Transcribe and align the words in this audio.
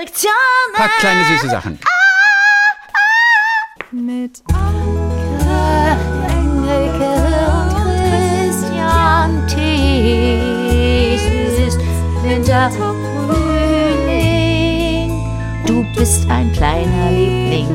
Erektionen. 0.00 0.74
Paar 0.76 0.88
kleine 0.98 1.24
süße 1.24 1.50
Sachen. 1.50 1.78
Mit 3.90 4.42
Anke, 4.48 5.98
Engelke 6.30 7.10
und 7.52 7.74
Christian 7.84 9.46
Thies. 9.46 11.20
Es 11.22 11.74
ist 11.74 11.78
Winter, 12.22 12.70
Frühling. 12.70 13.10
Du 15.66 15.84
bist 15.94 16.30
ein 16.30 16.50
kleiner 16.54 17.10
Liebling. 17.10 17.68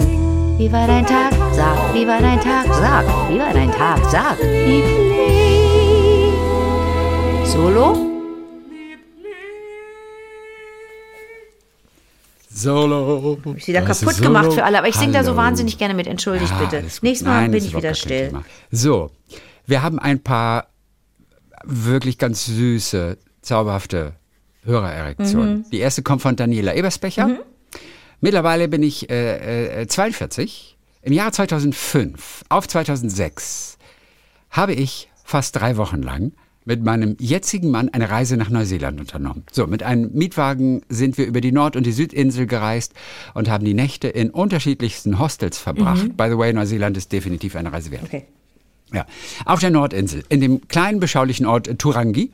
Wie 0.58 0.72
war 0.72 0.88
dein 0.88 1.06
Tag? 1.06 1.32
Sag, 1.54 1.94
wie 1.94 2.08
war 2.08 2.22
dein 2.22 2.42
Tag? 2.42 2.66
Sag, 2.74 3.06
wie 3.30 3.38
war 3.38 3.54
dein 3.54 3.72
Tag? 3.72 4.00
Sag, 4.10 4.40
Liebling. 4.42 6.34
Solo? 7.46 8.15
Solo. 12.66 13.40
Hab 13.46 13.56
ich 13.58 13.68
wieder 13.68 13.82
Das 13.82 14.02
kaputt 14.02 14.22
gemacht 14.22 14.54
für 14.54 14.64
alle, 14.64 14.80
aber 14.80 14.88
ich 14.88 14.96
singe 14.96 15.14
da 15.14 15.24
so 15.24 15.36
wahnsinnig 15.36 15.78
gerne 15.78 15.94
mit. 15.94 16.08
Entschuldigt 16.08 16.52
Ja, 16.52 16.58
bitte. 16.58 16.82
Nächstes 16.82 17.22
Mal 17.22 17.42
Nein, 17.42 17.52
bin 17.52 17.64
ich 17.64 17.76
wieder 17.76 17.94
still. 17.94 18.30
Thema. 18.30 18.44
So, 18.72 19.12
wir 19.66 19.84
haben 19.84 20.00
ein 20.00 20.20
paar 20.20 20.68
wirklich 21.64 22.18
ganz 22.18 22.46
süße, 22.46 23.18
zauberhafte 23.42 24.14
Hörererektionen. 24.64 25.58
Mhm. 25.60 25.66
Die 25.72 25.80
erste 25.80 26.02
kommt 26.02 26.22
von 26.22 26.36
Daniela 26.36 26.74
Ebersbecher. 26.74 27.38
Mittlerweile 28.20 28.68
bin 28.68 28.82
ich 28.84 29.10
äh, 29.10 29.82
äh, 29.82 29.88
42. 29.88 30.78
Im 31.04 31.14
Jahr 31.14 31.32
2005 31.32 32.46
auf 32.50 32.68
2006 32.68 33.78
habe 34.50 34.74
ich 34.74 35.10
fast 35.24 35.56
drei 35.56 35.78
Wochen 35.78 36.02
lang 36.02 36.32
mit 36.66 36.84
meinem 36.84 37.16
jetzigen 37.20 37.72
Mann 37.72 37.90
eine 37.90 38.10
Reise 38.10 38.38
nach 38.38 38.50
Neuseeland 38.50 39.00
unternommen. 39.00 39.44
So, 39.52 39.68
mit 39.68 39.84
einem 39.84 40.12
Mietwagen 40.14 40.82
sind 40.90 41.18
wir 41.18 41.26
über 41.26 41.42
die 41.42 41.52
Nord- 41.52 41.76
und 41.76 41.86
die 41.86 41.92
Südinsel 41.92 42.48
gereist 42.48 42.94
und 43.34 43.50
haben 43.50 43.64
die 43.64 43.74
Nächte 43.74 44.08
in 44.08 44.32
unterschiedlichsten 44.32 45.20
Hostels 45.20 45.58
verbracht. 45.58 46.18
By 46.18 46.28
the 46.30 46.38
way, 46.38 46.52
Neuseeland 46.52 46.98
ist 46.98 47.12
definitiv 47.12 47.56
eine 47.56 47.72
Reise 47.72 47.92
wert. 47.92 48.04
Okay. 48.04 48.26
Ja. 48.96 49.06
Auf 49.44 49.60
der 49.60 49.72
Nordinsel, 49.72 50.24
in 50.30 50.40
dem 50.40 50.70
kleinen 50.70 51.02
beschaulichen 51.02 51.46
Ort 51.46 51.68
Turangi, 51.80 52.32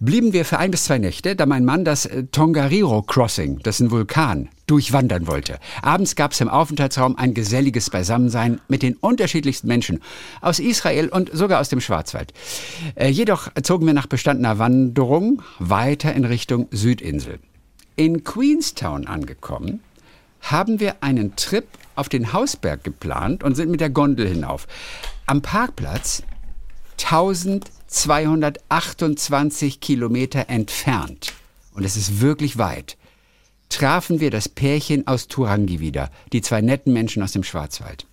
blieben 0.00 0.32
wir 0.32 0.46
für 0.46 0.56
ein 0.58 0.70
bis 0.70 0.84
zwei 0.84 0.96
Nächte, 0.96 1.36
da 1.36 1.44
mein 1.44 1.66
Mann 1.66 1.84
das 1.84 2.08
Tongariro 2.32 3.02
Crossing, 3.02 3.58
das 3.62 3.74
ist 3.76 3.80
ein 3.80 3.90
Vulkan, 3.90 4.48
durchwandern 4.66 5.26
wollte. 5.26 5.58
Abends 5.82 6.16
gab 6.16 6.32
es 6.32 6.40
im 6.40 6.48
Aufenthaltsraum 6.48 7.16
ein 7.16 7.34
geselliges 7.34 7.90
Beisammensein 7.90 8.62
mit 8.66 8.82
den 8.82 8.94
unterschiedlichsten 8.94 9.68
Menschen 9.68 10.00
aus 10.40 10.58
Israel 10.58 11.10
und 11.10 11.28
sogar 11.34 11.60
aus 11.60 11.68
dem 11.68 11.82
Schwarzwald. 11.82 12.32
Äh, 12.94 13.08
jedoch 13.08 13.50
zogen 13.62 13.84
wir 13.84 13.92
nach 13.92 14.06
bestandener 14.06 14.58
Wanderung 14.58 15.42
weiter 15.58 16.14
in 16.14 16.24
Richtung 16.24 16.66
Südinsel. 16.70 17.40
In 17.96 18.24
Queenstown 18.24 19.06
angekommen, 19.06 19.80
haben 20.40 20.80
wir 20.80 21.02
einen 21.02 21.36
Trip 21.36 21.66
auf 21.94 22.08
den 22.08 22.32
Hausberg 22.32 22.82
geplant 22.82 23.44
und 23.44 23.54
sind 23.54 23.70
mit 23.70 23.80
der 23.80 23.90
Gondel 23.90 24.26
hinauf. 24.26 24.66
Am 25.30 25.40
Parkplatz 25.42 26.22
1228 26.98 29.78
Kilometer 29.78 30.48
entfernt, 30.48 31.34
und 31.72 31.84
es 31.84 31.96
ist 31.96 32.20
wirklich 32.20 32.58
weit, 32.58 32.96
trafen 33.68 34.18
wir 34.18 34.32
das 34.32 34.48
Pärchen 34.48 35.06
aus 35.06 35.28
Turangi 35.28 35.78
wieder, 35.78 36.10
die 36.32 36.42
zwei 36.42 36.62
netten 36.62 36.92
Menschen 36.92 37.22
aus 37.22 37.30
dem 37.30 37.44
Schwarzwald. 37.44 38.06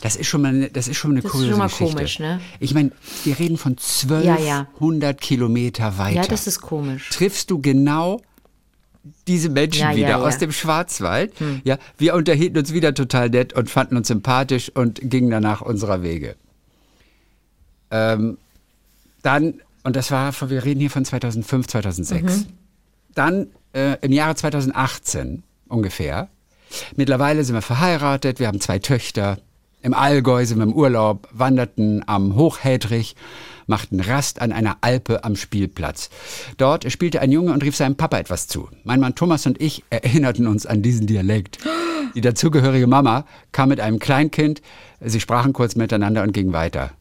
Das 0.00 0.16
ist 0.16 0.26
schon 0.26 0.42
mal 0.42 0.48
eine, 0.48 0.70
das 0.70 0.88
ist 0.88 0.96
schon 0.96 1.12
eine 1.12 1.20
Das 1.20 1.26
ist 1.26 1.30
kuriose 1.30 1.50
schon 1.50 1.58
mal 1.60 1.68
Geschichte. 1.68 1.94
komisch, 1.94 2.18
ne? 2.18 2.40
Ich 2.58 2.74
meine, 2.74 2.90
wir 3.22 3.38
reden 3.38 3.56
von 3.56 3.76
Ja, 4.08 4.40
ja. 4.40 4.66
1200 4.80 5.20
Kilometer 5.20 5.98
weiter. 5.98 6.22
Ja, 6.22 6.26
das 6.26 6.48
ist 6.48 6.62
komisch. 6.62 7.10
Triffst 7.10 7.52
du 7.52 7.60
genau 7.60 8.20
diese 9.26 9.48
Menschen 9.48 9.80
Ja, 9.82 9.90
ja, 9.90 9.96
wieder 9.96 10.08
ja. 10.10 10.16
aus 10.22 10.38
dem 10.38 10.52
Schwarzwald? 10.52 11.32
Ja, 11.64 11.78
wir 11.98 12.14
unterhielten 12.14 12.58
uns 12.58 12.72
wieder 12.72 12.94
total 12.94 13.30
nett 13.30 13.52
und 13.52 13.70
fanden 13.70 13.96
uns 13.96 14.08
sympathisch 14.08 14.70
und 14.74 15.00
gingen 15.02 15.30
danach 15.30 15.60
unserer 15.60 16.02
Wege. 16.02 16.36
Ähm, 17.90 18.38
dann, 19.22 19.54
und 19.84 19.96
das 19.96 20.10
war, 20.10 20.32
von- 20.32 20.50
wir 20.50 20.64
reden 20.64 20.80
hier 20.80 20.90
von 20.90 21.04
2005, 21.04 21.66
2006. 21.68 22.46
Dann 23.14 23.48
äh, 23.72 23.96
im 24.02 24.12
Jahre 24.12 24.34
2018 24.34 25.42
ungefähr. 25.68 26.28
Mittlerweile 26.96 27.44
sind 27.44 27.54
wir 27.54 27.62
verheiratet, 27.62 28.40
wir 28.40 28.48
haben 28.48 28.60
zwei 28.60 28.78
Töchter. 28.78 29.38
Im 29.82 29.94
Allgäu 29.94 30.44
sind 30.44 30.58
wir 30.58 30.64
im 30.64 30.72
Urlaub, 30.74 31.28
wanderten 31.32 32.02
am 32.08 32.34
Hochhädrich, 32.34 33.14
machten 33.66 34.00
Rast 34.00 34.40
an 34.40 34.52
einer 34.52 34.78
Alpe 34.80 35.24
am 35.24 35.36
Spielplatz. 35.36 36.10
Dort 36.56 36.90
spielte 36.90 37.20
ein 37.20 37.32
Junge 37.32 37.52
und 37.52 37.62
rief 37.62 37.76
seinem 37.76 37.96
Papa 37.96 38.18
etwas 38.18 38.46
zu. 38.48 38.68
Mein 38.84 39.00
Mann 39.00 39.14
Thomas 39.14 39.46
und 39.46 39.60
ich 39.60 39.84
erinnerten 39.90 40.46
uns 40.46 40.66
an 40.66 40.82
diesen 40.82 41.06
Dialekt. 41.06 41.58
Die 42.14 42.20
dazugehörige 42.20 42.86
Mama 42.86 43.26
kam 43.52 43.68
mit 43.68 43.80
einem 43.80 43.98
Kleinkind, 43.98 44.62
sie 45.00 45.20
sprachen 45.20 45.52
kurz 45.52 45.76
miteinander 45.76 46.22
und 46.22 46.32
gingen 46.32 46.52
weiter. 46.52 46.92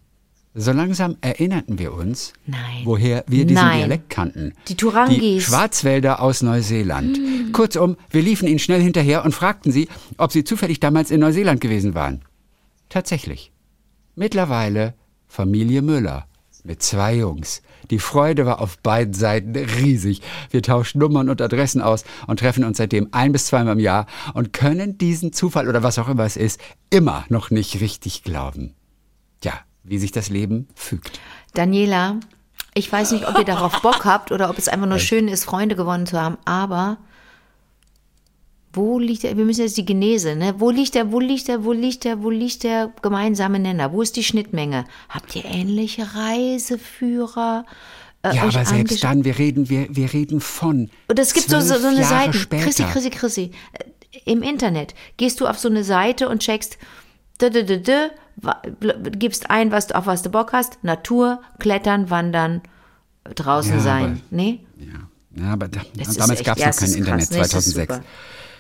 So 0.58 0.72
langsam 0.72 1.18
erinnerten 1.20 1.80
wir 1.80 1.94
uns, 1.94 2.31
Nein. 2.46 2.84
woher 2.86 3.26
wir 3.28 3.46
diesen 3.46 3.62
Nein. 3.62 3.80
Dialekt 3.80 4.09
kannten. 4.09 4.53
Die 4.70 4.76
Turangis. 4.76 5.20
Die 5.20 5.42
Schwarzwälder 5.42 6.22
aus 6.22 6.42
Neuseeland. 6.42 7.20
Kurzum, 7.52 7.97
wir 8.09 8.22
liefen 8.22 8.47
ihnen 8.47 8.59
schnell 8.59 8.82
hinterher 8.82 9.26
und 9.26 9.34
fragten 9.34 9.74
sie, 9.74 9.90
ob 10.18 10.32
sie 10.32 10.46
zufällig 10.46 10.80
damals 10.80 11.12
in 11.12 11.20
Neuseeland 11.20 11.59
gewesen 11.59 11.94
waren. 11.94 12.22
Tatsächlich. 12.88 13.52
Mittlerweile 14.16 14.94
Familie 15.28 15.82
Müller 15.82 16.26
mit 16.66 16.81
zwei 16.81 17.16
Jungs. 17.16 17.62
Die 17.92 18.00
Freude 18.00 18.46
war 18.46 18.59
auf 18.59 18.80
beiden 18.80 19.14
Seiten 19.14 19.56
riesig. 19.56 20.22
Wir 20.50 20.62
tauschen 20.62 21.00
Nummern 21.00 21.30
und 21.30 21.42
Adressen 21.42 21.81
aus 21.81 22.03
und 22.28 22.40
treffen 22.40 22.64
uns 22.64 22.78
seitdem 22.78 23.09
ein 23.12 23.31
bis 23.31 23.48
zweimal 23.48 23.74
im 23.74 23.80
Jahr 23.80 24.08
und 24.34 24.53
können 24.53 24.98
diesen 24.98 25.34
Zufall 25.34 25.70
oder 25.70 25.84
was 25.84 26.00
auch 26.00 26.09
immer 26.09 26.24
es 26.24 26.38
ist, 26.38 26.59
immer 26.90 27.26
noch 27.30 27.52
nicht 27.52 27.80
richtig 27.80 28.24
glauben. 28.24 28.74
Ja, 29.44 29.53
wie 29.84 30.00
sich 30.00 30.12
das 30.12 30.30
Leben 30.30 30.68
fügt. 30.74 31.20
Daniela, 31.53 32.20
ich 32.74 32.92
weiß 32.92 33.12
nicht, 33.12 33.28
ob 33.28 33.38
ihr 33.38 33.46
darauf 33.46 33.82
Bock 33.82 34.03
habt 34.06 34.32
oder 34.32 34.50
ob 34.50 34.58
es 34.58 34.68
einfach 34.68 34.88
nur 34.88 35.00
schön 35.00 35.28
ist, 35.28 35.46
Freunde 35.46 35.76
gewonnen 35.76 36.08
zu 36.08 36.20
haben, 36.20 36.38
aber 36.46 36.97
wo 38.75 39.00
liegt 39.00 39.24
der, 39.24 39.38
wir 39.38 39.46
müssen 39.46 39.62
jetzt 39.62 39.78
die 39.78 39.86
Genese, 39.86 40.36
ne? 40.36 40.56
Wo 40.58 40.69
liegt 40.69 40.96
der, 40.96 41.12
wo 41.12 41.19
liegt 41.19 41.47
der, 41.47 41.63
wo 41.63 41.72
liegt 41.74 42.03
der, 42.03 42.22
wo 42.24 42.30
liegt 42.30 42.63
der 42.63 42.91
gemeinsame 43.02 43.59
Nenner? 43.59 43.91
Wo 43.94 44.02
ist 44.02 44.16
die 44.16 44.24
Schnittmenge? 44.24 44.86
Habt 45.09 45.36
ihr 45.36 45.46
ähnliche 45.46 46.08
Reiseführer? 46.16 47.66
äh, 48.24 48.35
Ja, 48.35 48.44
aber 48.44 48.66
selbst 48.66 49.03
dann, 49.03 49.24
wir 49.24 49.38
reden, 49.38 49.69
wir, 49.69 49.88
wir 49.90 50.12
reden 50.14 50.40
von. 50.41 50.90
Und 51.08 51.19
es 51.19 51.34
gibt 51.34 51.50
so, 51.50 51.59
so, 51.59 51.78
so 51.78 51.88
eine 51.88 52.00
Jahre 52.02 52.09
Seite. 52.25 52.38
Später. 52.38 52.64
Chrissy, 52.64 52.84
Chrissy, 52.84 53.09
Chrissy. 53.09 53.52
Äh, 53.74 54.31
Im 54.31 54.41
Internet 54.44 54.94
gehst 55.18 55.40
du 55.41 55.47
auf 55.47 55.59
so 55.59 55.69
eine 55.69 55.84
Seite 55.84 56.30
und 56.30 56.40
checkst, 56.41 56.78
dü, 57.41 57.50
dü, 57.50 58.09
wa- 58.38 58.62
bl- 58.81 59.09
gibst 59.18 59.50
ein, 59.50 59.72
was 59.72 59.88
du, 59.88 59.96
auf 59.96 60.06
was 60.08 60.22
du 60.22 60.30
Bock 60.30 60.53
hast. 60.53 60.84
Natur, 60.84 61.41
Klettern, 61.59 62.09
Wandern, 62.09 62.62
draußen 63.35 63.75
Ja, 63.75 63.80
sein. 63.80 64.03
aber- 64.03 64.18
Nee? 64.31 64.59
Ja, 64.80 65.44
ja 65.44 65.53
aber 65.53 65.68
da, 65.68 65.81
damals 65.96 66.44
gab 66.44 66.58
es 66.58 66.66
noch 66.66 66.75
kein 66.88 66.94
Internet, 66.94 67.30
krass. 67.30 67.31
Nee, 67.31 67.40
es 67.41 67.53
ist 67.68 67.74
2006. 67.74 67.94
super. 67.94 68.03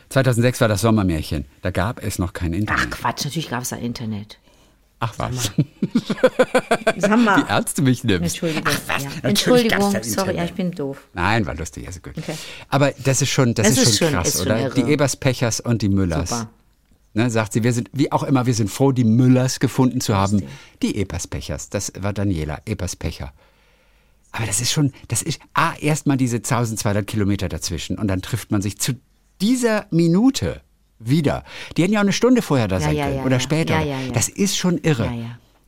2006 0.09 0.61
war 0.61 0.67
das 0.67 0.81
Sommermärchen. 0.81 1.45
Da 1.61 1.71
gab 1.71 2.03
es 2.03 2.19
noch 2.19 2.33
kein 2.33 2.53
Ach 2.53 2.57
Internet. 2.57 2.91
Quatsch, 2.91 3.25
natürlich 3.25 3.49
gab 3.49 3.63
es 3.63 3.69
da 3.69 3.75
Internet. 3.75 4.39
Ach 4.99 5.13
was. 5.17 5.51
Sag 6.97 7.19
mal. 7.19 7.37
Wie 7.45 7.49
ernst 7.49 7.77
du 7.77 7.81
mich 7.81 8.03
nimmst. 8.03 8.23
Entschuldigung. 8.23 8.63
Ach 8.65 9.01
ja. 9.01 9.09
Entschuldigung, 9.23 10.03
sorry, 10.03 10.37
ja, 10.37 10.45
ich 10.45 10.53
bin 10.53 10.71
doof. 10.71 10.99
Nein, 11.13 11.45
war 11.45 11.55
lustig, 11.55 11.85
also 11.85 11.99
gut. 11.99 12.17
Okay. 12.17 12.35
Aber 12.69 12.91
das 13.03 13.21
ist 13.21 13.29
schon, 13.29 13.53
das 13.53 13.67
Es 13.67 13.77
ist, 13.77 13.89
ist 13.89 13.99
schon 13.99 14.11
krass, 14.13 14.27
ist 14.29 14.37
schon 14.37 14.47
oder? 14.47 14.61
irre. 14.61 14.73
Die 14.75 14.91
Eberspechers 14.91 15.59
und 15.59 15.81
die 15.81 15.89
Müllers. 15.89 16.29
Super. 16.29 16.49
Ne, 17.13 17.29
sagt 17.29 17.53
sie, 17.53 17.63
wir 17.63 17.71
sind, 17.71 17.89
wie 17.93 18.11
auch 18.11 18.23
immer, 18.23 18.45
wir 18.45 18.53
sind 18.53 18.69
froh, 18.69 18.91
die 18.91 19.05
Müllers 19.05 19.59
gefunden 19.61 20.01
zu 20.01 20.15
haben. 20.15 20.43
Die 20.81 20.97
Eberspechers, 20.97 21.69
das 21.69 21.93
war 21.97 22.11
Daniela, 22.11 22.59
Eberspecher. 22.65 23.31
Aber 24.33 24.45
das 24.45 24.59
ist 24.59 24.71
schon, 24.71 24.91
das 25.07 25.21
ist, 25.21 25.39
ah, 25.53 25.73
erstmal 25.79 26.17
diese 26.17 26.37
1200 26.37 27.07
Kilometer 27.07 27.47
dazwischen 27.47 27.97
und 27.97 28.07
dann 28.07 28.21
trifft 28.21 28.51
man 28.51 28.61
sich 28.61 28.77
zu 28.79 28.95
dieser 29.41 29.87
Minute 29.91 30.61
wieder. 30.99 31.43
Die 31.75 31.83
hätten 31.83 31.93
ja 31.93 31.99
auch 31.99 32.03
eine 32.03 32.13
Stunde 32.13 32.41
vorher 32.41 32.67
da 32.67 32.77
Ja, 32.77 32.81
sein 32.81 32.95
ja, 32.95 33.05
können 33.05 33.17
ja, 33.17 33.23
oder 33.25 33.39
später. 33.39 33.81
Das 34.13 34.29
ist 34.29 34.57
schon 34.57 34.77
irre. 34.79 35.11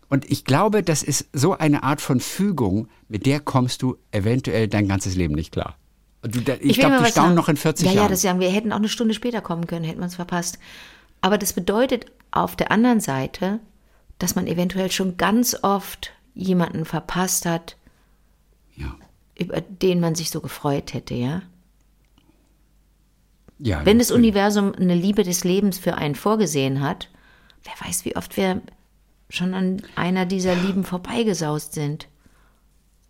Und 0.09 0.29
ich 0.31 0.45
glaube, 0.45 0.83
das 0.83 1.03
ist 1.03 1.27
so 1.33 1.57
eine 1.57 1.83
Art 1.83 1.99
von 1.99 2.19
Fügung, 2.19 2.87
mit 3.09 3.25
der 3.25 3.39
kommst 3.39 3.81
du 3.81 3.97
eventuell 4.11 4.67
dein 4.67 4.87
ganzes 4.87 5.15
Leben 5.15 5.35
nicht 5.35 5.51
klar. 5.51 5.75
Du, 6.21 6.41
da, 6.41 6.53
ich, 6.55 6.77
will 6.77 6.85
glaube, 6.85 7.03
die 7.03 7.11
staunen 7.11 7.35
noch 7.35 7.49
in 7.49 7.57
40 7.57 7.85
ja, 7.85 7.93
Jahren. 7.93 8.05
Ja, 8.05 8.09
das 8.09 8.21
sagen 8.21 8.39
wir 8.39 8.49
hätten 8.49 8.71
auch 8.71 8.77
eine 8.77 8.89
Stunde 8.89 9.13
später 9.13 9.41
kommen 9.41 9.67
können, 9.67 9.85
hätten 9.85 9.99
wir 9.99 10.07
es 10.07 10.15
verpasst. 10.15 10.59
Aber 11.21 11.37
das 11.37 11.53
bedeutet 11.53 12.05
auf 12.31 12.55
der 12.55 12.71
anderen 12.71 12.99
Seite, 12.99 13.59
dass 14.17 14.35
man 14.35 14.47
eventuell 14.47 14.91
schon 14.91 15.17
ganz 15.17 15.57
oft 15.61 16.13
jemanden 16.33 16.85
verpasst 16.85 17.45
hat, 17.45 17.77
über 19.37 19.61
den 19.61 19.99
man 19.99 20.15
sich 20.15 20.31
so 20.31 20.41
gefreut 20.41 20.93
hätte, 20.93 21.13
ja? 21.13 21.43
Ja, 23.59 23.81
Wenn 23.85 23.99
das. 23.99 24.11
Universum 24.11 24.73
eine 24.79 24.95
Liebe 24.95 25.23
des 25.23 25.43
Lebens 25.43 25.77
für 25.79 25.95
einen 25.95 26.15
vorgesehen 26.15 26.81
hat, 26.81 27.09
wer 27.63 27.87
weiß, 27.87 28.05
wie 28.05 28.15
oft 28.15 28.37
wir 28.37 28.61
schon 29.29 29.53
an 29.53 29.81
einer 29.95 30.25
dieser 30.25 30.55
Lieben 30.55 30.83
vorbeigesaust 30.83 31.73
sind. 31.73 32.07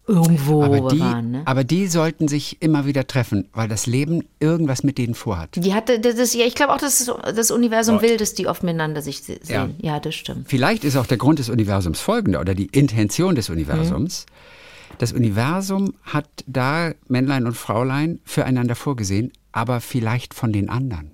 irgendwo 0.09 0.63
Aber 0.63 0.87
die, 0.89 0.99
waren. 1.01 1.31
Ne? 1.31 1.41
aber 1.43 1.65
die 1.65 1.87
sollten 1.87 2.29
sich 2.29 2.61
immer 2.61 2.85
wieder 2.85 3.05
treffen, 3.07 3.49
weil 3.53 3.67
das 3.67 3.87
Leben 3.87 4.23
irgendwas 4.39 4.81
mit 4.83 4.97
denen 4.97 5.15
vorhat. 5.15 5.49
Die 5.57 5.73
hatte, 5.73 5.99
das, 5.99 6.15
ist- 6.15 6.33
ja, 6.33 6.45
ich 6.45 6.55
glaube 6.55 6.73
auch, 6.73 6.77
dass 6.77 7.11
das, 7.35 7.51
Universum 7.51 8.01
will, 8.01 8.15
dass 8.15 8.33
die 8.33 8.47
oft 8.47 8.63
miteinander 8.63 9.01
sich 9.01 9.21
se- 9.23 9.33
Ja. 9.47 9.65
sehen. 9.65 9.75
Ja, 9.81 9.99
das 9.99 10.15
stimmt. 10.15 10.47
Vielleicht 10.47 10.85
ist 10.85 10.95
auch 10.95 11.07
der 11.07 11.17
Grund 11.17 11.39
des 11.39 11.49
Universums 11.49 11.99
folgender 11.99 12.39
oder 12.39 12.55
die 12.55 12.67
Intention 12.67 13.35
des 13.35 13.49
Universums. 13.49 14.25
Das 14.97 15.11
Universum 15.11 15.93
hat 16.03 16.25
da 16.47 16.93
Männlein 17.09 17.45
und 17.45 17.57
Fraulein 17.57 18.19
füreinander 18.23 18.75
vorgesehen, 18.75 19.33
aber 19.57 19.81
vielleicht 19.81 20.33
von 20.33 20.53
den 20.53 20.69
anderen. 20.69 21.11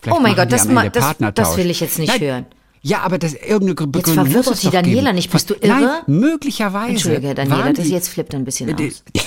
Vielleicht 0.00 0.18
Oh 0.18 0.22
mein 0.22 0.34
Gott, 0.34 0.50
das 0.50 0.66
ma- 0.66 0.88
das- 0.88 1.16
das 1.34 1.56
will 1.56 1.70
ich 1.70 1.80
jetzt 1.80 1.98
nicht 1.98 2.08
Nein, 2.08 2.20
hören. 2.20 2.46
Ja, 2.82 3.00
aber 3.00 3.18
das 3.18 3.34
irgendeine 3.34 3.74
Gr- 3.74 3.86
Begründung 3.86 4.24
verwirrt 4.26 4.36
muss 4.36 4.46
doch 4.46 4.52
es 4.54 4.60
die 4.60 4.70
Daniela 4.70 5.02
geben. 5.10 5.14
nicht. 5.16 5.30
Bist 5.30 5.50
du 5.50 5.54
Nein, 5.62 5.82
irre? 5.82 6.02
möglicherweise. 6.06 6.90
Entschuldige, 6.90 7.34
Daniela, 7.34 7.72
das 7.72 7.88
jetzt 7.88 8.08
flippt 8.08 8.34
ein 8.34 8.44
bisschen 8.44 8.74
Die- 8.76 8.88
aus. 8.88 9.02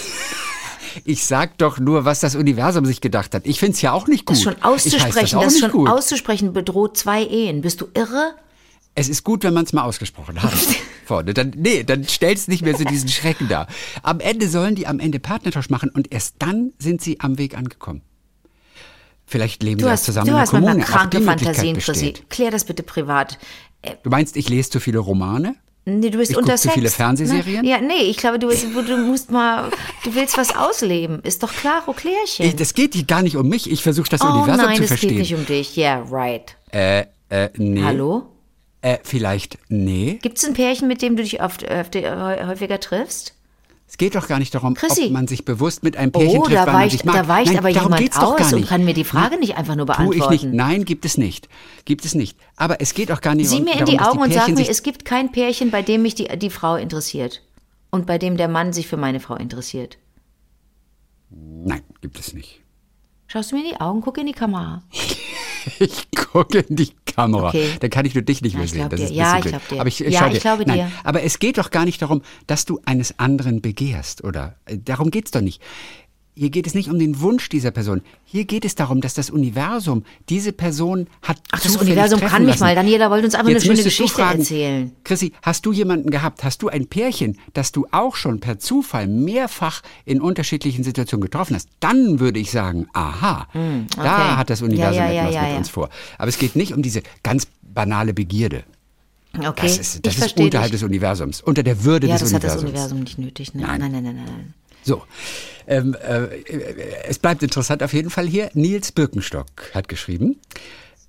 Ich 1.05 1.23
sag 1.23 1.57
doch 1.57 1.79
nur, 1.79 2.03
was 2.03 2.19
das 2.19 2.35
Universum 2.35 2.85
sich 2.85 2.99
gedacht 2.99 3.33
hat. 3.33 3.45
Ich 3.45 3.59
find's 3.59 3.81
ja 3.81 3.93
auch 3.93 4.07
nicht 4.07 4.25
gut. 4.25 4.35
Das 4.35 4.43
schon 4.43 4.61
auszusprechen, 4.61 5.39
das 5.39 5.53
nicht 5.53 5.59
schon 5.61 5.71
gut. 5.71 5.87
auszusprechen 5.89 6.51
bedroht 6.51 6.97
zwei 6.97 7.23
Ehen. 7.23 7.61
Bist 7.61 7.79
du 7.79 7.87
irre? 7.93 8.33
Es 8.93 9.07
ist 9.07 9.23
gut, 9.23 9.43
wenn 9.45 9.53
man 9.53 9.63
es 9.63 9.71
mal 9.71 9.83
ausgesprochen 9.83 10.43
hat. 10.43 10.51
Vorne. 11.05 11.33
Dann, 11.33 11.53
nee, 11.55 11.85
dann 11.85 12.03
stellst 12.03 12.49
nicht 12.49 12.63
mehr 12.63 12.75
so 12.75 12.83
diesen 12.83 13.07
Schrecken 13.07 13.47
da. 13.47 13.67
Am 14.03 14.19
Ende 14.19 14.49
sollen 14.49 14.75
die 14.75 14.85
am 14.85 14.99
Ende 14.99 15.19
Partnertausch 15.21 15.69
machen 15.69 15.89
und 15.89 16.11
erst 16.11 16.35
dann 16.39 16.73
sind 16.77 17.01
sie 17.01 17.21
am 17.21 17.37
Weg 17.37 17.57
angekommen. 17.57 18.01
Vielleicht 19.31 19.63
leben 19.63 19.79
Du 19.79 19.85
sie 19.85 19.91
hast, 19.91 20.03
zusammen 20.03 20.27
du 20.27 20.33
in 20.33 20.39
hast 20.39 20.51
manchmal 20.51 20.73
Kommune. 20.73 20.89
Auch 20.89 20.91
kranke 20.91 21.21
Fantasien, 21.21 21.77
Chrissy. 21.77 22.13
Klär 22.29 22.51
das 22.51 22.65
bitte 22.65 22.83
privat. 22.83 23.39
Du 24.03 24.09
meinst, 24.09 24.35
ich 24.35 24.49
lese 24.49 24.69
zu 24.69 24.79
viele 24.81 24.99
Romane? 24.99 25.55
Nee, 25.85 26.09
du 26.09 26.17
bist 26.17 26.31
Ich 26.31 26.37
unter 26.37 26.57
zu 26.57 26.69
viele 26.69 26.89
Fernsehserien? 26.89 27.63
Ne? 27.63 27.71
Ja, 27.71 27.79
nee, 27.79 28.03
ich 28.03 28.17
glaube, 28.17 28.39
du, 28.39 28.49
du 28.49 28.97
musst 28.97 29.31
mal, 29.31 29.71
du 30.03 30.13
willst 30.13 30.37
was 30.37 30.53
ausleben. 30.53 31.21
Ist 31.23 31.41
doch 31.43 31.51
klaro 31.51 31.93
Klärchen. 31.93 32.45
Ich, 32.45 32.57
das 32.57 32.73
geht 32.73 32.93
hier 32.93 33.05
gar 33.05 33.21
nicht 33.21 33.37
um 33.37 33.47
mich. 33.47 33.71
Ich 33.71 33.81
versuche 33.81 34.09
das 34.09 34.21
oh 34.21 34.27
Universum 34.27 34.65
nein, 34.65 34.75
zu 34.75 34.83
es 34.83 34.89
verstehen. 34.89 35.09
geht 35.09 35.19
nicht 35.19 35.33
um 35.33 35.45
dich. 35.45 35.77
Yeah, 35.77 36.05
right. 36.11 36.55
äh, 36.71 37.05
äh, 37.29 37.49
nee. 37.55 37.81
Hallo? 37.83 38.27
Äh, 38.81 38.97
vielleicht 39.03 39.57
nee. 39.69 40.19
Gibt 40.21 40.39
es 40.39 40.45
ein 40.45 40.53
Pärchen, 40.53 40.87
mit 40.89 41.01
dem 41.01 41.15
du 41.15 41.23
dich 41.23 41.41
oft, 41.41 41.63
öfter, 41.63 42.39
äh, 42.39 42.45
häufiger 42.45 42.79
triffst? 42.79 43.33
Es 43.91 43.97
geht 43.97 44.15
doch 44.15 44.29
gar 44.29 44.39
nicht 44.39 44.55
darum, 44.55 44.73
Chrissy. 44.73 45.07
ob 45.07 45.11
man 45.11 45.27
sich 45.27 45.43
bewusst 45.43 45.83
mit 45.83 45.97
einem 45.97 46.13
Pärchen 46.13 46.39
Oh, 46.39 46.43
trifft, 46.43 46.55
da 46.55 46.65
weil 46.67 46.73
man 46.73 46.89
sich 46.89 46.99
weicht, 46.99 47.05
mag. 47.05 47.15
da 47.15 47.27
weicht 47.27 47.47
Nein, 47.47 47.57
aber 47.57 47.73
darum 47.73 47.93
jemand 47.93 48.17
aus 48.17 48.53
und 48.53 48.65
kann 48.65 48.85
mir 48.85 48.93
die 48.93 49.03
Frage 49.03 49.37
nicht 49.37 49.57
einfach 49.57 49.75
nur 49.75 49.85
beantworten. 49.85 50.55
Nein, 50.55 50.85
gibt 50.85 51.03
es 51.03 51.17
nicht. 51.17 51.49
Gibt 51.83 52.05
es 52.05 52.15
nicht. 52.15 52.37
Aber 52.55 52.79
es 52.79 52.93
geht 52.93 53.11
auch 53.11 53.19
gar 53.19 53.35
nicht 53.35 53.49
Sieh 53.49 53.59
mir 53.59 53.73
in 53.73 53.79
darum, 53.79 53.85
die 53.91 53.97
dass 53.97 54.07
Augen 54.07 54.19
und 54.19 54.33
sag 54.33 54.47
mir, 54.47 54.69
es 54.69 54.83
gibt 54.83 55.03
kein 55.03 55.33
Pärchen, 55.33 55.71
bei 55.71 55.81
dem 55.81 56.03
mich 56.03 56.15
die, 56.15 56.29
die 56.37 56.49
Frau 56.49 56.77
interessiert. 56.77 57.41
Und 57.89 58.07
bei 58.07 58.17
dem 58.17 58.37
der 58.37 58.47
Mann 58.47 58.71
sich 58.71 58.87
für 58.87 58.95
meine 58.95 59.19
Frau 59.19 59.35
interessiert. 59.35 59.97
Nein, 61.29 61.81
gibt 61.99 62.17
es 62.17 62.31
nicht. 62.33 62.61
Schaust 63.27 63.51
du 63.51 63.57
mir 63.57 63.63
in 63.65 63.71
die 63.71 63.81
Augen, 63.81 63.99
guck 63.99 64.17
in 64.17 64.25
die 64.27 64.31
Kamera. 64.31 64.83
Ich 65.79 66.07
gucke 66.11 66.59
in 66.59 66.75
die 66.75 66.89
Kamera. 67.05 67.49
Okay. 67.49 67.69
Da 67.79 67.87
kann 67.89 68.05
ich 68.05 68.13
nur 68.15 68.23
dich 68.23 68.41
nicht 68.41 68.53
Ja, 68.53 68.57
mehr 68.59 68.65
ich 68.65 68.71
sehen. 68.71 68.89
Das 68.89 68.99
dir. 68.99 69.05
ist 69.07 69.11
Ja, 69.13 69.35
ich 69.37 69.41
blöd. 69.41 69.51
glaub 69.53 69.67
dir. 69.69 69.79
Aber 69.81 69.87
ich, 69.87 69.99
Ja, 69.99 70.27
ich 70.27 70.33
dir. 70.33 70.39
glaube 70.39 70.63
Nein, 70.65 70.77
dir. 70.77 70.91
Aber 71.03 71.23
es 71.23 71.39
geht 71.39 71.57
doch 71.57 71.71
gar 71.71 71.85
nicht 71.85 72.01
darum, 72.01 72.21
dass 72.47 72.65
du 72.65 72.79
eines 72.85 73.19
anderen 73.19 73.61
begehrst, 73.61 74.23
oder? 74.23 74.55
Äh, 74.65 74.77
Darum 74.77 75.11
geht's 75.11 75.31
doch 75.31 75.41
nicht. 75.41 75.61
Hier 76.41 76.49
geht 76.49 76.65
es 76.65 76.73
nicht 76.73 76.89
um 76.89 76.97
den 76.97 77.21
Wunsch 77.21 77.49
dieser 77.49 77.69
Person. 77.69 78.01
Hier 78.25 78.45
geht 78.45 78.65
es 78.65 78.73
darum, 78.73 78.99
dass 78.99 79.13
das 79.13 79.29
Universum 79.29 80.03
diese 80.27 80.51
Person 80.53 81.05
hat. 81.21 81.37
Ach, 81.51 81.59
das 81.61 81.77
Universum 81.77 82.19
kann 82.19 82.41
mich 82.45 82.53
lassen. 82.55 82.63
mal. 82.63 82.73
Daniela 82.73 83.11
wollte 83.11 83.25
uns 83.25 83.35
einfach 83.35 83.49
Jetzt 83.51 83.65
eine 83.65 83.75
schöne 83.75 83.83
Geschichte 83.83 84.15
fragen, 84.15 84.39
erzählen. 84.39 84.91
Chrissy, 85.03 85.33
hast 85.43 85.67
du 85.67 85.71
jemanden 85.71 86.09
gehabt? 86.09 86.43
Hast 86.43 86.63
du 86.63 86.69
ein 86.69 86.87
Pärchen, 86.87 87.37
das 87.53 87.71
du 87.71 87.85
auch 87.91 88.15
schon 88.15 88.39
per 88.39 88.57
Zufall 88.57 89.05
mehrfach 89.07 89.83
in 90.03 90.19
unterschiedlichen 90.19 90.83
Situationen 90.83 91.21
getroffen 91.21 91.55
hast? 91.55 91.69
Dann 91.79 92.19
würde 92.19 92.39
ich 92.39 92.49
sagen, 92.49 92.87
aha, 92.93 93.47
da 93.95 94.35
hat 94.37 94.49
das 94.49 94.63
Universum 94.63 94.97
Hm, 94.99 95.09
Ja, 95.09 95.11
ja, 95.11 95.13
ja, 95.13 95.21
etwas 95.21 95.35
ja, 95.35 95.41
mit 95.43 95.51
ja. 95.51 95.57
uns 95.59 95.69
vor. 95.69 95.89
Aber 96.17 96.29
es 96.29 96.39
geht 96.39 96.55
nicht 96.55 96.73
um 96.73 96.81
diese 96.81 97.03
ganz 97.21 97.45
banale 97.61 98.15
Begierde. 98.15 98.63
Okay, 99.37 99.51
Das 99.61 99.77
ist, 99.77 99.95
ich 99.97 100.01
das 100.01 100.13
ist 100.15 100.19
verstehe 100.21 100.45
unterhalb 100.45 100.71
dich. 100.71 100.79
des 100.81 100.89
Universums, 100.89 101.39
unter 101.41 101.61
der 101.61 101.83
Würde 101.83 102.07
Ja, 102.07 102.13
des 102.15 102.23
das 102.23 102.33
hat 102.33 102.43
das 102.43 102.53
Universums. 102.63 102.71
Universum 102.71 102.99
nicht 103.01 103.19
nötig. 103.19 103.53
Ne? 103.53 103.61
Nein. 103.61 103.79
Nein, 103.79 103.91
nein, 103.91 104.03
nein, 104.05 104.15
nein. 104.25 104.53
So, 104.83 105.03
ähm, 105.67 105.95
äh, 106.01 106.27
es 107.07 107.19
bleibt 107.19 107.43
interessant 107.43 107.83
auf 107.83 107.93
jeden 107.93 108.09
Fall 108.09 108.27
hier. 108.27 108.49
Nils 108.53 108.91
Birkenstock 108.91 109.45
hat 109.73 109.87
geschrieben. 109.87 110.39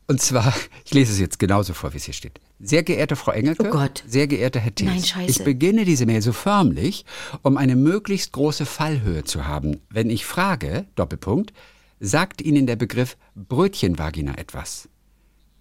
Und 0.08 0.20
zwar, 0.20 0.52
ich 0.84 0.92
lese 0.94 1.12
es 1.12 1.18
jetzt 1.20 1.38
genauso 1.38 1.72
vor, 1.74 1.92
wie 1.92 1.96
es 1.96 2.04
hier 2.04 2.14
steht. 2.14 2.40
Sehr 2.60 2.82
geehrte 2.82 3.16
Frau 3.16 3.32
Engelke, 3.32 3.66
Oh 3.66 3.70
Gott. 3.70 4.04
sehr 4.06 4.26
geehrter 4.26 4.60
Herr 4.60 4.74
Thiels, 4.74 4.92
Nein, 4.92 5.02
scheiße. 5.04 5.30
ich 5.30 5.44
beginne 5.44 5.84
diese 5.84 6.06
Mail 6.06 6.22
so 6.22 6.32
förmlich, 6.32 7.04
um 7.42 7.56
eine 7.56 7.74
möglichst 7.76 8.32
große 8.32 8.66
Fallhöhe 8.66 9.24
zu 9.24 9.46
haben. 9.46 9.80
Wenn 9.90 10.10
ich 10.10 10.26
frage, 10.26 10.84
Doppelpunkt, 10.94 11.52
sagt 11.98 12.40
Ihnen 12.42 12.66
der 12.66 12.76
Begriff 12.76 13.16
Brötchenvagina 13.34 14.36
etwas? 14.38 14.88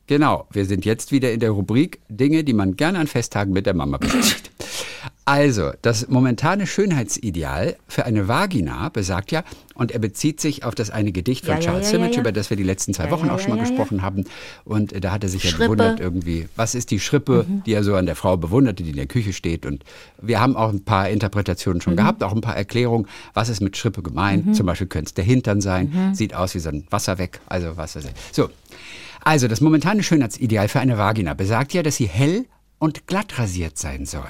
Genau, 0.07 0.47
wir 0.51 0.65
sind 0.65 0.83
jetzt 0.85 1.11
wieder 1.11 1.31
in 1.31 1.39
der 1.39 1.51
Rubrik 1.51 2.01
Dinge, 2.09 2.43
die 2.43 2.53
man 2.53 2.75
gerne 2.75 2.99
an 2.99 3.07
Festtagen 3.07 3.53
mit 3.53 3.65
der 3.65 3.73
Mama 3.73 3.97
bespricht. 3.97 4.51
Also, 5.23 5.71
das 5.83 6.07
momentane 6.09 6.65
Schönheitsideal 6.65 7.77
für 7.87 8.05
eine 8.05 8.27
Vagina 8.27 8.89
besagt 8.89 9.31
ja, 9.31 9.43
und 9.75 9.91
er 9.91 9.99
bezieht 9.99 10.41
sich 10.41 10.63
auf 10.63 10.73
das 10.73 10.89
eine 10.89 11.11
Gedicht 11.11 11.45
von 11.45 11.55
Ja, 11.55 11.59
Charles 11.59 11.91
ja, 11.91 11.99
ja, 11.99 12.07
ja. 12.07 12.19
über 12.19 12.31
das 12.31 12.49
wir 12.49 12.57
die 12.57 12.63
letzten 12.63 12.93
zwei 12.93 13.11
Wochen 13.11 13.29
auch 13.29 13.39
schon 13.39 13.51
mal 13.55 13.59
gesprochen 13.59 14.01
haben. 14.01 14.25
Und 14.65 14.93
äh, 14.93 14.99
da 14.99 15.11
hat 15.11 15.23
er 15.23 15.29
sich 15.29 15.43
ja 15.43 15.51
Schrippe. 15.51 15.63
Mhm. 15.69 15.77
gewundert 15.77 15.99
irgendwie, 15.99 16.49
was 16.55 16.73
ist 16.75 16.89
die 16.91 16.99
Schrippe, 16.99 17.45
die 17.65 17.73
er 17.73 17.83
so 17.83 17.95
an 17.95 18.07
der 18.07 18.15
Frau 18.15 18.35
bewunderte, 18.35 18.81
die 18.83 18.89
in 18.89 18.95
der 18.95 19.05
Küche 19.05 19.31
steht. 19.31 19.65
Und 19.65 19.83
wir 20.21 20.39
haben 20.39 20.55
auch 20.55 20.69
ein 20.69 20.83
paar 20.83 21.07
Interpretationen 21.09 21.77
Mhm. 21.77 21.81
schon 21.81 21.95
gehabt, 21.95 22.23
auch 22.23 22.33
ein 22.33 22.41
paar 22.41 22.57
Erklärungen, 22.57 23.07
was 23.35 23.49
ist 23.49 23.61
mit 23.61 23.77
Schrippe 23.77 24.01
gemeint. 24.01 24.55
Zum 24.55 24.65
Beispiel 24.65 24.87
könnte 24.87 25.09
es 25.09 25.13
der 25.13 25.23
Hintern 25.23 25.61
sein, 25.61 25.91
Mhm. 25.93 26.15
sieht 26.15 26.33
aus 26.33 26.55
wie 26.55 26.59
so 26.59 26.69
ein 26.69 26.85
Wasserweg, 26.89 27.39
also 27.45 27.77
was 27.77 27.95
weiß 27.95 28.05
ich. 28.05 28.11
So, 28.31 28.49
also 29.23 29.47
das 29.47 29.61
momentane 29.61 30.01
Schönheitsideal 30.01 30.67
für 30.67 30.79
eine 30.79 30.97
Vagina 30.97 31.35
besagt 31.35 31.73
ja, 31.73 31.83
dass 31.83 31.97
sie 31.97 32.07
hell 32.07 32.45
und 32.79 33.05
glatt 33.05 33.37
rasiert 33.37 33.77
sein 33.77 34.07
soll. 34.07 34.23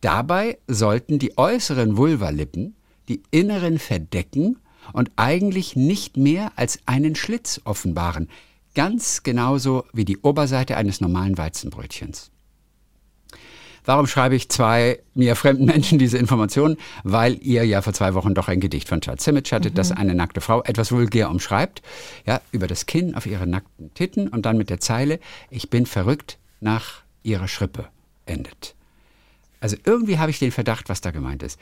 Dabei 0.00 0.58
sollten 0.66 1.18
die 1.18 1.36
äußeren 1.36 1.96
Vulvalippen 1.96 2.74
die 3.08 3.22
inneren 3.30 3.78
verdecken 3.78 4.58
und 4.92 5.10
eigentlich 5.16 5.76
nicht 5.76 6.16
mehr 6.16 6.52
als 6.56 6.78
einen 6.86 7.14
Schlitz 7.14 7.60
offenbaren. 7.64 8.28
Ganz 8.74 9.22
genauso 9.22 9.84
wie 9.92 10.04
die 10.04 10.18
Oberseite 10.18 10.76
eines 10.76 11.00
normalen 11.00 11.36
Weizenbrötchens. 11.36 12.30
Warum 13.84 14.06
schreibe 14.06 14.36
ich 14.36 14.50
zwei 14.50 15.00
mir 15.14 15.34
fremden 15.34 15.64
Menschen 15.64 15.98
diese 15.98 16.18
Informationen? 16.18 16.76
Weil 17.04 17.38
ihr 17.42 17.64
ja 17.64 17.80
vor 17.80 17.94
zwei 17.94 18.12
Wochen 18.12 18.34
doch 18.34 18.48
ein 18.48 18.60
Gedicht 18.60 18.86
von 18.86 19.00
Charles 19.00 19.24
Simic 19.24 19.50
hattet, 19.50 19.78
das 19.78 19.92
eine 19.92 20.14
nackte 20.14 20.42
Frau 20.42 20.62
etwas 20.62 20.92
vulgär 20.92 21.30
umschreibt, 21.30 21.80
ja, 22.26 22.42
über 22.52 22.66
das 22.66 22.84
Kinn 22.84 23.14
auf 23.14 23.24
ihre 23.24 23.46
nackten 23.46 23.94
Titten 23.94 24.28
und 24.28 24.44
dann 24.44 24.58
mit 24.58 24.68
der 24.68 24.80
Zeile, 24.80 25.20
ich 25.48 25.70
bin 25.70 25.86
verrückt 25.86 26.38
nach 26.60 27.02
ihrer 27.22 27.48
Schrippe 27.48 27.88
endet. 28.26 28.74
Also 29.60 29.76
irgendwie 29.84 30.18
habe 30.18 30.30
ich 30.30 30.38
den 30.38 30.52
Verdacht, 30.52 30.88
was 30.88 31.00
da 31.00 31.10
gemeint 31.10 31.42
ist. 31.42 31.58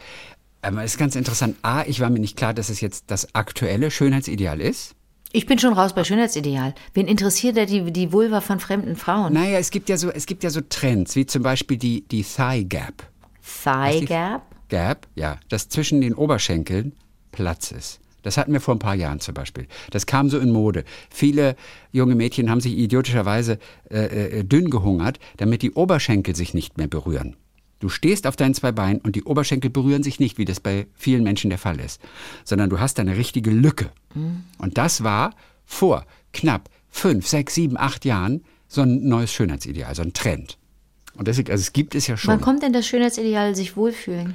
Aber 0.63 0.83
es 0.83 0.93
ist 0.93 0.99
ganz 0.99 1.17
interessant. 1.17 1.57
A, 1.63 1.85
ich 1.85 2.01
war 2.01 2.11
mir 2.11 2.19
nicht 2.19 2.37
klar, 2.37 2.53
dass 2.53 2.69
es 2.69 2.81
jetzt 2.81 3.05
das 3.09 3.35
aktuelle 3.35 3.91
Schönheitsideal 3.91 4.61
ist. 4.61 4.95
Ich 5.33 5.47
bin 5.47 5.59
schon 5.59 5.75
raus 5.75 5.95
bei 5.95 6.03
Schönheitsideal. 6.05 6.75
Wen 6.95 7.07
interessiert 7.09 7.57
da 7.57 7.67
die, 7.67 7.93
die 7.93 8.13
Vulva 8.13 8.41
von 8.41 8.59
fremden 8.59 8.97
Frauen? 8.97 9.33
Naja, 9.33 9.59
es 9.59 9.71
gibt 9.71 9.89
ja 9.89 9.97
so, 9.97 10.11
es 10.11 10.27
gibt 10.27 10.45
ja 10.45 10.51
so 10.51 10.61
Trends, 10.61 11.15
wie 11.17 11.27
zum 11.27 11.43
Beispiel 11.43 11.77
die, 11.77 12.07
die 12.09 12.23
Thigh 12.23 12.69
Gap. 12.69 13.09
Thigh 13.63 14.07
Gap? 14.07 14.43
Gap, 14.69 15.07
ja, 15.15 15.39
dass 15.49 15.69
zwischen 15.69 16.01
den 16.01 16.15
Oberschenkeln 16.15 16.93
Platz 17.33 17.71
ist. 17.71 18.01
Das 18.23 18.37
hatten 18.37 18.53
wir 18.53 18.61
vor 18.61 18.75
ein 18.75 18.81
paar 18.81 18.97
Jahren 18.97 19.21
zum 19.21 19.35
Beispiel. 19.35 19.69
Das 19.91 20.07
kam 20.07 20.31
so 20.31 20.41
in 20.41 20.51
Mode. 20.51 20.85
Viele 21.11 21.55
junge 21.93 22.17
Mädchen 22.17 22.51
haben 22.51 22.61
sich 22.61 22.77
idiotischerweise 22.77 23.59
äh, 23.89 24.39
äh, 24.39 24.43
dünn 24.43 24.69
gehungert, 24.69 25.21
damit 25.37 25.63
die 25.63 25.73
Oberschenkel 25.73 26.35
sich 26.35 26.53
nicht 26.53 26.77
mehr 26.77 26.89
berühren. 26.89 27.37
Du 27.79 27.89
stehst 27.91 28.27
auf 28.27 28.37
deinen 28.37 28.55
zwei 28.55 28.73
Beinen 28.73 29.01
und 29.01 29.17
die 29.17 29.25
Oberschenkel 29.25 29.71
berühren 29.71 30.03
sich 30.03 30.19
nicht, 30.19 30.39
wie 30.39 30.45
das 30.47 30.61
bei 30.61 30.87
vielen 30.95 31.23
Menschen 31.25 31.51
der 31.51 31.59
Fall 31.59 31.79
ist, 31.79 32.01
sondern 32.45 32.71
du 32.71 32.81
hast 32.81 32.99
eine 32.99 33.17
richtige 33.17 33.51
Lücke. 33.51 33.91
Und 34.59 34.79
das 34.79 35.03
war 35.05 35.35
vor 35.67 36.07
knapp 36.33 36.71
fünf, 36.89 37.27
sechs, 37.27 37.55
sieben, 37.55 37.77
acht 37.77 38.05
Jahren 38.07 38.43
so 38.69 38.81
ein 38.81 39.07
neues 39.07 39.31
Schönheitsideal, 39.33 39.95
so 39.95 40.03
ein 40.03 40.15
Trend. 40.15 40.57
Und 41.15 41.29
deswegen, 41.29 41.51
also 41.51 41.61
es 41.61 41.73
gibt 41.73 41.95
es 41.95 42.07
ja 42.07 42.17
schon. 42.17 42.33
Wann 42.33 42.41
kommt 42.41 42.63
denn 42.63 42.73
das 42.73 42.87
Schönheitsideal 42.87 43.55
sich 43.55 43.77
wohlfühlen? 43.77 44.35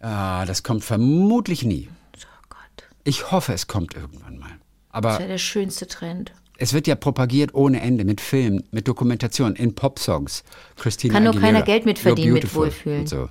Ah, 0.00 0.44
das 0.44 0.62
kommt 0.62 0.84
vermutlich 0.84 1.62
nie. 1.64 1.88
Oh 2.14 2.46
Gott, 2.50 2.88
Ich 3.04 3.30
hoffe, 3.32 3.54
es 3.54 3.66
kommt 3.66 3.94
irgendwann 3.94 4.38
mal. 4.38 4.50
das 4.50 4.58
Aber 4.90 5.18
wäre 5.18 5.28
der 5.28 5.38
schönste 5.38 5.86
Trend. 5.86 6.32
Es 6.58 6.72
wird 6.72 6.86
ja 6.86 6.94
propagiert 6.94 7.54
ohne 7.54 7.80
Ende 7.80 8.04
mit 8.04 8.20
Filmen, 8.20 8.64
mit 8.70 8.88
Dokumentation, 8.88 9.54
in 9.56 9.74
Popsongs. 9.74 10.42
Christina 10.76 11.14
Kann 11.14 11.24
nur 11.24 11.32
Aguilera, 11.32 11.52
keiner 11.52 11.62
Geld 11.64 11.86
mit 11.86 11.98
You're 11.98 12.02
verdienen 12.02 12.32
mit 12.34 12.54
Wohlfühlen. 12.54 13.06
So. 13.06 13.28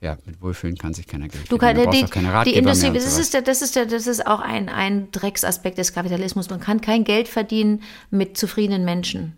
Ja, 0.00 0.16
mit 0.26 0.40
Wohlfühlen 0.40 0.76
kann 0.78 0.94
sich 0.94 1.06
keiner 1.08 1.28
Geld 1.28 1.50
Du 1.50 1.58
verdienen. 1.58 1.84
kann, 1.84 1.92
Du 1.92 2.06
die, 2.06 2.12
keine 2.12 2.28
die 2.28 2.32
Ratgeber 2.34 2.58
Industrie, 2.58 2.90
mehr 2.90 3.00
und 3.00 3.06
das 3.06 3.18
ist, 3.18 3.34
der, 3.34 3.42
das, 3.42 3.62
ist 3.62 3.74
der, 3.74 3.86
das 3.86 4.06
ist 4.06 4.26
auch 4.26 4.40
ein, 4.40 4.68
ein 4.68 5.10
Drecksaspekt 5.10 5.76
des 5.78 5.92
Kapitalismus. 5.92 6.50
Man 6.50 6.60
kann 6.60 6.80
kein 6.80 7.02
Geld 7.04 7.26
verdienen 7.26 7.82
mit 8.10 8.36
zufriedenen 8.38 8.84
Menschen. 8.84 9.36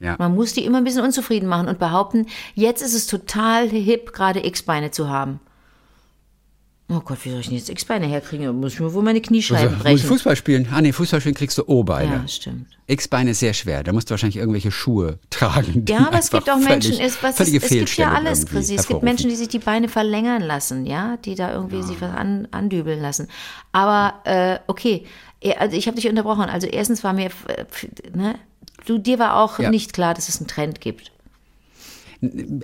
ja. 0.00 0.16
Man 0.18 0.34
muss 0.34 0.54
die 0.54 0.64
immer 0.64 0.78
ein 0.78 0.84
bisschen 0.84 1.04
unzufrieden 1.04 1.48
machen 1.48 1.68
und 1.68 1.78
behaupten, 1.78 2.26
jetzt 2.54 2.82
ist 2.82 2.94
es 2.94 3.06
total 3.06 3.68
hip, 3.68 4.12
gerade 4.12 4.44
X-Beine 4.44 4.90
zu 4.90 5.08
haben. 5.08 5.40
Oh 6.88 7.00
Gott, 7.00 7.18
wie 7.24 7.30
soll 7.30 7.40
ich 7.40 7.48
denn 7.48 7.56
jetzt 7.56 7.68
X-Beine 7.68 8.06
herkriegen? 8.06 8.46
Da 8.46 8.52
muss 8.52 8.74
ich 8.74 8.80
mir 8.80 8.94
wohl 8.94 9.02
meine 9.02 9.20
Kniescheiben 9.20 9.64
Also, 9.64 9.70
muss 9.76 9.84
ich 9.86 9.92
brechen. 10.02 10.08
Fußball 10.08 10.36
spielen? 10.36 10.68
Ah 10.72 10.80
nee, 10.80 10.92
Fußball 10.92 11.20
spielen 11.20 11.34
kriegst 11.34 11.58
du 11.58 11.64
O-Beine. 11.66 12.12
Ja, 12.22 12.28
stimmt. 12.28 12.68
X-Beine 12.86 13.30
ist 13.32 13.40
sehr 13.40 13.54
schwer. 13.54 13.82
Da 13.82 13.92
musst 13.92 14.08
du 14.08 14.12
wahrscheinlich 14.12 14.36
irgendwelche 14.36 14.70
Schuhe 14.70 15.18
tragen. 15.30 15.84
Ja, 15.88 16.06
aber 16.06 16.20
es 16.20 16.30
gibt 16.30 16.48
auch 16.48 16.58
Menschen, 16.58 16.92
völlig- 16.92 17.00
es, 17.00 17.20
was 17.24 17.40
ist, 17.40 17.52
es 17.64 17.68
gibt 17.70 17.96
ja 17.96 18.12
alles, 18.12 18.46
Chrissy. 18.46 18.76
Es 18.76 18.86
gibt. 18.86 19.02
Menschen, 19.02 19.28
die 19.30 19.34
sich 19.36 19.48
die 19.48 19.58
Beine 19.58 19.88
verlängern 19.88 20.42
lassen, 20.42 20.86
ja, 20.86 21.16
die 21.16 21.34
da 21.34 21.52
irgendwie 21.52 21.82
sich 21.82 22.00
was 22.00 22.14
an, 22.14 22.46
andübeln 22.52 23.00
lassen. 23.02 23.26
Aber 23.72 24.14
äh, 24.24 24.60
okay, 24.68 25.04
also 25.58 25.76
ich 25.76 25.88
habe 25.88 25.96
dich 25.96 26.08
unterbrochen. 26.08 26.42
Also 26.44 26.68
erstens 26.68 27.02
war 27.02 27.12
mir, 27.12 27.30
ne, 28.14 28.36
du 28.84 28.98
dir 28.98 29.18
war 29.18 29.36
auch 29.42 29.58
Ja. 29.58 29.70
nicht 29.70 29.92
klar, 29.92 30.14
dass 30.14 30.28
es 30.28 30.38
einen 30.38 30.46
Trend 30.46 30.80
gibt. 30.80 31.10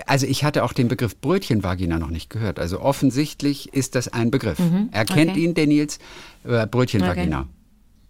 Also 0.07 0.27
ich 0.27 0.45
hatte 0.45 0.65
auch 0.65 0.73
den 0.73 0.89
Begriff 0.89 1.17
Brötchenvagina 1.21 1.99
noch 1.99 2.11
nicht 2.11 2.31
gehört. 2.31 2.59
Also 2.59 2.81
offensichtlich 2.81 3.73
ist 3.75 3.95
das 3.95 4.09
ein 4.09 4.31
Begriff. 4.31 4.59
er 4.93 5.05
kennt 5.05 5.27
Mhm. 5.27 5.31
okay. 5.33 5.45
ihn, 5.45 5.55
der 5.55 5.67
Nils, 5.67 5.99
äh, 6.45 6.67
Brötchenvagina. 6.67 7.49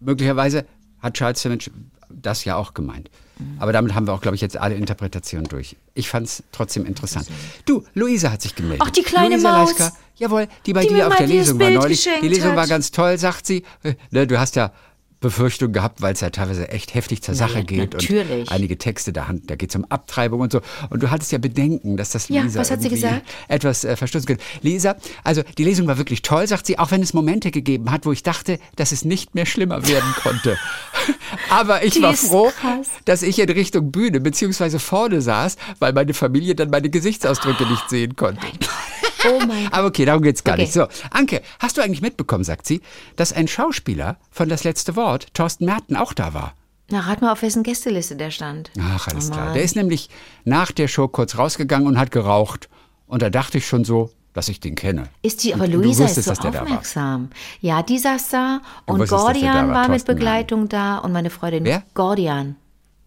Möglicherweise 0.01 0.65
hat 1.01 1.15
Charles 1.15 1.41
Sandwich 1.43 1.71
das 2.09 2.45
ja 2.45 2.57
auch 2.57 2.75
gemeint. 2.75 3.11
Mhm. 3.39 3.57
Aber 3.59 3.73
damit 3.73 3.95
haben 3.95 4.07
wir 4.07 4.13
auch, 4.13 4.21
glaube 4.21 4.35
ich, 4.35 4.41
jetzt 4.41 4.57
alle 4.57 4.75
Interpretationen 4.75 5.47
durch. 5.49 5.77
Ich 5.95 6.09
fand 6.09 6.27
es 6.27 6.43
trotzdem 6.53 6.85
interessant. 6.85 7.27
Du, 7.65 7.85
Luisa 7.95 8.31
hat 8.31 8.43
sich 8.43 8.55
gemeldet. 8.55 8.83
Ach, 8.85 8.91
die 8.91 9.03
kleine 9.03 9.37
Luisa 9.37 9.51
Maus. 9.59 9.71
Leiska, 9.79 9.97
jawohl, 10.17 10.49
die 10.67 10.73
bei 10.75 10.83
Die 10.83 10.89
dir 10.95 11.09
auf 11.09 11.17
der 11.17 11.27
Lesung 11.27 11.59
war 11.59 11.71
neulich. 11.71 12.07
Die 12.23 12.29
Lesung 12.29 12.55
war 12.55 12.63
hat. 12.63 12.69
ganz 12.69 12.91
toll, 12.91 13.17
sagt 13.19 13.47
sie. 13.47 13.63
Äh, 13.83 13.95
Ne, 14.11 14.27
du 14.27 14.39
hast 14.39 14.57
ja 14.57 14.73
Befürchtungen 15.23 15.73
gehabt, 15.73 16.03
weil 16.03 16.13
es 16.13 16.21
ja 16.21 16.29
teilweise 16.31 16.69
echt 16.69 16.95
heftig 16.95 17.23
zur 17.23 17.35
Sache 17.35 17.59
ja, 17.59 17.63
geht. 17.65 17.95
natürlich. 17.95 18.51
Und 18.51 18.53
einige 18.53 18.77
Texte 18.77 19.13
da, 19.13 19.27
da 19.47 19.57
geht 19.57 19.71
es 19.71 19.77
um 19.77 19.87
Abtreibung 19.87 20.41
und 20.41 20.53
so. 20.53 20.61
Und 20.91 21.03
du 21.03 21.11
hattest 21.11 21.33
ja 21.33 21.39
Bedenken, 21.39 21.97
dass 21.97 22.11
das 22.11 22.29
Ja, 22.29 22.43
Lisa 22.43 22.61
was 22.61 22.71
hat 22.71 22.83
sie 22.83 22.91
gesagt? 22.91 23.23
etwas 23.49 23.85
äh, 23.85 23.97
verstoßen 23.97 24.27
könnte. 24.27 24.43
Lisa, 24.61 24.97
also 25.25 25.43
die 25.57 25.65
Lesung 25.65 25.87
war 25.87 25.97
wirklich 25.97 26.21
toll, 26.23 26.47
sagt 26.47 26.67
sie, 26.67 26.79
auch 26.79 26.91
wenn 26.91 27.03
es 27.03 27.15
Momente 27.15 27.51
gegeben 27.51 27.91
hat, 27.91 28.05
wo 28.05 28.13
ich 28.13 28.23
dachte, 28.23 28.59
dass 28.77 28.93
es 28.93 29.05
nicht 29.05 29.35
mehr 29.35 29.47
schlimmer 29.47 29.87
werden 29.89 30.15
konnte. 30.23 30.59
Aber 31.51 31.85
ich 31.85 31.95
Die 31.95 32.03
war 32.03 32.15
froh, 32.15 32.51
krass. 32.61 32.89
dass 33.05 33.23
ich 33.23 33.39
in 33.39 33.49
Richtung 33.49 33.91
Bühne 33.93 34.21
beziehungsweise 34.21 34.79
vorne 34.79 35.23
saß, 35.23 35.57
weil 35.79 35.93
meine 35.93 36.13
Familie 36.15 36.55
dann 36.55 36.71
meine 36.71 36.91
Gesichtsausdrücke 36.91 37.65
nicht 37.67 37.89
sehen 37.89 38.17
konnte. 38.17 38.47
Oh 38.47 38.92
mein 39.47 39.65
Gott. 39.65 39.73
Aber 39.75 39.89
okay, 39.89 40.05
darum 40.05 40.23
geht's 40.23 40.45
gar 40.45 40.55
Okay. 40.55 40.63
nicht. 40.63 40.73
So, 40.73 40.87
Anke, 41.11 41.43
hast 41.59 41.77
du 41.77 41.83
eigentlich 41.83 42.03
mitbekommen, 42.03 42.45
sagt 42.45 42.67
sie, 42.67 42.81
dass 43.17 43.33
ein 43.33 43.49
Schauspieler 43.49 44.17
von 44.31 44.49
Das 44.49 44.65
letzte 44.65 44.97
Wort, 44.97 45.33
Thorsten 45.35 45.65
Merten, 45.65 45.97
auch 45.97 46.13
da 46.13 46.35
war? 46.35 46.55
Na, 46.91 47.01
rat 47.01 47.23
mal, 47.23 47.33
auf 47.33 47.43
wessen 47.43 47.63
Gästeliste 47.63 48.17
der 48.17 48.31
stand. 48.31 48.71
Ach, 48.79 49.09
alles 49.09 49.29
Oh 49.31 49.33
klar. 49.35 49.53
Der 49.55 49.63
ist 49.63 49.77
nämlich 49.77 50.11
nach 50.45 50.73
der 50.73 50.89
Show 50.89 51.09
kurz 51.09 51.39
rausgegangen 51.39 51.87
und 51.87 51.99
hat 51.99 52.11
geraucht. 52.11 52.69
Und 53.07 53.23
da 53.23 53.31
dachte 53.31 53.59
ich 53.59 53.67
schon 53.67 53.85
so, 53.85 54.11
dass 54.35 54.49
ich 54.49 54.61
den 54.61 54.75
kenne. 54.75 55.05
Ist 55.23 55.45
die, 55.45 55.55
aber 55.55 55.65
Und 55.65 55.73
Luisa 55.73 56.05
ist 56.05 56.17
wusstest, 56.17 56.43
so 56.43 56.49
da 56.49 56.55
war. 56.55 56.63
aufmerksam. 56.63 57.31
Ja, 57.61 57.83
die 57.83 57.99
saß 57.99 58.29
da 58.31 58.61
und 58.87 58.99
wusstest, 59.01 59.23
Gordian 59.23 59.69
war, 59.69 59.75
war 59.75 59.89
mit 59.89 60.05
Begleitung 60.05 60.69
da 60.69 60.99
und 60.99 61.13
meine 61.13 61.31
Freundin 61.31 61.65
Wer? 61.65 61.83
Gordian. 61.95 62.57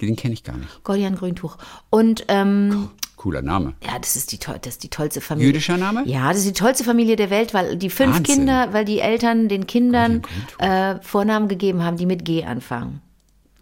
Den 0.02 0.16
kenne 0.16 0.34
ich 0.34 0.44
gar 0.44 0.58
nicht. 0.58 0.84
Gordian 0.84 1.16
Grüntuch. 1.16 1.58
Und 1.90 2.26
ähm, 2.28 2.90
Cooler 3.26 3.42
Name. 3.42 3.74
ja, 3.84 3.98
das 3.98 4.16
ist 4.16 4.32
die 4.34 4.38
das 4.38 4.74
ist 4.74 4.84
die 4.84 4.90
tollste 4.90 5.20
Familie. 5.20 5.48
Jüdischer 5.48 5.78
Name? 5.78 6.04
Ja, 6.06 6.28
das 6.28 6.38
ist 6.38 6.46
die 6.48 6.54
tollste 6.54 6.84
Familie 6.84 7.16
der 7.16 7.32
Welt, 7.32 7.56
weil 7.56 7.76
die 7.76 7.90
fünf 7.90 8.18
Wahnsinn. 8.18 8.36
Kinder, 8.36 8.72
weil 8.72 8.86
die 8.86 9.00
Eltern 9.00 9.48
den 9.48 9.66
Kindern 9.66 10.22
äh, 10.60 10.98
Vornamen 11.02 11.48
gegeben 11.48 11.84
haben, 11.84 11.98
die 11.98 12.06
mit 12.06 12.24
G 12.24 12.44
anfangen. 12.44 13.02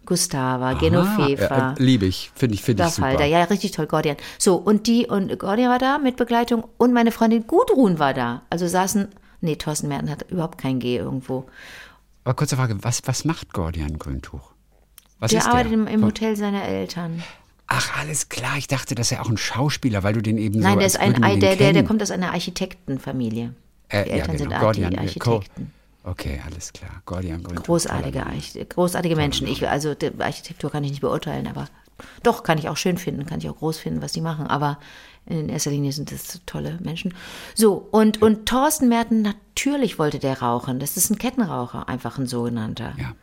Gustava, 0.04 0.74
Genoveva. 0.74 1.46
Ah, 1.48 1.74
äh, 1.78 1.82
liebe 1.82 2.04
ich. 2.04 2.30
Finde 2.34 2.56
ich, 2.56 2.60
finde 2.62 2.84
ich 2.84 2.90
super. 2.90 3.24
Ja, 3.24 3.44
richtig 3.44 3.70
toll, 3.70 3.86
Gordian. 3.86 4.18
So, 4.36 4.56
und 4.56 4.86
die, 4.86 5.06
und 5.06 5.38
Gordian 5.38 5.70
war 5.70 5.78
da 5.78 5.96
mit 5.96 6.16
Begleitung 6.16 6.66
und 6.76 6.92
meine 6.92 7.10
Freundin 7.10 7.46
Gudrun 7.46 7.98
war 7.98 8.12
da. 8.12 8.42
Also 8.50 8.68
saßen, 8.68 9.08
nee, 9.40 9.56
Thorsten 9.56 9.88
Merten 9.88 10.10
hat 10.10 10.30
überhaupt 10.30 10.58
kein 10.58 10.78
G 10.78 10.98
irgendwo. 10.98 11.46
Aber 12.24 12.34
kurze 12.34 12.56
Frage, 12.56 12.76
was, 12.82 13.00
was 13.06 13.24
macht 13.24 13.54
Gordian 13.54 13.98
Grüntuch? 13.98 14.52
Was 15.20 15.30
Der 15.30 15.46
arbeitet 15.46 15.72
der? 15.72 15.78
im, 15.78 15.86
im 15.86 16.04
Hotel 16.04 16.36
seiner 16.36 16.64
Eltern. 16.64 17.22
Ach, 17.66 17.98
alles 17.98 18.28
klar. 18.28 18.56
Ich 18.58 18.66
dachte, 18.66 18.94
das 18.94 19.06
ist 19.06 19.10
ja 19.16 19.22
auch 19.22 19.30
ein 19.30 19.36
Schauspieler, 19.36 20.02
weil 20.02 20.12
du 20.12 20.22
den 20.22 20.38
eben 20.38 20.54
so 20.54 20.60
Nein, 20.60 20.78
der 20.78 20.84
als 20.84 20.94
ist 20.94 21.00
ein, 21.00 21.40
der, 21.40 21.56
der, 21.56 21.72
der 21.72 21.84
kommt 21.84 22.02
aus 22.02 22.10
einer 22.10 22.32
Architektenfamilie. 22.32 23.54
Äh, 23.88 24.04
die 24.04 24.10
ja, 24.10 24.16
Eltern 24.16 24.36
genau. 24.36 24.50
sind 24.50 24.60
Gordian, 24.60 24.92
äh, 24.92 24.98
Architekten. 24.98 25.72
Okay, 26.04 26.40
alles 26.44 26.72
klar. 26.72 27.02
Gordian. 27.06 27.42
Großartige, 27.42 28.22
großartige 28.68 29.16
Menschen. 29.16 29.46
Ich, 29.46 29.66
also 29.66 29.94
die 29.94 30.10
Architektur 30.18 30.70
kann 30.70 30.84
ich 30.84 30.90
nicht 30.90 31.00
beurteilen, 31.00 31.46
aber 31.46 31.68
doch 32.22 32.42
kann 32.42 32.58
ich 32.58 32.68
auch 32.68 32.76
schön 32.76 32.98
finden, 32.98 33.24
kann 33.24 33.38
ich 33.38 33.48
auch 33.48 33.56
groß 33.56 33.78
finden, 33.78 34.02
was 34.02 34.12
die 34.12 34.20
machen. 34.20 34.46
Aber 34.46 34.78
in 35.26 35.48
erster 35.48 35.70
Linie 35.70 35.92
sind 35.92 36.12
das 36.12 36.40
tolle 36.44 36.78
Menschen. 36.82 37.14
So, 37.54 37.88
und, 37.90 38.20
und 38.20 38.46
Thorsten 38.46 38.90
Merten, 38.90 39.22
natürlich 39.22 39.98
wollte 39.98 40.18
der 40.18 40.42
rauchen. 40.42 40.78
Das 40.78 40.98
ist 40.98 41.10
ein 41.10 41.16
Kettenraucher, 41.16 41.88
einfach 41.88 42.18
ein 42.18 42.26
sogenannter. 42.26 42.92
Ja. 42.98 43.14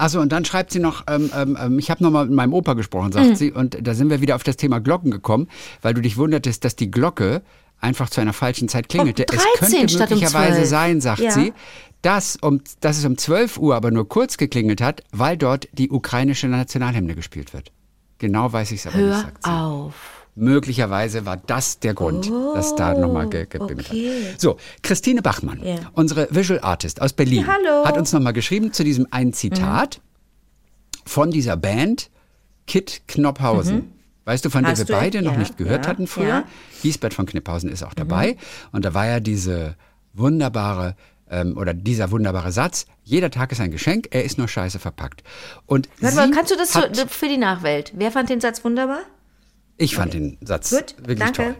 Also 0.00 0.20
und 0.20 0.32
dann 0.32 0.44
schreibt 0.44 0.72
sie 0.72 0.78
noch, 0.80 1.04
ähm, 1.08 1.30
ähm, 1.36 1.58
ähm, 1.60 1.78
ich 1.78 1.90
habe 1.90 2.02
nochmal 2.02 2.24
mit 2.26 2.34
meinem 2.34 2.52
Opa 2.54 2.72
gesprochen, 2.74 3.12
sagt 3.12 3.28
Mhm. 3.30 3.34
sie, 3.36 3.52
und 3.52 3.76
da 3.86 3.94
sind 3.94 4.10
wir 4.10 4.20
wieder 4.20 4.34
auf 4.36 4.42
das 4.42 4.56
Thema 4.56 4.80
Glocken 4.80 5.10
gekommen, 5.10 5.48
weil 5.82 5.94
du 5.94 6.00
dich 6.00 6.16
wundertest, 6.16 6.64
dass 6.64 6.74
die 6.76 6.90
Glocke 6.90 7.42
einfach 7.80 8.10
zu 8.10 8.20
einer 8.20 8.32
falschen 8.32 8.68
Zeit 8.68 8.88
klingelte. 8.88 9.26
Um 9.30 9.36
es 9.38 9.44
13 9.60 9.86
könnte 9.86 9.94
um 9.94 10.00
möglicherweise 10.00 10.54
12. 10.56 10.68
sein, 10.68 11.00
sagt 11.00 11.20
Ja. 11.20 11.30
sie, 11.30 11.52
dass, 12.02 12.36
um, 12.36 12.60
dass 12.80 12.98
es 12.98 13.04
um 13.04 13.18
12 13.18 13.58
Uhr 13.58 13.74
aber 13.76 13.90
nur 13.90 14.08
kurz 14.08 14.36
geklingelt 14.38 14.80
hat, 14.80 15.02
weil 15.12 15.36
dort 15.36 15.68
die 15.72 15.90
ukrainische 15.90 16.48
Nationalhymne 16.48 17.14
gespielt 17.14 17.52
wird. 17.52 17.72
Genau 18.18 18.52
weiß 18.52 18.70
ich 18.72 18.80
es 18.80 18.86
aber 18.86 18.96
nicht, 18.98 19.06
Hör 19.06 19.20
sagt 19.20 19.44
sie. 19.44 19.50
auf. 19.50 19.94
Möglicherweise 20.36 21.26
war 21.26 21.36
das 21.36 21.80
der 21.80 21.92
Grund, 21.94 22.30
dass 22.54 22.74
da 22.76 22.94
nochmal 22.94 23.28
ge 23.28 23.46
gebimmelt 23.46 23.88
Oh, 23.90 23.94
okay. 23.94 24.32
hat. 24.32 24.40
So, 24.40 24.56
Christine 24.82 25.22
Bachmann, 25.22 25.60
Ja. 25.62 25.76
unsere 25.94 26.28
Visual 26.30 26.60
Artist 26.60 27.02
aus 27.02 27.12
Berlin, 27.12 27.44
Ja. 27.46 27.82
Mhm. 27.82 27.86
hat 27.88 27.98
uns 27.98 28.12
nochmal 28.12 28.32
geschrieben 28.32 28.72
zu 28.72 28.84
diesem 28.84 29.06
einen 29.10 29.32
Zitat 29.32 30.00
von 31.04 31.30
dieser 31.30 31.56
Band 31.56 32.10
Kit 32.66 33.02
Knopphausen. 33.08 33.92
Weißt 34.24 34.44
du, 34.44 34.50
von 34.50 34.62
der 34.62 34.68
Mhm. 34.68 34.72
Hast 34.72 34.88
wir 34.88 34.94
du- 34.94 35.00
beide 35.00 35.22
noch 35.22 35.32
ja, 35.32 35.38
nicht 35.38 35.56
gehört 35.56 35.84
ja, 35.86 35.90
hatten 35.90 36.06
früher? 36.06 36.28
ja. 36.28 36.40
Mhm. 36.40 36.44
Giesbert 36.82 37.14
von 37.14 37.26
Knipphausen 37.26 37.68
ist 37.70 37.82
auch 37.82 37.94
dabei. 37.94 38.36
Und 38.70 38.84
da 38.84 38.94
war 38.94 39.06
ja 39.06 39.18
diese 39.18 39.74
wunderbare, 40.12 40.94
ähm, 41.28 41.56
oder 41.56 41.74
dieser 41.74 42.10
wunderbare 42.12 42.52
Satz, 42.52 42.86
jeder 43.02 43.30
Tag 43.30 43.50
ist 43.52 43.60
ein 43.60 43.70
Geschenk, 43.72 44.08
er 44.12 44.24
ist 44.24 44.38
nur 44.38 44.46
scheiße 44.46 44.78
verpackt. 44.78 45.22
Und 45.66 45.88
Warte 46.00 46.16
mal, 46.16 46.30
kannst 46.30 46.52
du 46.52 46.56
das 46.56 46.72
für 47.08 47.28
die 47.28 47.38
Nachwelt? 47.38 47.92
Wer 47.96 48.12
fand 48.12 48.28
den 48.30 48.40
Satz 48.40 48.64
wunderbar? 48.64 49.00
Ich 49.80 49.94
fand 49.96 50.12
den 50.14 50.36
Satz 50.42 50.70
Gut, 50.70 50.94
wirklich 50.98 51.18
danke. 51.18 51.42
toll. 51.42 51.54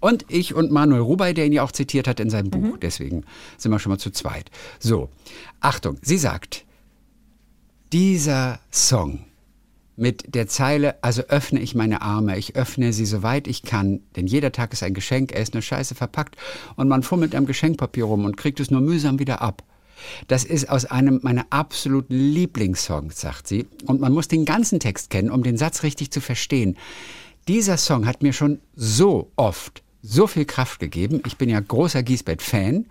Und 0.00 0.24
ich 0.28 0.54
und 0.54 0.70
Manuel 0.70 1.02
Rubey, 1.02 1.34
der 1.34 1.46
ihn 1.46 1.52
ja 1.52 1.62
auch 1.62 1.72
zitiert 1.72 2.06
hat 2.08 2.20
in 2.20 2.30
seinem 2.30 2.46
Mhm. 2.46 2.50
Buch. 2.50 2.76
Deswegen 2.78 3.24
sind 3.58 3.70
wir 3.70 3.78
schon 3.78 3.90
mal 3.90 3.98
zu 3.98 4.10
zweit. 4.10 4.50
So, 4.78 5.08
Achtung, 5.60 5.98
sie 6.02 6.18
sagt, 6.18 6.64
dieser 7.92 8.60
Song 8.70 9.24
mit 9.96 10.34
der 10.34 10.46
Zeile, 10.48 11.02
also 11.02 11.22
öffne 11.22 11.60
ich 11.60 11.74
meine 11.74 12.00
Arme, 12.02 12.38
ich 12.38 12.56
öffne 12.56 12.92
sie 12.92 13.04
soweit 13.04 13.46
ich 13.46 13.62
kann, 13.62 14.00
denn 14.16 14.26
jeder 14.26 14.52
Tag 14.52 14.72
ist 14.72 14.82
ein 14.82 14.94
Geschenk, 14.94 15.32
er 15.32 15.42
ist 15.42 15.52
nur 15.52 15.62
scheiße 15.62 15.94
verpackt 15.94 16.36
und 16.76 16.88
man 16.88 17.02
fummelt 17.02 17.34
am 17.34 17.44
Geschenkpapier 17.46 18.04
rum 18.04 18.24
und 18.24 18.36
kriegt 18.36 18.60
es 18.60 18.70
nur 18.70 18.80
mühsam 18.80 19.18
wieder 19.18 19.42
ab. 19.42 19.62
Das 20.28 20.44
ist 20.44 20.70
aus 20.70 20.86
einem 20.86 21.20
meiner 21.22 21.44
absoluten 21.50 22.14
Lieblingssongs, 22.14 23.20
sagt 23.20 23.46
sie. 23.46 23.66
Und 23.84 24.00
man 24.00 24.12
muss 24.14 24.28
den 24.28 24.46
ganzen 24.46 24.80
Text 24.80 25.10
kennen, 25.10 25.30
um 25.30 25.42
den 25.42 25.58
Satz 25.58 25.82
richtig 25.82 26.10
zu 26.10 26.22
verstehen. 26.22 26.78
Dieser 27.50 27.78
Song 27.78 28.06
hat 28.06 28.22
mir 28.22 28.32
schon 28.32 28.60
so 28.76 29.32
oft 29.34 29.82
so 30.02 30.28
viel 30.28 30.44
Kraft 30.44 30.78
gegeben. 30.78 31.20
Ich 31.26 31.36
bin 31.36 31.48
ja 31.48 31.58
großer 31.58 32.04
Giesbett-Fan. 32.04 32.86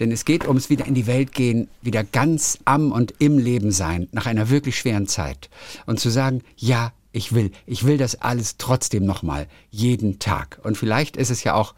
Denn 0.00 0.10
es 0.10 0.24
geht 0.24 0.48
ums 0.48 0.70
wieder 0.70 0.86
in 0.86 0.94
die 0.94 1.06
Welt 1.06 1.32
gehen, 1.32 1.68
wieder 1.82 2.02
ganz 2.02 2.58
am 2.64 2.90
und 2.90 3.12
im 3.18 3.36
Leben 3.36 3.70
sein, 3.70 4.08
nach 4.12 4.24
einer 4.24 4.48
wirklich 4.48 4.78
schweren 4.78 5.08
Zeit. 5.08 5.50
Und 5.84 6.00
zu 6.00 6.08
sagen, 6.08 6.42
ja, 6.56 6.94
ich 7.12 7.34
will, 7.34 7.50
ich 7.66 7.84
will 7.84 7.98
das 7.98 8.14
alles 8.14 8.56
trotzdem 8.56 9.04
nochmal, 9.04 9.46
jeden 9.68 10.18
Tag. 10.18 10.58
Und 10.62 10.78
vielleicht 10.78 11.18
ist 11.18 11.28
es 11.28 11.44
ja 11.44 11.52
auch 11.52 11.74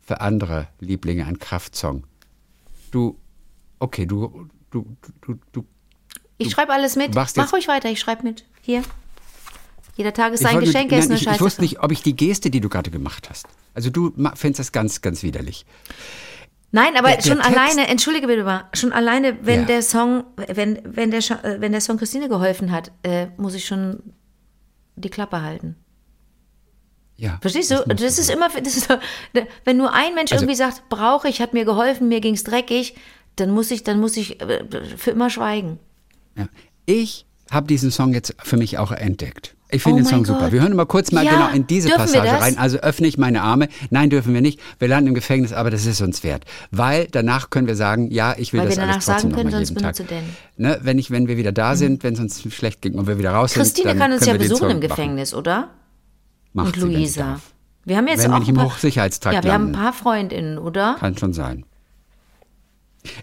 für 0.00 0.20
andere 0.20 0.68
Lieblinge 0.78 1.26
ein 1.26 1.40
Kraftsong. 1.40 2.04
Du, 2.92 3.18
okay, 3.80 4.06
du, 4.06 4.48
du, 4.70 4.86
du, 5.22 5.40
du, 5.50 5.66
Ich 6.36 6.52
schreibe 6.52 6.72
alles 6.72 6.94
mit. 6.94 7.16
Mach 7.16 7.52
ruhig 7.52 7.66
weiter, 7.66 7.90
ich 7.90 7.98
schreibe 7.98 8.22
mit. 8.22 8.44
Hier. 8.62 8.84
Jeder 9.98 10.12
Tag 10.14 10.32
ist 10.32 10.46
ein 10.46 10.60
Geschenk, 10.60 10.92
ist 10.92 10.98
nein, 11.00 11.08
eine 11.10 11.14
ich, 11.16 11.22
Scheiße. 11.24 11.34
ich 11.36 11.40
wusste 11.42 11.60
nicht, 11.60 11.80
ob 11.82 11.90
ich 11.92 12.02
die 12.02 12.14
Geste, 12.16 12.50
die 12.50 12.60
du 12.60 12.68
gerade 12.68 12.90
gemacht 12.90 13.28
hast. 13.28 13.46
Also 13.74 13.90
du 13.90 14.12
findest 14.36 14.60
das 14.60 14.72
ganz, 14.72 15.02
ganz 15.02 15.22
widerlich. 15.22 15.66
Nein, 16.70 16.96
aber 16.96 17.08
Der- 17.08 17.16
der 17.16 17.22
schon 17.28 17.38
Text- 17.40 17.50
alleine, 17.58 17.88
entschuldige 17.88 18.26
bitte 18.28 18.44
mal, 18.44 18.64
schon 18.74 18.92
alleine, 18.92 19.38
wenn 19.44 19.60
Ja. 19.62 19.66
der 19.66 19.82
Song, 19.82 20.24
wenn, 20.36 20.78
wenn, 20.84 21.10
der, 21.10 21.18
äh, 21.44 21.60
wenn 21.60 21.72
der 21.72 21.80
Song 21.80 21.96
Christine 21.98 22.28
geholfen 22.28 22.70
hat, 22.72 22.92
äh, 23.02 23.26
muss 23.38 23.54
ich 23.54 23.66
schon 23.66 24.02
die 24.96 25.10
Klappe 25.10 25.42
halten. 25.42 25.76
Ja. 27.16 27.38
Verstehst 27.40 27.70
du? 27.72 27.82
Das 27.86 28.18
ist 28.18 28.30
immer, 28.30 28.48
das 28.50 28.76
ist, 28.76 28.88
wenn 29.64 29.76
nur 29.76 29.92
ein 29.92 30.14
Mensch 30.14 30.30
Also- 30.30 30.44
irgendwie 30.44 30.56
sagt, 30.56 30.88
brauche 30.88 31.28
ich, 31.28 31.40
hat 31.40 31.52
mir 31.54 31.64
geholfen, 31.64 32.06
mir 32.08 32.20
ging's 32.20 32.44
dreckig, 32.44 32.94
dann 33.36 33.50
muss 33.50 33.70
ich, 33.72 33.82
dann 33.82 33.98
muss 33.98 34.16
ich 34.16 34.40
äh, 34.40 34.64
für 34.96 35.10
immer 35.10 35.28
schweigen. 35.30 35.80
Ja. 36.36 36.48
Ich 36.86 37.26
habe 37.50 37.66
diesen 37.66 37.90
Song 37.90 38.12
jetzt 38.14 38.34
für 38.42 38.56
mich 38.56 38.78
auch 38.78 38.92
entdeckt. 38.92 39.54
Ich 39.70 39.82
finde 39.82 40.00
Oh 40.00 40.04
den 40.04 40.08
Song 40.08 40.24
super. 40.24 40.40
Gott. 40.44 40.52
Wir 40.52 40.62
hören 40.62 40.74
mal 40.74 40.86
kurz 40.86 41.12
mal 41.12 41.24
Ja, 41.24 41.32
genau 41.32 41.48
in 41.50 41.66
diese 41.66 41.90
Passage 41.90 42.26
rein. 42.26 42.56
Also 42.56 42.78
öffne 42.78 43.06
ich 43.06 43.18
meine 43.18 43.42
Arme. 43.42 43.68
Nein, 43.90 44.08
dürfen 44.08 44.32
wir 44.32 44.40
nicht. 44.40 44.58
Wir 44.78 44.88
landen 44.88 45.08
im 45.08 45.14
Gefängnis, 45.14 45.52
aber 45.52 45.70
das 45.70 45.84
ist 45.84 46.00
uns 46.00 46.24
wert. 46.24 46.44
Weil 46.70 47.06
danach 47.10 47.50
können 47.50 47.66
wir 47.66 47.76
sagen, 47.76 48.10
ja, 48.10 48.34
ich 48.38 48.54
will 48.54 48.60
Weil 48.60 48.68
das 48.68 48.78
alles 48.78 49.04
trotzdem 49.04 49.32
sagen 49.32 49.34
können, 49.34 49.50
noch 49.50 49.58
mal 49.58 49.66
sonst 49.66 49.70
jeden 49.70 49.82
Tag. 49.82 50.22
Ne, 50.56 50.78
wenn, 50.82 50.98
ich, 50.98 51.10
wenn 51.10 51.28
wir 51.28 51.36
wieder 51.36 51.52
da 51.52 51.76
sind, 51.76 52.02
wenn 52.02 52.14
es 52.14 52.20
uns 52.20 52.42
schlecht 52.54 52.80
ging 52.80 52.94
und 52.94 53.06
wir 53.06 53.18
wieder 53.18 53.32
raus 53.32 53.52
Christine 53.52 53.90
sind, 53.90 54.00
dann 54.00 54.08
kann 54.08 54.12
uns 54.16 54.24
ja 54.26 54.34
besuchen 54.38 54.70
im 54.70 54.78
machen. 54.78 54.80
Gefängnis, 54.80 55.34
oder? 55.34 55.68
Macht 56.54 56.68
Und 56.68 56.74
sie, 56.74 56.80
sie 56.88 56.94
Luisa. 56.94 57.22
darf. 57.24 57.40
Wir 57.84 57.96
haben 57.98 58.06
jetzt 58.08 58.22
Wenn 58.24 58.30
wir 58.30 58.36
auch 58.38 58.40
ein 58.42 58.48
im 58.48 58.54
paar, 58.54 58.64
Hochsicherheitstrakt 58.66 59.34
Ja, 59.36 59.44
wir 59.44 59.52
haben 59.52 59.66
ein 59.68 59.72
landen. 59.72 59.82
paar 59.84 59.92
Freundinnen, 59.92 60.58
oder? 60.58 60.96
Kann 60.98 61.16
schon 61.18 61.34
sein. 61.34 61.64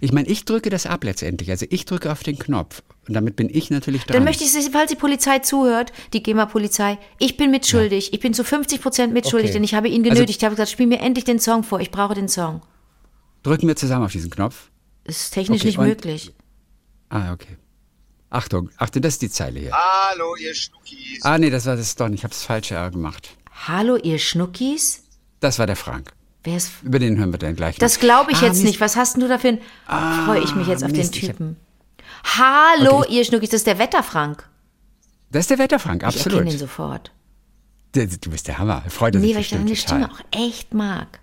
Ich 0.02 0.12
meine, 0.12 0.28
ich 0.28 0.46
drücke 0.46 0.70
das 0.70 0.86
ab 0.86 1.04
letztendlich. 1.04 1.50
Also 1.52 1.66
ich 1.70 1.86
drücke 1.86 2.12
auf 2.12 2.24
den 2.24 2.38
Knopf. 2.40 2.82
Und 3.08 3.14
damit 3.14 3.36
bin 3.36 3.50
ich 3.50 3.70
natürlich 3.70 4.04
dran. 4.06 4.16
Dann 4.16 4.24
möchte 4.24 4.44
ich, 4.44 4.52
falls 4.72 4.90
die 4.92 4.98
Polizei 4.98 5.40
zuhört, 5.40 5.92
die 6.14 6.24
GEMA-Polizei, 6.24 6.98
ich 7.20 7.38
bin 7.38 7.52
mitschuldig. 7.52 8.14
Ich 8.14 8.20
bin 8.20 8.34
zu 8.34 8.44
50 8.44 8.82
Prozent 8.82 9.14
mitschuldig, 9.14 9.50
Okay. 9.50 9.54
denn 9.54 9.64
ich 9.64 9.74
habe 9.76 9.88
ihn 9.90 10.02
Also- 10.04 10.14
genötigt. 10.16 10.40
ich 10.40 10.46
habe 10.46 10.56
gesagt, 10.56 10.72
spiel 10.72 10.88
mir 10.88 11.00
endlich 11.00 11.26
den 11.26 11.40
Song 11.40 11.64
vor. 11.64 11.80
Ich 11.80 11.92
brauche 11.92 12.14
den 12.16 12.28
Song. 12.28 12.62
Drücken 13.44 13.68
wir 13.68 13.76
zusammen 13.76 14.06
auf 14.06 14.12
diesen 14.12 14.32
Knopf. 14.32 14.70
Ist 15.04 15.32
technisch 15.32 15.62
Okay, 15.62 15.68
nicht 15.68 15.78
und- 15.78 15.88
möglich. 15.88 16.34
Ah, 17.10 17.32
okay. 17.34 17.58
Achtung, 18.32 18.70
Achtung, 18.78 19.02
das 19.04 19.14
ist 19.14 19.22
die 19.22 19.30
Zeile 19.30 19.60
hier. 19.60 19.72
Hallo, 19.72 20.36
ihr 20.36 20.54
Schnuckis. 20.54 21.22
Ah, 21.22 21.38
nee, 21.38 21.50
das 21.50 21.66
war 21.68 21.76
das 21.78 21.96
doch 21.96 22.10
nicht. 22.10 22.20
Ich 22.20 22.24
habe 22.24 22.34
das 22.34 22.44
falsche 22.44 22.76
R 22.76 22.90
gemacht. 22.92 23.30
Hallo, 23.68 23.96
ihr 23.98 24.18
Schnuckis? 24.20 25.04
Das 25.40 25.60
war 25.60 25.68
der 25.68 25.76
Frank. 25.76 26.12
Wer 26.46 26.58
ist. 26.58 26.72
Über 26.84 27.00
den 27.00 27.18
hören 27.18 27.32
wir 27.34 27.40
dann 27.40 27.56
gleich. 27.56 27.78
Das 27.78 28.00
glaube 28.00 28.32
ich 28.32 28.38
Ah, 28.38 28.46
jetzt 28.46 28.54
Mist. 28.58 28.64
nicht. 28.66 28.80
Was 28.82 28.96
hast 28.96 29.16
denn 29.16 29.22
du 29.22 29.28
dafür? 29.28 29.58
ein- 29.88 30.26
Freue 30.26 30.42
ich 30.42 30.56
mich 30.56 30.68
jetzt 30.68 30.84
auf 30.84 30.92
Mist, 30.92 31.16
den 31.16 31.24
ich 31.24 31.30
hab- 31.30 31.38
Typen. 31.38 31.58
Hallo, 32.38 33.00
Okay, 33.00 33.16
ihr 33.18 33.26
Schnuckis, 33.26 33.50
das 33.50 33.58
ist 33.62 33.68
der 33.68 33.78
Wetterfrank. 33.80 34.48
Das 35.32 35.42
ist 35.42 35.50
der 35.50 35.60
Wetterfrank, 35.60 36.04
Ich 36.04 36.16
erkenne 36.18 36.36
absolut. 36.38 36.54
ihn 36.54 36.60
sofort. 36.60 37.12
Du 37.94 38.30
bist 38.30 38.48
der 38.48 38.58
Hammer. 38.58 38.84
Freut 38.90 39.14
Nee, 39.16 39.22
sich 39.22 39.36
weil 39.36 39.42
ich 39.42 39.50
deine. 39.50 39.76
Stimme 39.76 40.12
auch 40.12 40.20
echt 40.32 40.74
mag. 40.74 41.20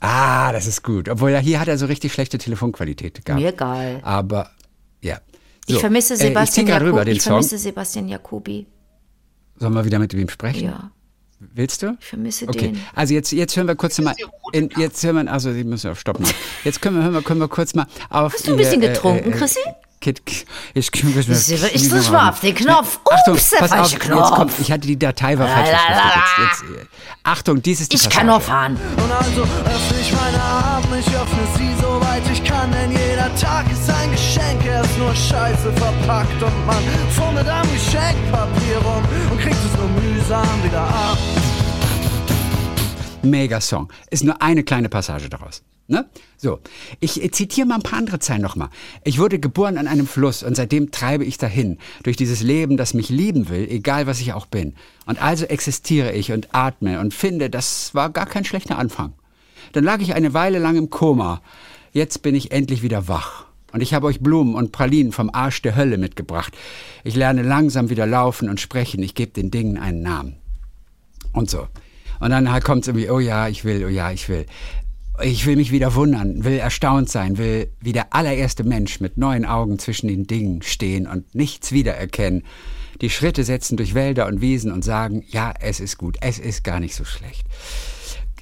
Ah, 0.00 0.52
das 0.52 0.66
ist 0.66 0.82
gut. 0.82 1.08
Obwohl 1.08 1.30
ja, 1.30 1.38
hier 1.38 1.60
hat 1.60 1.68
er 1.68 1.76
so 1.76 1.86
richtig 1.86 2.12
schlechte 2.12 2.38
Telefonqualität 2.38 3.24
gehabt. 3.24 3.40
Mir 3.42 3.48
egal. 3.52 4.00
Aber 4.02 4.50
ja. 5.02 5.18
Ich 5.66 5.74
So, 5.74 5.80
vermisse 5.80 6.14
äh, 6.14 6.16
ich 6.16 6.20
zieh 6.22 6.26
Sebastian 6.28 6.66
grad 6.66 6.80
rüber 6.82 6.88
Jacobi. 6.98 7.04
den 7.04 7.16
Ich 7.16 7.22
Song. 7.22 7.32
vermisse 7.32 7.58
Sebastian 7.58 8.08
Jacobi. 8.08 8.66
Sollen 9.56 9.74
wir 9.74 9.84
wieder 9.84 9.98
mit 9.98 10.14
ihm 10.14 10.28
sprechen? 10.28 10.64
Ja. 10.64 10.90
Willst 11.40 11.82
du? 11.82 11.96
Ich 12.00 12.06
vermisse 12.06 12.48
Okay, 12.48 12.72
den. 12.72 12.84
also 12.94 13.14
jetzt, 13.14 13.30
jetzt 13.32 13.56
hören 13.56 13.68
wir 13.68 13.76
kurz 13.76 13.98
mal, 14.00 14.14
in, 14.52 14.70
jetzt 14.76 15.02
hören 15.04 15.24
wir, 15.26 15.32
also 15.32 15.52
Sie 15.52 15.62
müssen 15.64 15.90
auf 15.90 16.00
Stopp 16.00 16.18
machen. 16.18 16.34
Jetzt 16.64 16.82
können 16.82 16.96
wir, 16.96 17.02
hören 17.04 17.14
wir, 17.14 17.22
können 17.22 17.38
wir 17.40 17.46
kurz 17.48 17.74
mal 17.74 17.86
auf. 18.10 18.32
Hast 18.34 18.48
du 18.48 18.52
ein 18.52 18.56
bisschen 18.56 18.82
ihr, 18.82 18.88
getrunken, 18.88 19.30
Chrissy? 19.30 19.60
Kit, 20.00 20.22
ich, 20.26 20.46
ich, 20.74 20.90
ich, 20.94 21.74
Ich 21.74 21.88
drück 21.88 22.10
mal 22.10 22.30
auf 22.30 22.40
den 22.40 22.54
Knopf. 22.54 23.00
Achtung, 23.10 23.34
Ups, 23.34 23.50
der 23.50 23.58
pass 23.58 23.72
auf, 23.72 23.90
jetzt 23.90 24.00
Knopf. 24.00 24.30
kommt, 24.32 24.52
ich 24.60 24.70
hatte 24.72 24.86
die 24.86 24.98
Datei 24.98 25.38
war 25.38 25.46
falsch. 25.48 25.68
Jetzt, 25.68 26.62
jetzt, 26.62 26.76
äh, 26.82 26.84
Achtung, 27.24 27.62
dies 27.62 27.80
ist 27.80 27.92
die 27.92 27.96
Ich 27.96 28.02
Passage. 28.02 28.16
kann 28.18 28.26
nur 28.28 28.40
fahren. 28.40 28.76
Und 28.96 29.10
also 29.12 29.42
öffne 29.42 30.00
ich 30.00 30.12
meine 30.12 30.40
Arme, 30.42 30.77
ich 30.98 31.06
öffne 31.14 31.46
sie 31.56 31.74
soweit 31.80 32.22
ich 32.32 32.42
kann, 32.42 32.70
denn 32.72 32.90
jeder 32.90 33.32
Tag 33.36 33.70
ist 33.70 33.88
ein 33.88 34.10
Geschenk, 34.10 34.64
er 34.66 34.82
ist 34.82 34.98
nur 34.98 35.14
scheiße 35.14 35.72
verpackt 35.72 36.42
und 36.42 36.66
man 36.66 36.82
fummelt 37.10 37.48
am 37.48 37.62
Geschenkpapier 37.72 38.78
rum 38.78 39.04
und 39.30 39.38
kriegt 39.38 39.56
es 39.56 39.76
nur 39.78 39.88
mühsam 40.02 40.64
wieder 40.64 40.82
ab. 40.82 41.18
Mega 43.22 43.60
Song. 43.60 43.92
Ist 44.10 44.24
nur 44.24 44.40
eine 44.42 44.64
kleine 44.64 44.88
Passage 44.88 45.28
daraus. 45.28 45.62
Ne? 45.86 46.06
So, 46.36 46.60
ich 47.00 47.32
zitiere 47.32 47.66
mal 47.66 47.76
ein 47.76 47.82
paar 47.82 47.98
andere 47.98 48.18
Zeilen 48.18 48.42
nochmal. 48.42 48.68
Ich 49.04 49.18
wurde 49.18 49.38
geboren 49.38 49.78
an 49.78 49.88
einem 49.88 50.06
Fluss 50.06 50.42
und 50.42 50.54
seitdem 50.54 50.90
treibe 50.90 51.24
ich 51.24 51.38
dahin, 51.38 51.78
durch 52.02 52.16
dieses 52.16 52.42
Leben, 52.42 52.76
das 52.76 52.92
mich 52.92 53.08
lieben 53.08 53.48
will, 53.48 53.66
egal 53.70 54.06
was 54.06 54.20
ich 54.20 54.34
auch 54.34 54.46
bin. 54.46 54.74
Und 55.06 55.22
also 55.22 55.46
existiere 55.46 56.12
ich 56.12 56.32
und 56.32 56.54
atme 56.54 57.00
und 57.00 57.14
finde, 57.14 57.48
das 57.50 57.94
war 57.94 58.10
gar 58.10 58.26
kein 58.26 58.44
schlechter 58.44 58.78
Anfang. 58.78 59.14
Dann 59.72 59.84
lag 59.84 60.00
ich 60.00 60.14
eine 60.14 60.34
Weile 60.34 60.58
lang 60.58 60.76
im 60.76 60.90
Koma. 60.90 61.42
Jetzt 61.92 62.22
bin 62.22 62.34
ich 62.34 62.52
endlich 62.52 62.82
wieder 62.82 63.08
wach. 63.08 63.46
Und 63.72 63.82
ich 63.82 63.92
habe 63.92 64.06
euch 64.06 64.20
Blumen 64.20 64.54
und 64.54 64.72
Pralinen 64.72 65.12
vom 65.12 65.30
Arsch 65.32 65.60
der 65.62 65.76
Hölle 65.76 65.98
mitgebracht. 65.98 66.56
Ich 67.04 67.14
lerne 67.14 67.42
langsam 67.42 67.90
wieder 67.90 68.06
laufen 68.06 68.48
und 68.48 68.60
sprechen. 68.60 69.02
Ich 69.02 69.14
gebe 69.14 69.32
den 69.32 69.50
Dingen 69.50 69.76
einen 69.76 70.02
Namen. 70.02 70.36
Und 71.32 71.50
so. 71.50 71.68
Und 72.20 72.30
dann 72.30 72.50
halt 72.50 72.64
kommt 72.64 72.82
es 72.82 72.88
irgendwie, 72.88 73.10
oh 73.10 73.20
ja, 73.20 73.48
ich 73.48 73.64
will, 73.64 73.84
oh 73.84 73.88
ja, 73.88 74.10
ich 74.10 74.28
will. 74.28 74.46
Ich 75.22 75.46
will 75.46 75.56
mich 75.56 75.72
wieder 75.72 75.94
wundern, 75.96 76.44
will 76.44 76.58
erstaunt 76.58 77.08
sein, 77.08 77.38
will 77.38 77.70
wie 77.80 77.92
der 77.92 78.14
allererste 78.14 78.62
Mensch 78.62 79.00
mit 79.00 79.16
neuen 79.18 79.44
Augen 79.44 79.78
zwischen 79.80 80.06
den 80.06 80.28
Dingen 80.28 80.62
stehen 80.62 81.08
und 81.08 81.34
nichts 81.34 81.72
wiedererkennen. 81.72 82.44
Die 83.00 83.10
Schritte 83.10 83.42
setzen 83.44 83.76
durch 83.76 83.94
Wälder 83.94 84.26
und 84.26 84.40
Wiesen 84.40 84.70
und 84.70 84.84
sagen, 84.84 85.24
ja, 85.28 85.52
es 85.60 85.80
ist 85.80 85.98
gut, 85.98 86.18
es 86.20 86.38
ist 86.38 86.62
gar 86.62 86.78
nicht 86.78 86.94
so 86.94 87.04
schlecht. 87.04 87.44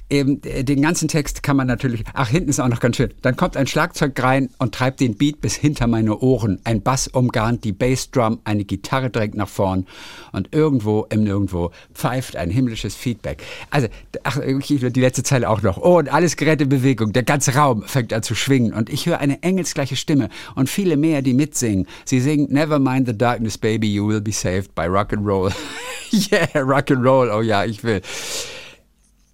Eben, 0.09 0.41
äh, 0.43 0.63
den 0.63 0.81
ganzen 0.81 1.09
Text 1.09 1.43
kann 1.43 1.57
man 1.57 1.67
natürlich, 1.67 2.03
ach, 2.13 2.29
hinten 2.29 2.49
ist 2.49 2.61
auch 2.61 2.67
noch 2.69 2.79
ganz 2.79 2.95
schön. 2.95 3.13
Dann 3.21 3.35
kommt 3.35 3.57
ein 3.57 3.67
Schlagzeug 3.67 4.21
rein 4.23 4.49
und 4.57 4.73
treibt 4.73 5.01
den 5.01 5.15
Beat 5.15 5.41
bis 5.41 5.55
hinter 5.55 5.87
meine 5.87 6.17
Ohren. 6.19 6.59
Ein 6.63 6.81
Bass 6.81 7.07
umgarnt 7.09 7.65
die 7.65 7.73
Bassdrum, 7.73 8.39
eine 8.45 8.63
Gitarre 8.63 9.09
drängt 9.09 9.35
nach 9.35 9.49
vorn 9.49 9.85
und 10.31 10.53
irgendwo 10.53 11.05
im 11.09 11.23
Nirgendwo 11.23 11.71
pfeift 11.93 12.37
ein 12.37 12.49
himmlisches 12.49 12.95
Feedback. 12.95 13.43
Also, 13.69 13.87
ach, 14.23 14.39
die 14.39 15.01
letzte 15.01 15.23
Zeile 15.23 15.49
auch 15.49 15.61
noch. 15.61 15.77
Oh, 15.77 15.97
und 15.97 16.07
alles 16.07 16.37
gerät 16.37 16.61
in 16.61 16.69
Bewegung. 16.69 17.11
Der 17.11 17.23
ganze 17.23 17.55
Raum 17.55 17.83
fängt 17.83 18.13
an 18.13 18.23
zu 18.23 18.33
schwingen 18.33 18.73
und 18.73 18.89
ich 18.89 19.07
höre 19.07 19.19
eine 19.19 19.43
engelsgleiche 19.43 19.97
Stimme 19.97 20.29
und 20.55 20.69
viele 20.69 20.95
mehr, 20.95 21.21
die 21.21 21.33
mitsingen. 21.33 21.85
Sie 22.05 22.21
singen 22.21 22.47
Never 22.49 22.79
mind 22.79 23.07
the 23.07 23.17
darkness, 23.17 23.57
baby, 23.57 23.93
you 23.93 24.07
will 24.07 24.21
be 24.21 24.31
saved 24.31 24.73
by 24.73 24.85
rock 24.85 25.11
and 25.11 25.25
roll. 25.27 25.51
yeah, 26.11 26.47
rock 26.59 26.91
and 26.91 27.03
roll. 27.03 27.29
Oh 27.29 27.41
ja, 27.41 27.65
ich 27.65 27.83
will. 27.83 28.01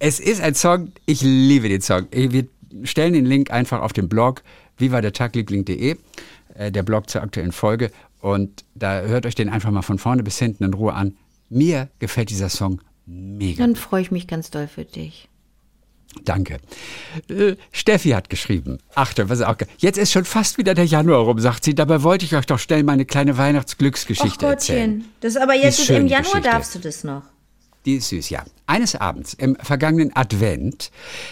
Es 0.06 0.20
ist 0.20 0.42
ein 0.42 0.54
Song, 0.54 0.92
ich 1.06 1.22
liebe 1.22 1.66
den 1.70 1.80
Song. 1.80 2.06
Wir 2.12 2.46
stellen 2.82 3.14
den 3.14 3.24
Link 3.24 3.50
einfach 3.50 3.80
auf 3.80 3.94
den 3.94 4.06
Blog 4.10 4.42
vivadertagliebling.de, 4.76 5.96
äh, 6.56 6.70
der 6.70 6.82
Blog 6.82 7.08
zur 7.08 7.22
aktuellen 7.22 7.52
Folge. 7.52 7.90
Und 8.20 8.66
da 8.74 9.00
hört 9.00 9.24
euch 9.24 9.34
den 9.34 9.48
einfach 9.48 9.70
mal 9.70 9.80
von 9.80 9.98
vorne 9.98 10.22
bis 10.22 10.38
hinten 10.38 10.62
in 10.64 10.74
Ruhe 10.74 10.92
an. 10.92 11.16
Mir 11.48 11.88
gefällt 12.00 12.28
dieser 12.28 12.50
Song 12.50 12.82
mega. 13.06 13.64
Dann 13.64 13.76
freue 13.76 14.02
ich 14.02 14.10
mich 14.10 14.26
ganz 14.26 14.50
doll 14.50 14.68
für 14.68 14.84
dich. 14.84 15.30
Danke. 16.22 16.58
Äh, 17.30 17.56
Steffi 17.72 18.10
hat 18.10 18.28
geschrieben. 18.28 18.80
Achtung, 18.94 19.30
was 19.30 19.38
ist 19.40 19.46
auch 19.46 19.56
Jetzt 19.78 19.96
ist 19.96 20.12
schon 20.12 20.26
fast 20.26 20.58
wieder 20.58 20.74
der 20.74 20.84
Januar 20.84 21.20
rum, 21.20 21.38
sagt 21.40 21.64
sie. 21.64 21.74
Dabei 21.74 22.02
wollte 22.02 22.26
ich 22.26 22.36
euch 22.36 22.44
doch 22.44 22.58
schnell 22.58 22.82
meine 22.82 23.06
kleine 23.06 23.38
Weihnachtsglücksgeschichte 23.38 24.44
erzählen. 24.44 25.06
Das 25.20 25.38
aber 25.38 25.54
jetzt 25.54 25.80
ist- 25.80 25.88
im 25.88 26.08
Januar 26.08 26.34
Geschichte. 26.34 26.50
darfst 26.50 26.74
du 26.74 26.78
das 26.78 27.04
noch. 27.04 27.22
Die 27.84 27.96
ist 27.96 28.08
süß, 28.08 28.30
ja. 28.30 28.44
Eines 28.66 28.96
Abends 28.96 29.34
im 29.34 29.56
vergangenen 29.56 30.16
Advent 30.16 30.90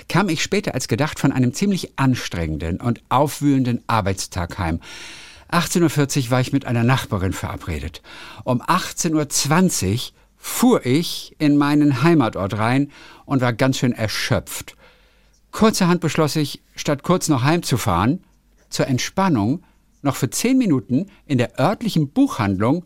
kam 0.09 0.29
ich 0.29 0.43
später 0.43 0.75
als 0.75 0.87
gedacht 0.87 1.19
von 1.19 1.33
einem 1.33 1.55
ziemlich 1.55 1.99
anstrengenden 1.99 2.79
und 2.79 3.01
aufwühlenden 3.09 3.83
Arbeitstag 3.87 4.59
heim. 4.59 4.81
18.40 5.51 6.25
Uhr 6.25 6.31
war 6.31 6.41
ich 6.41 6.53
mit 6.53 6.67
einer 6.67 6.85
Nachbarin 6.85 7.33
verabredet. 7.33 8.03
Um 8.45 8.61
18.20 8.63 9.93
Uhr 9.93 10.01
fuhr 10.37 10.85
ich 10.85 11.37
in 11.39 11.57
meinen 11.57 12.03
Heimatort 12.03 12.59
rein 12.59 12.91
und 13.25 13.41
war 13.41 13.53
ganz 13.53 13.79
schön 13.79 13.93
erschöpft. 13.93 14.77
Kurzerhand 15.53 16.01
beschloss 16.01 16.37
ich, 16.37 16.63
statt 16.75 17.03
kurz 17.03 17.29
noch 17.29 17.43
heimzufahren, 17.43 18.25
zur 18.69 18.89
Entspannung 18.89 19.63
noch 20.01 20.17
für 20.17 20.31
zehn 20.31 20.59
Minuten 20.59 21.07
in 21.27 21.39
der 21.39 21.61
örtlichen 21.61 22.09
Buchhandlung 22.09 22.85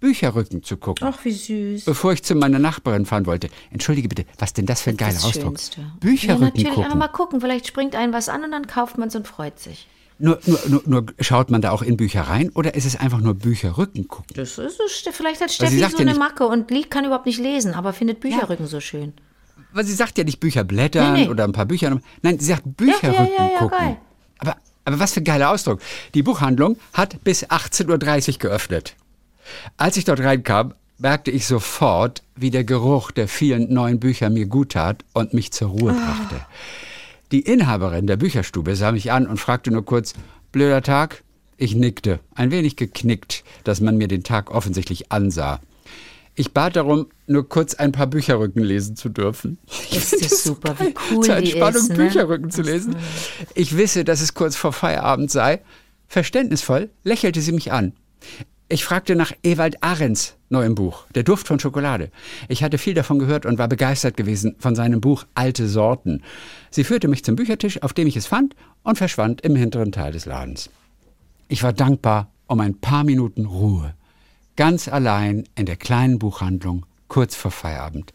Bücherrücken 0.00 0.62
zu 0.62 0.76
gucken 0.76 1.06
Ach, 1.08 1.24
wie 1.24 1.32
süß. 1.32 1.84
bevor 1.84 2.12
ich 2.12 2.22
zu 2.22 2.34
meiner 2.34 2.58
Nachbarin 2.58 3.06
fahren 3.06 3.26
wollte. 3.26 3.48
Entschuldige 3.70 4.08
bitte, 4.08 4.24
was 4.38 4.52
denn 4.52 4.66
das 4.66 4.82
für 4.82 4.90
ein 4.90 4.96
geiler 4.96 5.14
das 5.14 5.24
Ausdruck? 5.24 5.58
Schönste. 5.58 5.80
Ja, 5.80 5.86
Bücherrücken 6.00 6.44
natürlich, 6.46 6.66
einfach 6.68 6.82
gucken. 6.84 6.98
mal 6.98 7.08
gucken. 7.08 7.40
Vielleicht 7.40 7.66
springt 7.66 7.94
einem 7.96 8.12
was 8.12 8.28
an 8.28 8.44
und 8.44 8.52
dann 8.52 8.66
kauft 8.66 8.98
man 8.98 9.08
es 9.08 9.16
und 9.16 9.26
freut 9.26 9.58
sich. 9.58 9.88
Nur, 10.18 10.38
nur, 10.46 10.60
nur, 10.68 10.82
nur 10.86 11.06
schaut 11.20 11.50
man 11.50 11.60
da 11.60 11.70
auch 11.72 11.82
in 11.82 11.96
Bücher 11.96 12.22
rein 12.22 12.50
oder 12.50 12.74
ist 12.74 12.84
es 12.84 12.94
einfach 12.96 13.18
nur 13.20 13.34
Bücherrücken 13.34 14.06
gucken? 14.06 14.36
Das 14.36 14.58
ist 14.58 14.76
so, 14.78 15.10
vielleicht 15.10 15.40
hat 15.40 15.50
Steffi 15.50 15.74
so 15.74 15.80
ja 15.80 15.88
eine 15.88 16.04
nicht- 16.10 16.18
Macke 16.18 16.46
und 16.46 16.70
kann 16.90 17.04
überhaupt 17.04 17.26
nicht 17.26 17.40
lesen, 17.40 17.74
aber 17.74 17.92
findet 17.92 18.20
Bücherrücken 18.20 18.66
so 18.66 18.78
schön. 18.80 19.12
Weil 19.72 19.84
sie 19.84 19.94
sagt 19.94 20.16
ja 20.18 20.22
nicht 20.24 20.38
Bücher 20.38 20.62
blättern 20.62 21.14
Nee, 21.14 21.24
nee. 21.24 21.28
oder 21.28 21.42
ein 21.44 21.52
paar 21.52 21.66
Bücher. 21.66 21.98
Nein, 22.22 22.38
sie 22.38 22.46
sagt 22.46 22.62
Bücherrücken 22.76 23.28
ja, 23.36 23.50
ja, 23.54 23.58
gucken. 23.58 23.76
geil. 23.78 23.96
Aber, 24.38 24.56
aber 24.84 25.00
was 25.00 25.14
für 25.14 25.20
ein 25.20 25.24
geiler 25.24 25.50
Ausdruck. 25.50 25.80
Die 26.14 26.22
Buchhandlung 26.22 26.76
hat 26.92 27.22
bis 27.24 27.44
18.30 27.46 28.34
Uhr 28.34 28.38
geöffnet. 28.38 28.94
Als 29.76 29.96
ich 29.96 30.04
dort 30.04 30.20
reinkam, 30.20 30.74
merkte 30.98 31.30
ich 31.30 31.46
sofort, 31.46 32.22
wie 32.36 32.50
der 32.50 32.64
Geruch 32.64 33.10
der 33.10 33.28
vielen 33.28 33.72
neuen 33.72 34.00
Bücher 34.00 34.30
mir 34.30 34.46
gut 34.46 34.72
tat 34.72 35.04
und 35.12 35.34
mich 35.34 35.52
zur 35.52 35.68
Ruhe 35.68 35.92
brachte. 35.92 36.46
Die 37.32 37.40
Inhaberin 37.40 38.06
der 38.06 38.16
Bücherstube 38.16 38.76
sah 38.76 38.92
mich 38.92 39.10
an 39.10 39.26
und 39.26 39.38
fragte 39.38 39.70
nur 39.70 39.84
kurz, 39.84 40.14
blöder 40.52 40.82
Tag? 40.82 41.22
Ich 41.56 41.74
nickte, 41.74 42.20
ein 42.34 42.50
wenig 42.50 42.76
geknickt, 42.76 43.44
dass 43.64 43.80
man 43.80 43.96
mir 43.96 44.08
den 44.08 44.24
Tag 44.24 44.50
offensichtlich 44.50 45.12
ansah. 45.12 45.60
Ich 46.36 46.52
bat 46.52 46.74
darum, 46.74 47.06
nur 47.28 47.48
kurz 47.48 47.74
ein 47.74 47.92
paar 47.92 48.08
Bücherrücken 48.08 48.62
lesen 48.62 48.96
zu 48.96 49.08
dürfen. 49.08 49.58
Ich 49.68 49.96
Ist 49.96 50.24
das 50.24 50.42
super, 50.42 50.74
geil, 50.74 50.88
wie 50.88 51.14
cool 51.14 51.24
Zur 51.24 51.36
Entspannung 51.36 51.82
ist, 51.82 51.88
ne? 51.90 51.94
Bücherrücken 51.94 52.50
zu 52.50 52.62
lesen. 52.62 52.96
Ich 53.54 53.76
wisse, 53.76 54.04
dass 54.04 54.20
es 54.20 54.34
kurz 54.34 54.56
vor 54.56 54.72
Feierabend 54.72 55.30
sei. 55.30 55.60
Verständnisvoll 56.08 56.90
lächelte 57.04 57.40
sie 57.40 57.52
mich 57.52 57.72
an. 57.72 57.92
Ich 58.70 58.82
fragte 58.82 59.14
nach 59.14 59.32
Ewald 59.42 59.82
Ahrens 59.82 60.36
neuem 60.48 60.74
Buch, 60.74 61.04
Der 61.14 61.22
Duft 61.22 61.46
von 61.46 61.60
Schokolade. 61.60 62.10
Ich 62.48 62.62
hatte 62.62 62.78
viel 62.78 62.94
davon 62.94 63.18
gehört 63.18 63.44
und 63.44 63.58
war 63.58 63.68
begeistert 63.68 64.16
gewesen 64.16 64.56
von 64.58 64.74
seinem 64.74 65.02
Buch 65.02 65.26
Alte 65.34 65.68
Sorten. 65.68 66.22
Sie 66.70 66.82
führte 66.82 67.08
mich 67.08 67.24
zum 67.24 67.36
Büchertisch, 67.36 67.82
auf 67.82 67.92
dem 67.92 68.06
ich 68.06 68.16
es 68.16 68.26
fand, 68.26 68.56
und 68.82 68.96
verschwand 68.96 69.42
im 69.42 69.54
hinteren 69.54 69.92
Teil 69.92 70.12
des 70.12 70.24
Ladens. 70.24 70.70
Ich 71.48 71.62
war 71.62 71.74
dankbar 71.74 72.30
um 72.46 72.58
ein 72.60 72.80
paar 72.80 73.04
Minuten 73.04 73.44
Ruhe. 73.44 73.94
Ganz 74.56 74.88
allein 74.88 75.44
in 75.56 75.66
der 75.66 75.76
kleinen 75.76 76.18
Buchhandlung, 76.18 76.86
kurz 77.08 77.34
vor 77.34 77.50
Feierabend. 77.50 78.14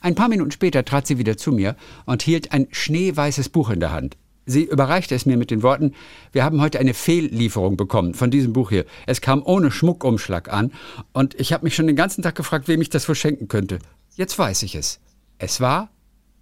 Ein 0.00 0.14
paar 0.14 0.28
Minuten 0.28 0.52
später 0.52 0.84
trat 0.84 1.08
sie 1.08 1.18
wieder 1.18 1.36
zu 1.36 1.50
mir 1.50 1.74
und 2.06 2.22
hielt 2.22 2.52
ein 2.52 2.68
schneeweißes 2.70 3.48
Buch 3.48 3.70
in 3.70 3.80
der 3.80 3.90
Hand. 3.90 4.16
Sie 4.44 4.64
überreichte 4.64 5.14
es 5.14 5.24
mir 5.24 5.36
mit 5.36 5.50
den 5.50 5.62
Worten, 5.62 5.94
wir 6.32 6.44
haben 6.44 6.60
heute 6.60 6.80
eine 6.80 6.94
Fehllieferung 6.94 7.76
bekommen 7.76 8.14
von 8.14 8.30
diesem 8.30 8.52
Buch 8.52 8.70
hier. 8.70 8.86
Es 9.06 9.20
kam 9.20 9.42
ohne 9.44 9.70
Schmuckumschlag 9.70 10.52
an 10.52 10.72
und 11.12 11.38
ich 11.38 11.52
habe 11.52 11.64
mich 11.64 11.74
schon 11.74 11.86
den 11.86 11.96
ganzen 11.96 12.22
Tag 12.22 12.34
gefragt, 12.34 12.66
wem 12.68 12.80
ich 12.80 12.90
das 12.90 13.08
wohl 13.08 13.14
schenken 13.14 13.48
könnte. 13.48 13.78
Jetzt 14.16 14.38
weiß 14.38 14.64
ich 14.64 14.74
es. 14.74 15.00
Es 15.38 15.60
war 15.60 15.90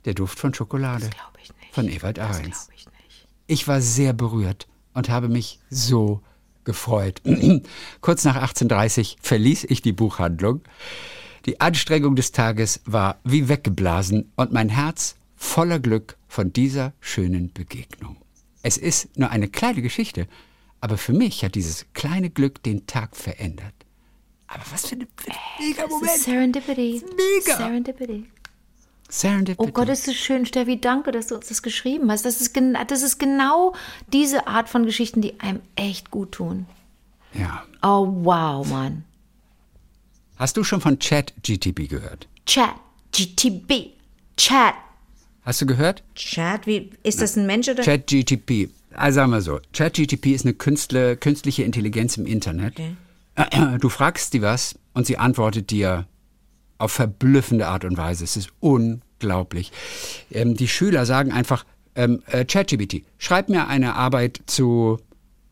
der 0.04 0.14
Duft 0.14 0.38
von 0.38 0.54
Schokolade. 0.54 1.06
Das 1.06 1.10
glaube 1.10 1.38
ich 1.42 1.52
nicht. 1.60 1.74
Von 1.74 1.88
Ewald 1.88 2.18
Ahrens. 2.18 2.68
Ich, 2.74 2.86
ich 3.46 3.68
war 3.68 3.80
sehr 3.80 4.12
berührt 4.12 4.66
und 4.94 5.08
habe 5.08 5.28
mich 5.28 5.60
so 5.68 6.22
gefreut. 6.64 7.20
Kurz 8.00 8.24
nach 8.24 8.36
18.30 8.36 9.16
verließ 9.20 9.64
ich 9.64 9.82
die 9.82 9.92
Buchhandlung. 9.92 10.62
Die 11.46 11.60
Anstrengung 11.60 12.16
des 12.16 12.32
Tages 12.32 12.80
war 12.84 13.18
wie 13.24 13.48
weggeblasen 13.48 14.32
und 14.36 14.52
mein 14.52 14.68
Herz 14.68 15.16
voller 15.40 15.80
Glück 15.80 16.16
von 16.28 16.52
dieser 16.52 16.92
schönen 17.00 17.52
Begegnung. 17.52 18.16
Es 18.62 18.76
ist 18.76 19.16
nur 19.18 19.30
eine 19.30 19.48
kleine 19.48 19.80
Geschichte, 19.82 20.28
aber 20.80 20.98
für 20.98 21.14
mich 21.14 21.42
hat 21.42 21.54
dieses 21.54 21.86
kleine 21.94 22.30
Glück 22.30 22.62
den 22.62 22.86
Tag 22.86 23.16
verändert. 23.16 23.74
Aber 24.46 24.62
was 24.70 24.86
für 24.86 24.96
ein 24.96 25.08
mega 25.58 25.86
Moment. 25.88 26.12
Serendipity. 26.12 27.02
Mega. 27.16 27.56
Serendipity. 27.56 28.26
Serendipity. 29.08 29.68
Oh 29.68 29.72
Gott, 29.72 29.88
ist 29.88 30.06
das 30.06 30.14
schön, 30.14 30.44
Steffi. 30.44 30.80
Danke, 30.80 31.10
dass 31.10 31.28
du 31.28 31.36
uns 31.36 31.48
das 31.48 31.62
geschrieben 31.62 32.10
hast. 32.10 32.24
Das 32.24 32.40
ist, 32.40 32.56
das 32.88 33.02
ist 33.02 33.18
genau 33.18 33.74
diese 34.12 34.46
Art 34.46 34.68
von 34.68 34.84
Geschichten, 34.84 35.22
die 35.22 35.40
einem 35.40 35.60
echt 35.74 36.10
gut 36.10 36.32
tun. 36.32 36.66
Ja. 37.32 37.64
Oh, 37.82 38.06
wow, 38.24 38.66
Mann. 38.68 39.04
Hast 40.36 40.56
du 40.56 40.64
schon 40.64 40.80
von 40.80 40.98
Chat 40.98 41.32
GTP 41.42 41.88
gehört? 41.88 42.28
Chat 42.44 42.74
GTP. 43.12 43.92
Chat. 44.36 44.74
Hast 45.50 45.60
du 45.60 45.66
gehört? 45.66 46.04
Chat, 46.14 46.68
wie, 46.68 46.90
ist 47.02 47.20
das 47.20 47.36
ein 47.36 47.44
Mensch 47.44 47.68
oder? 47.68 47.82
Chat 47.82 48.06
GTP. 48.06 48.70
Also 48.94 49.16
sagen 49.16 49.32
wir 49.32 49.40
so, 49.40 49.58
Chat 49.72 49.94
GTP 49.94 50.26
ist 50.26 50.44
eine 50.44 50.54
Künstler, 50.54 51.16
künstliche 51.16 51.64
Intelligenz 51.64 52.16
im 52.16 52.24
Internet. 52.24 52.74
Okay. 52.78 53.78
Du 53.80 53.88
fragst 53.88 54.30
sie 54.30 54.42
was 54.42 54.78
und 54.94 55.08
sie 55.08 55.18
antwortet 55.18 55.72
dir 55.72 56.06
auf 56.78 56.92
verblüffende 56.92 57.66
Art 57.66 57.84
und 57.84 57.96
Weise. 57.96 58.22
Es 58.22 58.36
ist 58.36 58.52
unglaublich. 58.60 59.72
Ähm, 60.30 60.54
die 60.54 60.68
Schüler 60.68 61.04
sagen 61.04 61.32
einfach, 61.32 61.64
ähm, 61.96 62.22
äh, 62.26 62.44
ChatGPT, 62.44 63.02
schreib 63.18 63.48
mir 63.48 63.66
eine 63.66 63.96
Arbeit 63.96 64.42
zu 64.46 65.00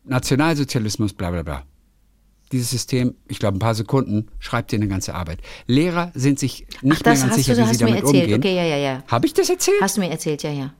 Nationalsozialismus, 0.05 1.11
bla 1.11 1.31
bla 1.31 1.43
bla 1.43 1.65
dieses 2.51 2.69
System, 2.69 3.15
ich 3.27 3.39
glaube, 3.39 3.57
ein 3.57 3.59
paar 3.59 3.75
Sekunden, 3.75 4.27
schreibt 4.39 4.71
dir 4.71 4.77
eine 4.77 4.87
ganze 4.87 5.13
Arbeit. 5.15 5.39
Lehrer 5.67 6.11
sind 6.15 6.39
sich 6.39 6.65
nicht 6.81 7.01
Ach, 7.01 7.05
mehr 7.05 7.15
ganz 7.15 7.35
sicher, 7.35 7.55
du, 7.55 7.61
wie 7.61 7.73
sie 7.73 7.77
damit 7.77 8.01
erzählt. 8.01 8.23
umgehen. 8.23 8.39
Okay, 8.39 8.55
ja, 8.55 8.63
ja, 8.63 8.77
ja. 8.77 9.03
Habe 9.07 9.25
ich 9.25 9.33
das 9.33 9.49
erzählt? 9.49 9.77
Hast 9.81 9.97
du 9.97 10.01
mir 10.01 10.09
erzählt, 10.09 10.43
ja, 10.43 10.51
ja. 10.51 10.73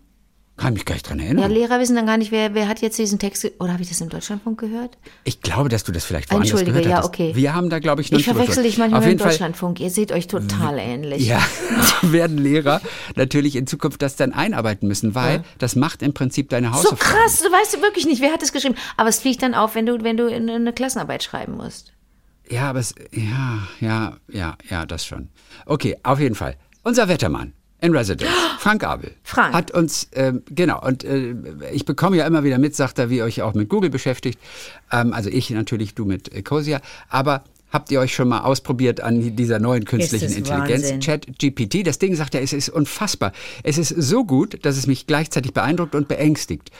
Kann 0.60 0.74
mich 0.74 0.84
gar 0.84 0.96
nicht 0.96 1.08
dran 1.10 1.20
erinnern. 1.20 1.44
Ja, 1.44 1.48
Lehrer 1.48 1.80
wissen 1.80 1.96
dann 1.96 2.06
gar 2.06 2.18
nicht, 2.18 2.32
wer, 2.32 2.54
wer 2.54 2.68
hat 2.68 2.82
jetzt 2.82 2.98
diesen 2.98 3.18
Text, 3.18 3.50
oder 3.60 3.72
habe 3.72 3.82
ich 3.82 3.88
das 3.88 4.02
im 4.02 4.10
Deutschlandfunk 4.10 4.60
gehört? 4.60 4.98
Ich 5.24 5.42
glaube, 5.42 5.70
dass 5.70 5.86
du 5.86 5.94
das 5.94 6.04
vielleicht 6.04 6.32
woanders 6.32 6.50
Entschuldige, 6.50 6.80
gehört 6.80 6.86
ja, 6.86 6.98
hattest. 6.98 7.10
okay. 7.10 7.32
Wir 7.34 7.56
haben 7.56 7.70
da, 7.70 7.80
glaube 7.80 8.02
ich, 8.02 8.12
noch 8.12 8.20
Ich 8.20 8.26
verwechsel 8.26 8.64
dich 8.64 8.78
manchmal 8.78 9.00
Auf 9.00 9.06
mit 9.08 9.20
dem 9.20 9.20
Fall 9.20 9.32
Deutschlandfunk. 9.32 9.80
Ihr 9.80 9.90
seht 9.90 10.12
euch 10.12 10.28
total 10.28 10.78
ähnlich. 10.78 11.26
Ja, 11.26 11.42
werden 12.02 12.38
Lehrer 12.38 12.82
natürlich 13.16 13.56
in 13.56 13.68
Zukunft 13.68 14.02
das 14.02 14.18
dann 14.18 14.34
einarbeiten 14.34 14.88
müssen, 14.88 15.16
weil 15.16 15.38
ja. 15.38 15.44
das 15.60 15.78
macht 15.78 16.02
im 16.02 16.14
Prinzip 16.14 16.50
deine 16.50 16.68
So 16.68 16.74
Hausaufgaben. 16.74 17.22
krass, 17.22 17.40
du 17.40 17.50
weißt 17.52 17.82
wirklich 17.82 18.06
nicht, 18.06 18.22
wer 18.22 18.34
hat 18.34 18.42
das 18.42 18.52
geschrieben. 18.52 18.76
Aber 18.98 19.08
es 19.08 19.20
fliegt 19.20 19.42
dann 19.42 19.54
auf, 19.54 19.76
wenn 19.76 19.86
du, 19.86 20.04
wenn 20.04 20.18
du 20.18 20.28
eine 20.28 20.74
Klassenarbeit 20.74 21.24
schreiben 21.24 21.56
musst. 21.56 21.94
Ja, 22.50 22.70
aber 22.70 22.80
es, 22.80 22.96
ja, 23.12 23.60
ja, 23.80 24.18
ja, 24.28 24.58
ja, 24.70 24.86
das 24.86 25.06
schon. 25.06 25.30
Okay, 25.66 25.96
auf 26.04 26.20
jeden 26.20 26.36
Fall. 26.36 26.56
Unser 26.84 27.08
Wettermann 27.08 27.54
in 27.82 27.96
Residence, 27.96 28.32
Frank 28.60 28.84
Abel, 28.84 29.12
Frank. 29.24 29.54
hat 29.54 29.72
uns, 29.72 30.10
ähm, 30.14 30.44
genau, 30.50 30.86
und 30.86 31.04
äh, 31.04 31.34
ich 31.72 31.86
bekomme 31.86 32.18
ja 32.18 32.28
immer 32.28 32.44
wieder 32.44 32.58
mit, 32.58 32.76
sagt 32.76 33.00
er, 33.00 33.10
wie 33.10 33.18
ihr 33.18 33.24
euch 33.24 33.42
auch 33.42 33.54
mit 33.54 33.70
Google 33.70 33.90
beschäftigt. 33.90 34.40
Ähm, 34.92 35.14
also 35.14 35.30
ich 35.30 35.50
natürlich, 35.50 35.96
du 35.96 36.06
mit 36.06 36.34
Ecosia. 36.34 36.82
Aber 37.10 37.44
habt 37.72 37.92
ihr 37.92 38.00
euch 38.00 38.14
schon 38.14 38.28
mal 38.28 38.42
ausprobiert 38.42 39.02
an 39.02 39.36
dieser 39.36 39.60
neuen 39.60 39.86
künstlichen 39.86 40.32
Intelligenz, 40.32 41.00
Chat 41.00 41.28
GPT? 41.40 41.86
Das 41.86 42.00
Ding 42.00 42.16
sagt 42.16 42.36
er, 42.36 42.42
es 42.42 42.54
ist 42.54 42.70
unfassbar. 42.70 43.32
Es 43.64 43.78
ist 43.78 43.90
so 43.90 44.26
gut, 44.26 44.66
dass 44.66 44.78
es 44.78 44.88
mich 44.88 45.08
gleichzeitig 45.08 45.54
beeindruckt 45.54 45.96
und 45.96 46.08
beängstigt. 46.08 46.72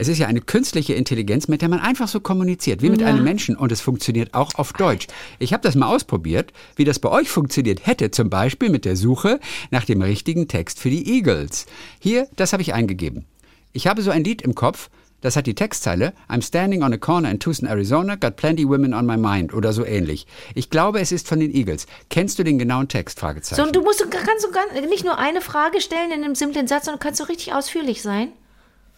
Es 0.00 0.08
ist 0.08 0.16
ja 0.16 0.28
eine 0.28 0.40
künstliche 0.40 0.94
Intelligenz, 0.94 1.46
mit 1.46 1.60
der 1.60 1.68
man 1.68 1.78
einfach 1.78 2.08
so 2.08 2.20
kommuniziert, 2.20 2.80
wie 2.80 2.88
mit 2.88 3.02
ja. 3.02 3.08
einem 3.08 3.22
Menschen. 3.22 3.54
Und 3.54 3.70
es 3.70 3.82
funktioniert 3.82 4.32
auch 4.32 4.54
auf 4.54 4.72
Deutsch. 4.72 5.08
Ich 5.38 5.52
habe 5.52 5.62
das 5.62 5.74
mal 5.74 5.94
ausprobiert, 5.94 6.54
wie 6.74 6.84
das 6.84 7.00
bei 7.00 7.10
euch 7.10 7.28
funktioniert 7.28 7.86
hätte, 7.86 8.10
zum 8.10 8.30
Beispiel 8.30 8.70
mit 8.70 8.86
der 8.86 8.96
Suche 8.96 9.40
nach 9.70 9.84
dem 9.84 10.00
richtigen 10.00 10.48
Text 10.48 10.80
für 10.80 10.88
die 10.88 11.06
Eagles. 11.06 11.66
Hier, 11.98 12.28
das 12.36 12.54
habe 12.54 12.62
ich 12.62 12.72
eingegeben. 12.72 13.26
Ich 13.74 13.86
habe 13.86 14.00
so 14.00 14.10
ein 14.10 14.24
Lied 14.24 14.40
im 14.40 14.54
Kopf, 14.54 14.88
das 15.20 15.36
hat 15.36 15.46
die 15.46 15.54
Textzeile 15.54 16.14
I'm 16.30 16.40
standing 16.40 16.82
on 16.82 16.94
a 16.94 16.96
corner 16.96 17.30
in 17.30 17.38
Tucson, 17.38 17.68
Arizona, 17.68 18.14
got 18.14 18.36
plenty 18.36 18.66
women 18.66 18.94
on 18.94 19.04
my 19.04 19.18
mind 19.18 19.52
oder 19.52 19.74
so 19.74 19.84
ähnlich. 19.84 20.26
Ich 20.54 20.70
glaube, 20.70 21.00
es 21.00 21.12
ist 21.12 21.28
von 21.28 21.40
den 21.40 21.54
Eagles. 21.54 21.84
Kennst 22.08 22.38
du 22.38 22.42
den 22.42 22.58
genauen 22.58 22.88
Text? 22.88 23.20
Fragezeichen. 23.20 23.60
So, 23.60 23.66
und 23.66 23.76
du 23.76 23.82
musst 23.82 24.02
kannst 24.10 24.46
du 24.46 24.88
nicht 24.88 25.04
nur 25.04 25.18
eine 25.18 25.42
Frage 25.42 25.82
stellen 25.82 26.10
in 26.10 26.24
einem 26.24 26.34
simplen 26.34 26.66
Satz, 26.66 26.86
sondern 26.86 27.00
kannst 27.00 27.20
du 27.20 27.24
richtig 27.24 27.52
ausführlich 27.52 28.00
sein. 28.00 28.32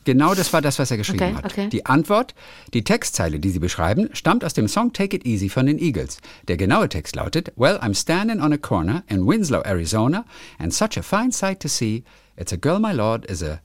Genau 0.04 0.34
das 0.34 0.52
war 0.52 0.60
das, 0.60 0.78
was 0.78 0.90
er 0.90 0.96
geschrieben 0.96 1.22
okay, 1.22 1.34
hat. 1.34 1.44
Okay. 1.44 1.68
Die 1.68 1.86
Antwort, 1.86 2.34
die 2.74 2.84
Textzeile, 2.84 3.38
die 3.38 3.50
sie 3.50 3.58
beschreiben, 3.58 4.08
stammt 4.12 4.44
aus 4.44 4.54
dem 4.54 4.68
Song 4.68 4.92
Take 4.92 5.16
It 5.16 5.26
Easy 5.26 5.48
von 5.48 5.66
den 5.66 5.78
Eagles. 5.78 6.18
Der 6.48 6.56
genaue 6.56 6.88
Text 6.88 7.14
lautet, 7.16 7.52
Well, 7.56 7.76
I'm 7.78 7.94
standing 7.94 8.40
on 8.40 8.52
a 8.52 8.58
corner 8.58 9.04
in 9.08 9.26
Winslow, 9.26 9.62
Arizona, 9.64 10.24
and 10.58 10.72
such 10.72 10.96
a 10.98 11.02
fine 11.02 11.30
sight 11.32 11.60
to 11.60 11.68
see. 11.68 12.04
It's 12.36 12.52
a 12.52 12.56
girl, 12.56 12.80
my 12.80 12.92
lord, 12.92 13.24
is 13.30 13.42
a 13.42 13.60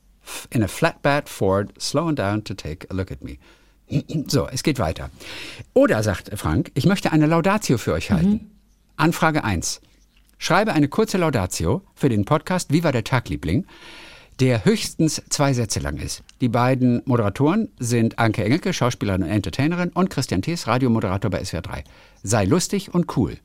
in 0.52 0.62
a 0.62 0.68
flatbed 0.68 1.30
Ford, 1.30 1.74
slowing 1.80 2.16
down 2.16 2.44
to 2.44 2.54
take 2.54 2.86
a 2.90 2.94
look 2.94 3.12
at 3.12 3.24
me. 3.24 3.40
So, 4.28 4.48
es 4.48 4.64
geht 4.64 4.80
weiter. 4.80 5.10
Oder, 5.74 6.04
sagt 6.04 6.38
Frank, 6.38 6.72
ich 6.74 6.86
möchte 6.86 7.14
eine 7.14 7.26
Laudatio 7.26 7.78
für 7.78 7.94
euch 7.94 8.12
halten. 8.12 8.30
Mhm. 8.30 8.52
Anfrage 8.98 9.44
1. 9.44 9.82
Schreibe 10.38 10.74
eine 10.74 10.88
kurze 10.90 11.18
Laudatio 11.18 11.82
für 11.96 12.10
den 12.10 12.26
Podcast 12.26 12.72
Viva 12.72 12.92
der 12.92 13.04
Tagliebling 13.04 13.66
der 14.40 14.66
höchstens 14.66 15.22
zwei 15.30 15.54
Sätze 15.54 15.80
lang 15.80 15.98
ist. 15.98 16.24
Die 16.42 16.50
beiden 16.50 17.02
Moderatoren 17.06 17.70
sind 17.80 18.20
Anke 18.20 18.44
Engelke, 18.44 18.74
Schauspielerin 18.74 19.24
und 19.24 19.30
Entertainerin, 19.30 19.90
und 19.90 20.10
Christian 20.10 20.42
Thees, 20.42 20.68
Radiomoderator 20.68 21.32
bei 21.32 21.44
SWR 21.44 21.62
3. 21.62 21.84
Sei 22.24 22.46
lustig 22.46 22.94
und 22.94 23.18
cool. 23.18 23.38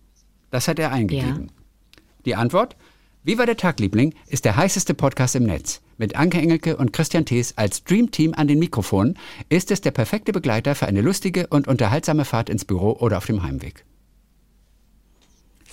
Das 0.51 0.69
hat 0.69 0.79
er 0.79 0.93
eingegeben. 0.93 1.47
Ja. 1.47 2.03
Die 2.27 2.35
Antwort? 2.35 2.77
Wie 3.25 3.39
war 3.39 3.47
der 3.47 3.57
Tagliebling 3.57 4.15
ist 4.27 4.45
der 4.45 4.57
heißeste 4.57 4.95
Podcast 4.95 5.37
im 5.37 5.45
Netz. 5.45 5.81
Mit 5.97 6.17
Anke 6.17 6.39
Engelke 6.39 6.77
und 6.77 6.93
Christian 6.93 7.25
Thees 7.25 7.57
als 7.57 7.85
Dreamteam 7.85 8.35
an 8.35 8.49
den 8.49 8.59
Mikrofonen 8.59 9.17
ist 9.49 9.71
es 9.71 9.81
der 9.81 9.93
perfekte 9.93 10.33
Begleiter 10.33 10.75
für 10.75 10.87
eine 10.87 11.01
lustige 11.01 11.47
und 11.47 11.69
unterhaltsame 11.69 12.25
Fahrt 12.25 12.51
ins 12.51 12.65
Büro 12.65 12.93
oder 12.99 13.19
auf 13.19 13.27
dem 13.27 13.43
Heimweg. 13.43 13.85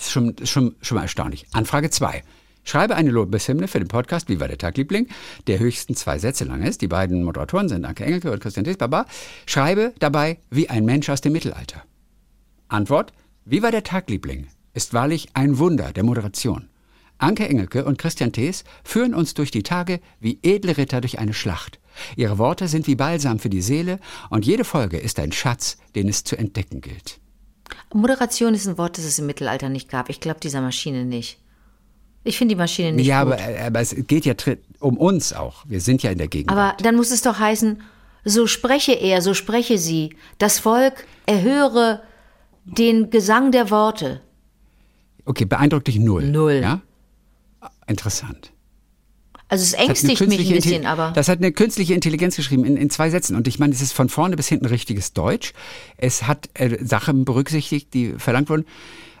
Schon, 0.00 0.34
schon, 0.44 0.76
schon 0.80 0.96
mal 0.96 1.02
erstaunlich. 1.02 1.46
Anfrage 1.52 1.90
2. 1.90 2.22
Schreibe 2.64 2.96
eine 2.96 3.10
Lobeshymne 3.10 3.68
für 3.68 3.78
den 3.78 3.88
Podcast 3.88 4.28
Wie 4.28 4.40
war 4.40 4.48
der 4.48 4.58
Tagliebling, 4.58 5.08
der 5.46 5.58
höchstens 5.58 6.00
zwei 6.00 6.18
Sätze 6.18 6.44
lang 6.44 6.62
ist. 6.62 6.82
Die 6.82 6.88
beiden 6.88 7.24
Moderatoren 7.24 7.68
sind 7.68 7.84
Anke 7.84 8.04
Engelke 8.04 8.30
und 8.30 8.40
Christian 8.40 8.66
Baba. 8.76 9.06
Schreibe 9.46 9.92
dabei 9.98 10.38
wie 10.50 10.68
ein 10.68 10.84
Mensch 10.84 11.08
aus 11.08 11.20
dem 11.20 11.32
Mittelalter. 11.32 11.82
Antwort: 12.68 13.12
Wie 13.44 13.62
war 13.62 13.70
der 13.70 13.82
Tagliebling 13.82 14.46
ist 14.74 14.94
wahrlich 14.94 15.28
ein 15.34 15.58
Wunder 15.58 15.92
der 15.92 16.04
Moderation. 16.04 16.68
Anke 17.18 17.48
Engelke 17.48 17.84
und 17.84 17.98
Christian 17.98 18.32
Thees 18.32 18.64
führen 18.82 19.14
uns 19.14 19.34
durch 19.34 19.50
die 19.50 19.62
Tage 19.62 20.00
wie 20.20 20.38
edle 20.42 20.76
Ritter 20.76 21.00
durch 21.00 21.18
eine 21.18 21.34
Schlacht. 21.34 21.78
Ihre 22.16 22.38
Worte 22.38 22.66
sind 22.66 22.86
wie 22.86 22.94
Balsam 22.94 23.38
für 23.38 23.50
die 23.50 23.60
Seele 23.60 23.98
und 24.30 24.46
jede 24.46 24.64
Folge 24.64 24.96
ist 24.96 25.18
ein 25.18 25.32
Schatz, 25.32 25.76
den 25.94 26.08
es 26.08 26.24
zu 26.24 26.36
entdecken 26.36 26.80
gilt. 26.80 27.20
Moderation 27.92 28.54
ist 28.54 28.66
ein 28.66 28.78
Wort, 28.78 28.96
das 28.96 29.04
es 29.04 29.18
im 29.18 29.26
Mittelalter 29.26 29.68
nicht 29.68 29.90
gab. 29.90 30.08
Ich 30.08 30.20
glaube 30.20 30.40
dieser 30.40 30.62
Maschine 30.62 31.04
nicht. 31.04 31.38
Ich 32.22 32.36
finde 32.36 32.54
die 32.54 32.58
Maschine 32.58 32.92
nicht 32.92 33.06
ja, 33.06 33.24
gut. 33.24 33.38
Ja, 33.38 33.44
aber, 33.44 33.66
aber, 33.66 33.80
es 33.80 33.94
geht 34.06 34.26
ja 34.26 34.34
um 34.78 34.98
uns 34.98 35.32
auch. 35.32 35.64
Wir 35.66 35.80
sind 35.80 36.02
ja 36.02 36.10
in 36.10 36.18
der 36.18 36.28
Gegend. 36.28 36.50
Aber 36.50 36.76
dann 36.82 36.96
muss 36.96 37.10
es 37.10 37.22
doch 37.22 37.38
heißen, 37.38 37.82
so 38.24 38.46
spreche 38.46 38.92
er, 38.92 39.22
so 39.22 39.32
spreche 39.32 39.78
sie. 39.78 40.14
Das 40.38 40.58
Volk 40.58 41.06
erhöre 41.26 42.02
den 42.64 43.10
Gesang 43.10 43.52
der 43.52 43.70
Worte. 43.70 44.20
Okay, 45.24 45.44
beeindruckt 45.44 45.86
dich 45.86 45.98
null. 45.98 46.24
Null. 46.24 46.60
Ja? 46.62 46.80
Interessant. 47.86 48.52
Also 49.48 49.64
es 49.64 49.72
ängstigt 49.72 50.20
mich 50.28 50.48
ein 50.48 50.54
bisschen, 50.54 50.86
aber. 50.86 51.12
Das 51.14 51.28
hat 51.28 51.38
eine 51.38 51.50
künstliche 51.50 51.94
Intelligenz 51.94 52.36
geschrieben 52.36 52.64
in, 52.64 52.76
in 52.76 52.88
zwei 52.88 53.10
Sätzen. 53.10 53.34
Und 53.34 53.48
ich 53.48 53.58
meine, 53.58 53.74
es 53.74 53.80
ist 53.80 53.92
von 53.92 54.08
vorne 54.08 54.36
bis 54.36 54.46
hinten 54.46 54.66
richtiges 54.66 55.12
Deutsch. 55.12 55.54
Es 55.96 56.22
hat 56.24 56.48
äh, 56.54 56.78
Sachen 56.84 57.24
berücksichtigt, 57.24 57.92
die 57.92 58.14
verlangt 58.16 58.48
wurden. 58.48 58.64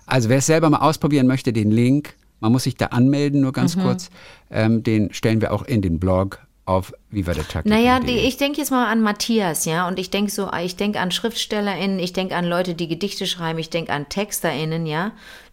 Also 0.06 0.28
wer 0.28 0.38
es 0.38 0.46
selber 0.46 0.70
mal 0.70 0.78
ausprobieren 0.78 1.26
möchte, 1.26 1.52
den 1.52 1.72
Link, 1.72 2.14
man 2.40 2.52
muss 2.52 2.64
sich 2.64 2.74
da 2.76 2.86
anmelden, 2.86 3.40
nur 3.40 3.50
Mhm. 3.50 3.54
ganz 3.54 3.78
kurz, 3.78 4.10
ähm, 4.50 4.82
den 4.82 5.12
stellen 5.12 5.40
wir 5.40 5.52
auch 5.52 5.62
in 5.62 5.82
den 5.82 6.00
Blog 6.00 6.40
auf 6.66 6.92
Viva 7.10 7.32
der 7.34 7.48
Tag. 7.48 7.66
Naja, 7.66 7.98
die, 8.00 8.12
ich 8.18 8.36
denke 8.36 8.58
jetzt 8.58 8.70
mal 8.70 8.86
an 8.90 9.00
Matthias, 9.02 9.64
ja, 9.64 9.88
und 9.88 9.98
ich 9.98 10.10
denke 10.10 10.30
so, 10.30 10.50
ich 10.62 10.76
denke 10.76 11.00
an 11.00 11.10
SchriftstellerInnen, 11.10 11.98
ich 11.98 12.12
denke 12.12 12.36
an 12.36 12.44
Leute, 12.44 12.74
die 12.74 12.86
Gedichte 12.88 13.26
schreiben, 13.26 13.58
ich 13.58 13.70
denke 13.70 13.92
an 13.92 14.08
TexterInnen, 14.08 14.86
ja. 14.86 15.12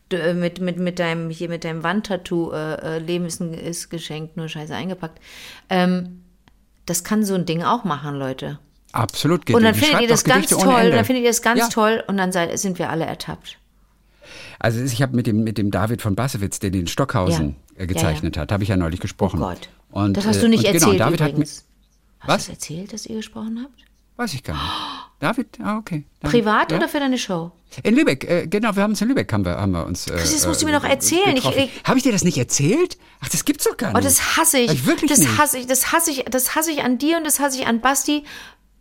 Du, 0.10 0.16
äh, 0.18 0.34
mit, 0.34 0.62
mit, 0.62 0.78
mit 0.78 1.00
deinem, 1.00 1.30
hier 1.30 1.50
mit 1.50 1.64
deinem 1.66 1.84
Wandtattoo, 1.84 2.52
äh, 2.52 2.76
äh, 2.76 3.00
Leben 3.00 3.26
ist, 3.26 3.42
ein, 3.42 3.54
ist 3.54 3.90
geschenkt, 3.90 4.38
nur 4.38 4.48
scheiße 4.48 4.74
eingepackt. 4.74 5.20
Ähm, 5.70 6.22
das 6.86 7.04
kann 7.04 7.26
so 7.26 7.34
ein 7.36 7.46
Ding 7.46 7.64
auch 7.64 7.84
machen, 7.84 8.16
Leute. 8.16 8.60
Absolut. 8.94 9.50
Und 9.54 9.64
dann 9.64 9.76
findet 9.76 10.02
ihr 10.02 10.08
das 10.08 10.24
ganz 10.24 10.48
Gedichte 10.50 10.64
toll, 10.64 10.92
dann 10.92 11.04
findet 11.04 11.24
ihr 11.26 11.30
das 11.30 11.42
ganz 11.42 11.60
Ja. 11.60 11.68
toll 11.68 12.04
und 12.08 12.16
dann 12.18 12.32
seid, 12.32 12.58
sind 12.58 12.80
wir 12.80 12.90
alle 12.90 13.06
ertappt. 13.06 13.58
Also 14.60 14.82
ich 14.82 15.02
habe 15.02 15.16
mit 15.16 15.28
dem, 15.28 15.44
mit 15.44 15.58
dem 15.58 15.72
David 15.72 16.02
von 16.02 16.16
Bassewitz, 16.16 16.60
der 16.60 16.70
den 16.72 16.88
Stockhausen 16.88 17.56
Ja. 17.78 17.84
äh, 17.84 17.88
gezeichnet 17.88 18.38
hat, 18.38 18.52
habe 18.52 18.64
ich 18.64 18.70
ja 18.70 18.78
neulich 18.78 19.00
gesprochen. 19.00 19.40
Oh 19.42 19.48
Gott. 19.48 19.70
Und, 19.92 20.18
das 20.18 20.26
hast 20.26 20.38
äh, 20.38 20.42
du 20.42 20.50
nicht 20.50 20.60
und 20.60 20.74
erzählt 20.74 20.92
Genau, 20.94 20.98
David 21.06 21.20
übrigens. 21.22 21.66
hat 22.20 22.28
Hast 22.28 22.28
Was? 22.30 22.46
du 22.46 22.52
das 22.52 22.58
erzählt, 22.60 22.94
dass 22.94 23.06
ihr 23.06 23.16
gesprochen 23.18 23.60
habt? 23.64 23.76
mir, 23.78 23.84
weiß 24.24 24.34
ich 24.34 24.44
gar 24.44 24.54
nicht. 24.54 24.74
David, 25.20 25.48
ah, 25.64 25.78
okay. 25.78 26.04
David, 26.22 26.32
Privat 26.32 26.72
ja. 26.72 26.78
oder 26.78 26.88
für 26.90 27.00
deine 27.00 27.18
Show? 27.18 27.52
In 27.84 27.96
Lübeck, 27.96 28.24
äh, 28.30 28.48
genau, 28.48 28.76
wir 28.76 28.84
haben 28.84 28.92
uns 28.92 29.02
in 29.02 29.08
Lübeck, 29.08 29.32
haben 29.34 29.46
wir, 29.46 29.58
haben 29.58 29.72
wir 29.72 29.86
uns. 29.86 30.08
Äh, 30.08 30.14
das 30.14 30.46
musst 30.48 30.62
du 30.62 30.68
äh, 30.68 30.72
mir 30.72 30.78
noch 30.78 30.86
erzählen. 30.86 31.30
Ich- 31.30 31.44
getroffen. 31.44 31.60
ich- 31.60 31.84
Habe 31.84 31.98
ich 31.98 32.04
dir 32.04 32.12
das 32.12 32.24
nicht 32.24 32.38
erzählt? 32.38 32.98
Ach, 33.20 33.30
das 33.30 33.44
gibt's 33.46 33.64
doch 33.66 33.76
gar 33.78 33.90
nicht. 33.90 33.98
Oh, 33.98 34.02
das 34.04 34.38
hasse 34.38 34.60
ich. 34.60 34.72
Ich 34.72 34.86
wirklich 34.86 35.10
das 35.10 35.20
nicht. 35.20 35.38
hasse 35.38 35.58
ich, 35.58 35.66
das 35.68 35.92
hasse 35.92 36.12
ich, 36.12 36.26
das 36.26 36.56
hasse 36.56 36.72
ich 36.72 36.84
an 36.84 36.98
dir 36.98 37.18
und 37.18 37.24
das 37.26 37.40
hasse 37.40 37.60
ich 37.60 37.68
an 37.68 37.82
Basti. 37.82 38.24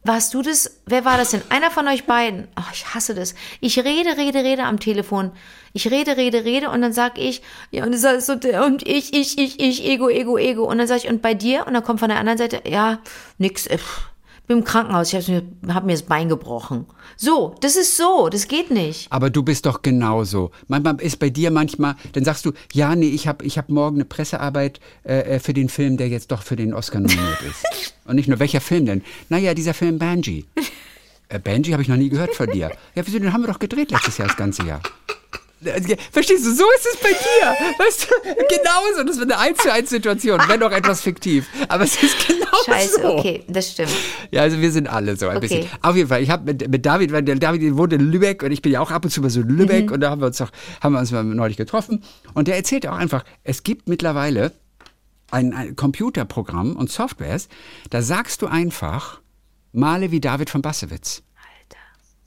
Warst 0.06 0.32
du 0.34 0.42
das? 0.42 0.78
Wer 0.86 1.04
war 1.04 1.16
das 1.16 1.30
denn? 1.30 1.42
Einer 1.48 1.70
von 1.72 1.88
euch 1.88 2.04
beiden. 2.04 2.46
Ach, 2.54 2.72
ich 2.72 2.94
hasse 2.94 3.12
das. 3.12 3.34
Ich 3.60 3.76
rede, 3.80 4.16
rede, 4.16 4.38
rede 4.44 4.62
am 4.62 4.78
Telefon. 4.78 5.32
Ich 5.72 5.90
rede, 5.90 6.16
rede, 6.16 6.44
rede 6.44 6.70
und 6.70 6.80
dann 6.80 6.92
sag 6.92 7.18
ich, 7.18 7.42
ja, 7.72 7.82
und, 7.84 7.92
das 7.92 8.04
ist 8.04 8.26
so, 8.26 8.36
der- 8.36 8.64
und 8.64 8.86
ich, 8.86 9.12
ich, 9.14 9.36
ich, 9.36 9.58
ich, 9.58 9.84
Ego, 9.84 10.08
Ego, 10.08 10.38
Ego. 10.38 10.64
Und 10.64 10.78
dann 10.78 10.86
sag 10.86 10.98
ich, 10.98 11.08
und 11.08 11.22
bei 11.22 11.34
dir? 11.34 11.66
Und 11.66 11.74
dann 11.74 11.82
kommt 11.82 11.98
von 11.98 12.08
der 12.08 12.18
anderen 12.20 12.38
Seite, 12.38 12.62
ja, 12.68 13.00
nix, 13.38 13.66
äh, 13.66 13.78
pff, 13.78 14.08
bin 14.46 14.58
im 14.58 14.64
Krankenhaus, 14.64 15.12
ich 15.12 15.18
hab 15.18 15.28
mir, 15.28 15.74
hab 15.74 15.84
mir 15.84 15.92
das 15.92 16.02
Bein 16.02 16.28
gebrochen. 16.28 16.86
So, 17.16 17.54
das 17.60 17.76
ist 17.76 17.96
so, 17.96 18.28
das 18.28 18.48
geht 18.48 18.70
nicht. 18.70 19.10
Aber 19.10 19.30
du 19.30 19.42
bist 19.42 19.66
doch 19.66 19.82
genauso. 19.82 20.50
Manchmal 20.68 21.00
ist 21.00 21.18
bei 21.18 21.30
dir 21.30 21.50
manchmal, 21.50 21.96
dann 22.12 22.24
sagst 22.24 22.44
du, 22.44 22.52
ja, 22.72 22.94
nee, 22.94 23.08
ich 23.08 23.26
habe 23.26 23.44
ich 23.44 23.58
hab 23.58 23.68
morgen 23.68 23.96
eine 23.96 24.04
Pressearbeit 24.04 24.80
äh, 25.04 25.36
äh, 25.36 25.38
für 25.40 25.52
den 25.52 25.68
Film, 25.68 25.96
der 25.96 26.08
jetzt 26.08 26.30
doch 26.30 26.42
für 26.42 26.56
den 26.56 26.74
Oscar 26.74 27.00
nominiert 27.00 27.42
ist. 27.42 27.94
Und 28.04 28.16
nicht 28.16 28.28
nur, 28.28 28.38
welcher 28.38 28.60
Film 28.60 28.86
denn? 28.86 29.02
Naja, 29.28 29.54
dieser 29.54 29.74
Film 29.74 29.98
Banji. 29.98 30.46
Äh, 31.28 31.38
Banji 31.38 31.72
habe 31.72 31.82
ich 31.82 31.88
noch 31.88 31.96
nie 31.96 32.08
gehört 32.08 32.34
von 32.34 32.48
dir. 32.50 32.70
Ja, 32.94 33.02
wieso, 33.04 33.18
den 33.18 33.32
haben 33.32 33.42
wir 33.42 33.52
doch 33.52 33.58
gedreht 33.58 33.90
letztes 33.90 34.18
Jahr, 34.18 34.28
das 34.28 34.36
ganze 34.36 34.64
Jahr. 34.64 34.80
Äh, 35.64 35.96
Verstehst 36.12 36.44
du, 36.46 36.54
so 36.54 36.64
ist 36.76 36.86
es 36.94 37.00
bei 37.00 37.08
dir. 37.08 37.84
Weißt 37.84 38.08
du, 38.08 38.14
genauso. 38.56 39.02
Das 39.04 39.18
wird 39.18 39.32
eine 39.32 39.40
1 39.40 39.58
zu 39.58 39.72
1 39.72 39.90
Situation, 39.90 40.40
wenn 40.46 40.62
auch 40.62 40.70
etwas 40.70 41.00
fiktiv. 41.00 41.46
Aber 41.68 41.84
es 41.84 42.00
ist 42.02 42.28
genau 42.28 42.35
Scheiße, 42.66 43.00
so. 43.02 43.16
okay, 43.16 43.42
das 43.48 43.72
stimmt. 43.72 43.90
Ja, 44.30 44.42
also 44.42 44.60
wir 44.60 44.70
sind 44.72 44.88
alle 44.88 45.16
so 45.16 45.28
ein 45.28 45.36
Okay. 45.38 45.48
bisschen. 45.48 45.70
Auf 45.82 45.96
jeden 45.96 46.08
Fall, 46.08 46.22
ich 46.22 46.30
habe 46.30 46.44
mit, 46.44 46.68
mit 46.68 46.86
David, 46.86 47.12
weil 47.12 47.22
der 47.22 47.36
David 47.36 47.76
wohnt 47.76 47.92
in 47.92 48.00
Lübeck 48.00 48.42
und 48.42 48.52
ich 48.52 48.62
bin 48.62 48.72
ja 48.72 48.80
auch 48.80 48.90
ab 48.90 49.04
und 49.04 49.10
zu 49.10 49.20
mal 49.20 49.30
so 49.30 49.40
in 49.40 49.48
Lübeck 49.48 49.90
und 49.90 50.00
da 50.00 50.10
haben 50.10 50.20
wir 50.20 50.26
uns 50.26 50.38
doch, 50.38 50.50
haben 50.80 50.92
wir 50.92 51.00
uns 51.00 51.10
mal 51.10 51.24
neulich 51.24 51.56
getroffen 51.56 52.02
und 52.34 52.48
der 52.48 52.56
erzählt 52.56 52.86
auch 52.86 52.96
einfach, 52.96 53.24
es 53.44 53.62
gibt 53.62 53.88
mittlerweile 53.88 54.52
ein, 55.30 55.52
ein 55.52 55.76
Computerprogramm 55.76 56.76
und 56.76 56.90
Softwares, 56.90 57.48
da 57.90 58.02
sagst 58.02 58.42
du 58.42 58.46
einfach, 58.46 59.20
male 59.72 60.10
wie 60.10 60.20
David 60.20 60.50
von 60.50 60.62
Bassewitz. 60.62 61.22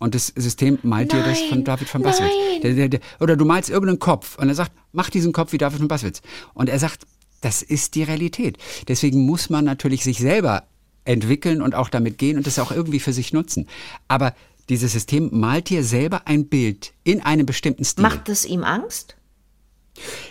Und 0.02 0.15
das 0.15 0.28
System 0.28 0.80
malt 0.82 1.12
dir 1.12 1.22
das 1.24 1.39
von 1.42 1.58
Nein, 1.58 1.63
David 1.65 1.89
von 1.89 2.02
nein. 2.02 2.89
Der, 2.89 3.00
oder 3.20 3.36
du 3.36 3.44
malst 3.44 3.70
irgendeinen 3.70 4.00
Kopf 4.00 4.38
und 4.38 4.48
er 4.48 4.56
sagt, 4.56 4.72
mach 4.94 5.10
diesen 5.10 5.34
Kopf 5.34 5.52
wie 5.52 5.58
David 5.58 5.80
von 5.80 5.89
Bassewitz. 5.89 6.22
Und 6.54 6.70
er 6.70 6.80
sagt, 6.80 7.06
das 7.41 7.62
ist 7.62 7.95
die 7.95 8.04
Realität. 8.04 8.58
Deswegen 8.88 9.25
muss 9.25 9.49
man 9.49 9.65
natürlich 9.65 10.04
sich 10.04 10.19
selber 10.19 10.63
entwickeln 11.06 11.62
und 11.62 11.75
auch 11.75 11.89
damit 11.89 12.17
gehen 12.17 12.38
und 12.38 12.45
das 12.45 12.60
auch 12.60 12.71
irgendwie 12.71 12.99
für 12.99 13.13
sich 13.13 13.34
nutzen. 13.34 13.67
Aber 14.08 14.34
dieses 14.69 14.91
System 14.91 15.30
malt 15.32 15.69
dir 15.69 15.84
selber 15.84 16.28
ein 16.28 16.47
Bild 16.47 16.93
in 17.04 17.21
einem 17.21 17.45
bestimmten 17.45 17.84
Stil. 17.84 18.04
Macht 18.04 18.30
das 18.30 18.45
ihm 18.45 18.63
Angst? 18.63 19.15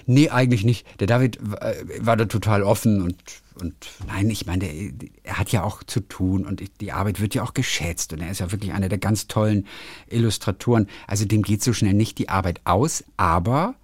Nee, 0.07 0.31
eigentlich 0.31 0.65
nicht. 0.65 0.87
Der 1.01 1.07
David 1.07 1.39
äh, 1.61 1.85
war 2.01 2.17
da 2.17 2.25
total 2.25 2.63
offen 2.63 3.03
und, 3.03 3.17
und 3.61 3.75
nein, 4.07 4.31
ich 4.31 4.47
meine, 4.47 4.67
der, 4.67 5.09
er 5.25 5.39
hat 5.39 5.51
ja 5.51 5.63
auch 5.63 5.83
zu 5.83 6.01
tun 6.01 6.47
und 6.47 6.63
die 6.81 6.93
Arbeit 6.93 7.21
wird 7.21 7.35
ja 7.35 7.43
auch 7.43 7.55
geschätzt 7.55 8.13
und 8.13 8.21
er 8.21 8.31
ist 8.31 8.41
ja 8.41 8.51
wirklich 8.53 8.73
einer 8.73 8.89
der 8.89 8.99
ganz 8.99 9.27
tollen 9.27 9.67
Illustratoren. 10.09 10.89
Also 11.07 11.25
dem 11.25 11.43
geht 11.43 11.63
so 11.63 11.73
schnell 11.73 11.95
nicht 11.95 12.19
die 12.19 12.29
Arbeit 12.29 12.61
aus, 12.65 13.05
aber 13.17 13.75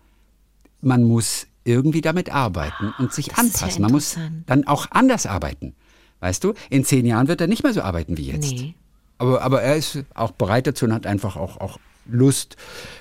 man 0.80 1.02
muss 1.02 1.48
irgendwie 1.64 2.00
damit 2.00 2.30
arbeiten 2.32 2.92
und 2.98 3.12
sich 3.12 3.28
Das 3.28 3.38
ist 3.38 3.60
ja 3.60 3.62
anpassen. 3.62 3.82
man 3.82 3.92
muss 3.92 4.16
dann 4.46 4.66
auch 4.66 4.86
anders 4.90 5.26
arbeiten. 5.26 5.74
Weißt 6.20 6.44
du, 6.44 6.54
in 6.70 6.84
zehn 6.84 7.04
Jahren 7.06 7.28
wird 7.28 7.40
er 7.40 7.46
nicht 7.46 7.62
mehr 7.62 7.72
so 7.72 7.82
arbeiten 7.82 8.16
wie 8.16 8.30
jetzt. 8.30 8.52
Nee. 8.52 8.74
Aber, 9.18 9.42
aber 9.42 9.62
er 9.62 9.76
ist 9.76 10.04
auch 10.14 10.32
bereit 10.32 10.66
dazu 10.66 10.86
und 10.86 10.92
hat 10.92 11.06
einfach 11.06 11.36
auch, 11.36 11.58
auch 11.60 11.78
Lust, 12.06 12.56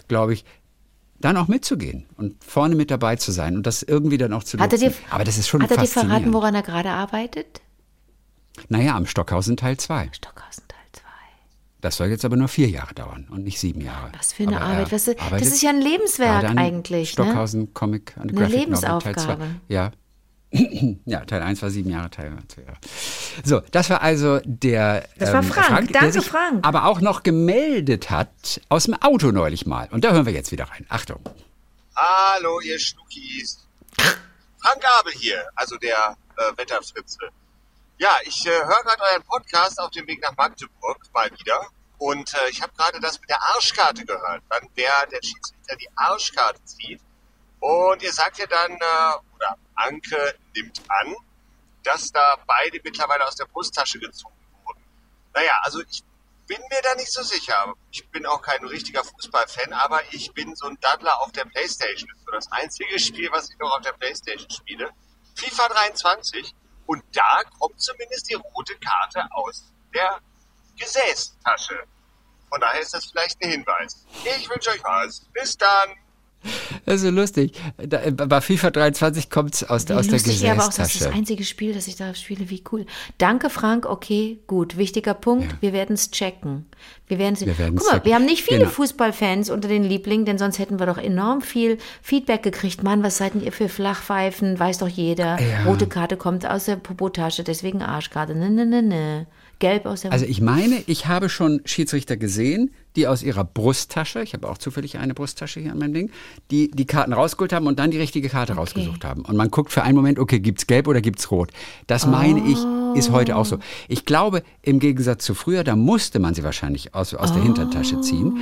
glaube 0.07 0.33
ich, 0.33 0.45
dann 1.19 1.37
auch 1.37 1.47
mitzugehen 1.47 2.05
und 2.17 2.43
vorne 2.43 2.75
mit 2.75 2.91
dabei 2.91 3.15
zu 3.15 3.31
sein 3.31 3.55
und 3.55 3.65
das 3.65 3.81
irgendwie 3.81 4.17
dann 4.17 4.33
auch 4.33 4.43
zu 4.43 4.57
Hat 4.59 4.73
er 4.73 4.79
dir, 4.79 4.93
aber 5.09 5.23
das 5.23 5.37
ist 5.37 5.47
schon 5.47 5.63
hat 5.63 5.71
er 5.71 5.77
dir 5.77 5.87
verraten, 5.87 6.33
woran 6.33 6.53
er 6.53 6.63
gerade 6.63 6.89
arbeitet? 6.89 7.61
naja, 8.69 8.95
am 8.95 9.05
Stockhausen 9.05 9.57
Teil 9.57 9.77
2. 9.77 10.09
Stockhausen 10.11 10.62
Teil 10.62 10.62
2. 10.62 10.62
Das 11.83 11.97
soll 11.97 12.07
jetzt 12.07 12.23
aber 12.23 12.37
nur 12.37 12.47
vier 12.47 12.69
Jahre 12.69 12.93
dauern 12.93 13.27
und 13.29 13.43
nicht 13.43 13.59
sieben 13.59 13.81
Jahre. 13.81 14.09
Was 14.17 14.31
für 14.31 14.43
eine 14.43 14.55
Aber 14.55 14.71
er 14.71 14.77
Arbeit. 14.79 14.91
Was, 14.93 15.03
das 15.03 15.41
ist 15.41 15.61
ja 15.61 15.71
ein 15.71 15.81
Lebenswerk 15.81 16.45
eigentlich. 16.55 17.17
Ne? 17.17 17.25
Stockhausen 17.25 17.73
Comic 17.73 18.15
and 18.15 18.31
Eine 18.31 18.39
Graphic 18.39 18.69
Novel 18.69 18.99
Teil 18.99 19.01
2. 19.01 19.09
Lebensaufgabe. 19.09 19.47
Ja. 19.67 19.91
ja, 21.05 21.25
Teil 21.25 21.41
1 21.41 21.61
war 21.61 21.69
sieben 21.69 21.89
Jahre, 21.89 22.09
Teil 22.09 22.31
2 22.47 22.61
Jahre. 22.61 22.77
So, 23.43 23.59
das 23.71 23.89
war 23.89 24.01
also 24.01 24.39
der 24.45 25.09
Das 25.17 25.33
war 25.33 25.43
ähm, 25.43 25.51
Frank. 25.51 25.91
der 25.91 25.99
Danke, 25.99 26.21
sich 26.21 26.25
Frank. 26.25 26.65
aber 26.65 26.85
auch 26.85 27.01
noch 27.01 27.21
gemeldet 27.23 28.09
hat 28.09 28.61
aus 28.69 28.85
dem 28.85 28.93
Auto 28.93 29.31
neulich 29.31 29.65
mal. 29.65 29.89
Und 29.91 30.05
da 30.05 30.13
hören 30.13 30.25
wir 30.25 30.31
jetzt 30.31 30.53
wieder 30.53 30.69
rein. 30.69 30.85
Achtung. 30.87 31.19
Hallo, 31.97 32.61
ihr 32.61 32.79
Schnuckis. 32.79 33.59
Frank 33.97 34.79
Gabel 34.81 35.11
hier, 35.19 35.43
also 35.55 35.75
der 35.75 36.15
äh, 36.37 36.57
Wetterfritze. 36.57 37.17
Ja, 37.97 38.17
ich 38.23 38.45
äh, 38.45 38.49
höre 38.49 38.83
gerade 38.83 39.03
euren 39.11 39.23
Podcast 39.23 39.79
auf 39.79 39.91
dem 39.91 40.07
Weg 40.07 40.21
nach 40.21 40.35
Magdeburg 40.35 40.97
mal 41.13 41.29
wieder. 41.31 41.67
Und 41.99 42.33
äh, 42.33 42.49
ich 42.49 42.61
habe 42.61 42.73
gerade 42.75 42.99
das 42.99 43.19
mit 43.19 43.29
der 43.29 43.41
Arschkarte 43.41 44.03
gehört. 44.05 44.43
Wann 44.49 44.67
wer 44.73 45.05
der 45.07 45.21
Schiedsrichter 45.23 45.75
die 45.75 45.89
Arschkarte 45.95 46.63
zieht. 46.65 46.99
Und 47.59 48.01
ihr 48.01 48.11
sagt 48.11 48.39
ja 48.39 48.47
dann, 48.47 48.71
äh, 48.71 49.35
oder 49.35 49.57
Anke 49.75 50.35
nimmt 50.55 50.81
an, 50.89 51.15
dass 51.83 52.11
da 52.11 52.37
beide 52.47 52.79
mittlerweile 52.83 53.25
aus 53.25 53.35
der 53.35 53.45
Brusttasche 53.45 53.99
gezogen 53.99 54.35
wurden. 54.65 54.83
Naja, 55.33 55.59
also 55.63 55.81
ich 55.81 56.03
bin 56.47 56.59
mir 56.69 56.81
da 56.81 56.95
nicht 56.95 57.11
so 57.11 57.21
sicher. 57.21 57.73
Ich 57.91 58.09
bin 58.09 58.25
auch 58.25 58.41
kein 58.41 58.65
richtiger 58.65 59.03
Fußballfan, 59.03 59.71
aber 59.73 60.01
ich 60.11 60.33
bin 60.33 60.55
so 60.55 60.67
ein 60.67 60.77
Daddler 60.81 61.21
auf 61.21 61.31
der 61.31 61.45
Playstation. 61.45 62.09
Das 62.09 62.17
ist 62.17 62.25
so 62.25 62.31
das 62.31 62.51
einzige 62.51 62.99
Spiel, 62.99 63.31
was 63.31 63.49
ich 63.49 63.57
noch 63.59 63.71
auf 63.71 63.81
der 63.81 63.93
Playstation 63.93 64.49
spiele. 64.49 64.89
FIFA 65.35 65.69
23. 65.69 66.53
Und 66.85 67.03
da 67.13 67.43
kommt 67.59 67.81
zumindest 67.81 68.29
die 68.29 68.35
rote 68.35 68.75
Karte 68.79 69.27
aus 69.31 69.71
der 69.93 70.19
Gesäßtasche. 70.77 71.83
Von 72.49 72.61
daher 72.61 72.81
ist 72.81 72.93
das 72.93 73.05
vielleicht 73.05 73.41
ein 73.43 73.49
Hinweis. 73.49 74.05
Ich 74.23 74.49
wünsche 74.49 74.71
euch 74.71 74.83
was. 74.83 75.21
Bis 75.33 75.57
dann. 75.57 75.95
Das 76.85 76.95
ist 76.95 77.01
so 77.03 77.09
lustig. 77.11 77.53
Da, 77.77 77.99
bei 78.11 78.41
FIFA 78.41 78.71
23 78.71 79.29
kommt 79.29 79.53
es 79.55 79.63
aus, 79.63 79.87
Wie 79.87 79.93
aus 79.93 80.05
der 80.07 80.13
lustig, 80.13 80.41
ja, 80.41 80.51
aber 80.51 80.63
auch 80.63 80.65
das 80.67 80.73
ist 80.73 80.79
das 80.79 80.91
Gesäßtasche. 80.93 81.15
einzige 81.17 81.43
Spiel, 81.45 81.73
das 81.73 81.87
ich 81.87 81.95
da 81.95 82.13
spiele. 82.13 82.49
Wie 82.49 82.63
cool. 82.71 82.85
Danke, 83.17 83.49
Frank. 83.49 83.85
Okay, 83.85 84.39
gut. 84.47 84.75
Wichtiger 84.77 85.13
Punkt. 85.13 85.51
Ja. 85.51 85.57
Wir 85.61 85.73
werden 85.73 85.93
es 85.93 86.11
checken. 86.11 86.65
Wir 87.07 87.19
werden 87.19 87.39
Wir 87.39 87.57
werden's 87.57 87.81
Guck 87.81 87.91
mal, 87.91 87.97
checken. 87.99 88.05
wir 88.09 88.15
haben 88.15 88.25
nicht 88.25 88.43
viele 88.43 88.59
Genau. 88.59 88.71
Fußballfans 88.71 89.49
unter 89.49 89.67
den 89.67 89.83
Lieblingen, 89.83 90.25
denn 90.25 90.37
sonst 90.37 90.59
hätten 90.59 90.79
wir 90.79 90.85
doch 90.85 90.97
enorm 90.97 91.41
viel 91.41 91.77
Feedback 92.01 92.43
gekriegt. 92.43 92.83
Mann, 92.83 93.03
was 93.03 93.17
seid 93.17 93.33
denn 93.35 93.43
ihr 93.43 93.51
für 93.51 93.69
Flachpfeifen? 93.69 94.59
Weiß 94.59 94.79
doch 94.79 94.87
jeder. 94.89 95.39
Ja. 95.41 95.63
Rote 95.65 95.87
Karte 95.87 96.17
kommt 96.17 96.45
aus 96.45 96.65
der 96.65 96.75
Popotasche, 96.75 97.43
deswegen 97.43 97.81
Arschkarte. 97.81 98.35
Ne, 98.35 98.49
ne, 98.49 98.65
ne, 98.65 98.81
ne. 98.81 99.27
Gelb 99.59 99.85
aus 99.85 100.01
der 100.01 100.11
Also 100.11 100.25
ich 100.25 100.41
meine, 100.41 100.83
ich 100.87 101.07
habe 101.07 101.29
schon 101.29 101.61
Schiedsrichter 101.65 102.17
gesehen, 102.17 102.71
die 102.95 103.07
aus 103.07 103.23
ihrer 103.23 103.43
Brusttasche, 103.43 104.21
ich 104.21 104.33
habe 104.33 104.47
auch 104.49 104.57
zufällig 104.57 104.97
eine 104.97 105.13
Brusttasche 105.13 105.59
hier 105.59 105.71
an 105.71 105.79
meinem 105.79 105.93
Ding, 105.93 106.11
die 106.51 106.69
die 106.69 106.85
Karten 106.85 107.13
rausgeholt 107.13 107.53
haben 107.53 107.65
und 107.67 107.79
dann 107.79 107.89
die 107.91 107.97
richtige 107.97 108.29
Karte 108.29 108.53
rausgesucht 108.53 109.03
haben. 109.05 109.23
Und 109.23 109.35
man 109.37 109.49
guckt 109.49 109.71
für 109.71 109.83
einen 109.83 109.95
Moment, 109.95 110.19
okay, 110.19 110.39
gibt's 110.39 110.67
gelb 110.67 110.87
oder 110.87 111.01
gibt's 111.01 111.31
rot? 111.31 111.51
Das 111.87 112.05
meine 112.05 112.41
ich, 112.47 112.57
ist 112.97 113.11
heute 113.11 113.35
auch 113.35 113.45
so. 113.45 113.57
Ich 113.87 114.05
glaube, 114.05 114.43
im 114.61 114.79
Gegensatz 114.79 115.23
zu 115.25 115.33
früher, 115.33 115.63
da 115.63 115.75
musste 115.75 116.19
man 116.19 116.33
sie 116.35 116.43
wahrscheinlich 116.43 116.93
aus, 116.93 117.13
aus 117.13 117.33
der 117.33 117.41
Hintertasche 117.41 118.01
ziehen. 118.01 118.37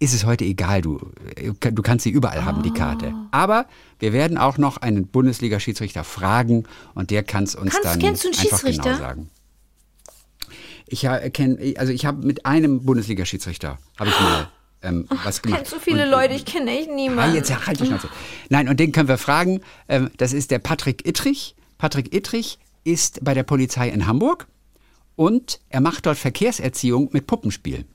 ist 0.00 0.12
es 0.14 0.26
heute 0.26 0.44
egal. 0.44 0.82
Du, 0.82 0.98
du 1.60 1.82
kannst 1.82 2.02
sie 2.02 2.10
überall 2.10 2.44
haben, 2.44 2.62
die 2.64 2.72
Karte. 2.72 3.14
Aber 3.30 3.66
wir 4.00 4.12
werden 4.12 4.36
auch 4.36 4.58
noch 4.58 4.76
einen 4.78 5.06
Bundesliga-Schiedsrichter 5.06 6.02
fragen 6.04 6.64
und 6.94 7.10
der 7.10 7.22
kann 7.22 7.44
es 7.44 7.54
uns 7.54 7.70
Kannst- 7.72 7.84
dann 7.86 7.98
kennst 8.00 8.24
du 8.24 8.28
einen 8.28 8.36
einfach 8.36 8.58
Schiedsrichter? 8.58 8.82
genau 8.82 8.98
sagen. 8.98 9.30
Ich 10.92 11.06
kenne, 11.32 11.74
also 11.78 11.90
ich 11.92 12.04
habe 12.04 12.26
mit 12.26 12.44
einem 12.44 12.84
Bundesliga-Schiedsrichter 12.84 13.78
habe 13.98 14.10
ich 14.10 14.20
mal 14.20 14.48
ähm, 14.82 15.06
was 15.24 15.40
gemacht. 15.40 15.60
Kennst 15.60 15.72
so 15.72 15.78
viele 15.78 16.04
Und, 16.04 16.10
Leute, 16.10 16.34
ich 16.34 16.44
kenne 16.44 16.70
echt 16.70 16.90
Ah, 16.90 16.94
niemanden. 16.94 17.34
jetzt 17.34 17.66
halt 17.66 17.80
die 17.80 17.86
Schnauze. 17.86 18.08
Nein, 18.50 18.68
und 18.68 18.78
den 18.78 18.92
können 18.92 19.08
wir 19.08 19.16
fragen. 19.18 19.60
Ähm, 19.88 20.10
das 20.18 20.32
ist 20.34 20.50
der 20.50 20.58
Patrick 20.58 21.06
Ittrich. 21.08 21.56
Patrick 21.78 22.14
Ittrich 22.14 22.58
ist 22.84 23.24
bei 23.24 23.32
der 23.32 23.42
Polizei 23.42 23.88
in 23.88 24.06
Hamburg 24.06 24.46
und 25.16 25.60
er 25.70 25.80
macht 25.80 26.04
dort 26.06 26.18
Verkehrserziehung 26.18 27.08
mit 27.12 27.26
Puppenspiel. 27.26 27.86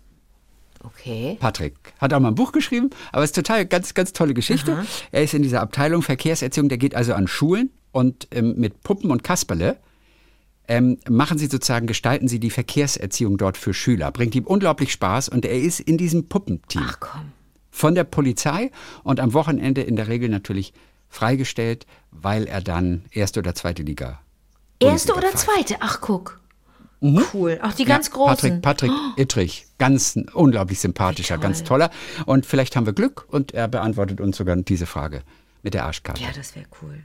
Okay. 0.84 1.38
Patrick 1.40 1.76
hat 2.00 2.14
auch 2.14 2.20
mal 2.20 2.30
ein 2.30 2.36
Buch 2.36 2.52
geschrieben, 2.52 2.90
aber 3.12 3.24
es 3.24 3.32
ist 3.32 3.36
total 3.36 3.66
ganz, 3.66 3.94
ganz 3.94 4.14
tolle 4.14 4.34
Geschichte. 4.34 4.86
Er 5.12 5.24
ist 5.24 5.34
in 5.34 5.42
dieser 5.42 5.62
Abteilung 5.62 6.02
Verkehrserziehung, 6.02 6.70
der 6.70 6.78
geht 6.78 6.96
also 6.96 7.14
an 7.14 7.28
Schulen 7.28 7.70
und 7.92 8.28
ähm, 8.32 8.56
mit 8.58 8.82
Puppen 8.84 9.12
und 9.12 9.24
Kasperle 9.24 9.78
ähm, 10.68 10.98
machen 11.10 11.38
sie 11.38 11.48
sozusagen, 11.48 11.88
gestalten 11.88 12.28
sie 12.28 12.40
die 12.40 12.50
Verkehrserziehung 12.50 13.38
dort 13.38 13.58
für 13.58 13.74
Schüler. 13.74 14.12
Bringt 14.12 14.36
ihm 14.36 14.46
unglaublich 14.46 14.92
Spaß 14.92 15.30
und 15.30 15.46
er 15.46 15.60
ist 15.60 15.80
in 15.80 15.98
diesem 15.98 16.28
Puppenteam 16.28 16.84
Ach 16.86 17.00
komm. 17.00 17.32
von 17.72 17.96
der 17.96 18.04
Polizei 18.04 18.72
und 19.04 19.20
am 19.20 19.34
Wochenende 19.34 19.82
in 19.82 19.96
der 19.96 20.08
Regel 20.08 20.30
natürlich 20.30 20.74
freigestellt, 21.10 21.86
weil 22.12 22.46
er 22.48 22.62
dann 22.62 23.06
erste 23.12 23.40
oder 23.40 23.56
zweite 23.56 23.84
Liga. 23.84 24.20
Erste 24.80 25.14
Bundesliga 25.14 25.18
oder 25.18 25.38
zweite? 25.38 25.76
Ach, 25.80 26.02
guck. 26.02 26.40
Cool. 27.02 27.60
Ach, 27.62 27.74
die 27.76 27.84
Mhm. 27.84 27.90
Ja, 27.90 27.96
ganz 27.96 28.12
großen. 28.12 28.62
Patrick, 28.62 28.62
Patrick 28.62 28.92
Ittrich, 29.18 29.68
ganz 29.78 30.18
unglaublich 30.34 30.80
sympathischer, 30.80 31.38
ganz 31.38 31.64
toller. 31.64 31.92
Und 32.26 32.46
vielleicht 32.46 32.76
haben 32.76 32.86
wir 32.88 32.94
Glück 32.94 33.26
und 33.30 33.54
er 33.54 33.68
beantwortet 33.68 34.20
uns 34.20 34.38
sogar 34.38 34.56
diese 34.56 34.88
Frage 34.88 35.22
mit 35.62 35.76
der 35.76 35.86
Arschkarte. 35.86 36.22
Ja, 36.24 36.30
das 36.36 36.56
wäre 36.56 36.66
cool. 36.82 37.04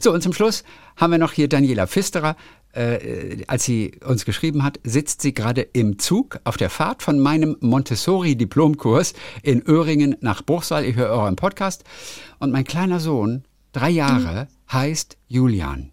So, 0.00 0.12
und 0.12 0.22
zum 0.22 0.32
Schluss 0.32 0.64
haben 0.96 1.12
wir 1.12 1.18
noch 1.18 1.32
hier 1.32 1.48
Daniela 1.48 1.86
Pfisterer. 1.86 2.36
Äh, 2.72 3.42
als 3.48 3.64
sie 3.64 3.98
uns 4.04 4.24
geschrieben 4.24 4.62
hat, 4.62 4.78
sitzt 4.84 5.22
sie 5.22 5.34
gerade 5.34 5.62
im 5.62 5.98
Zug 5.98 6.38
auf 6.44 6.56
der 6.56 6.70
Fahrt 6.70 7.02
von 7.02 7.18
meinem 7.18 7.56
Montessori-Diplomkurs 7.60 9.14
in 9.42 9.66
Öhringen 9.66 10.16
nach 10.20 10.44
Bruchsal. 10.44 10.84
Ich 10.84 10.94
höre 10.94 11.10
euren 11.10 11.36
Podcast. 11.36 11.82
Und 12.38 12.52
mein 12.52 12.64
kleiner 12.64 13.00
Sohn, 13.00 13.44
drei 13.72 13.90
Jahre, 13.90 14.46
heißt 14.70 15.16
Julian. 15.26 15.90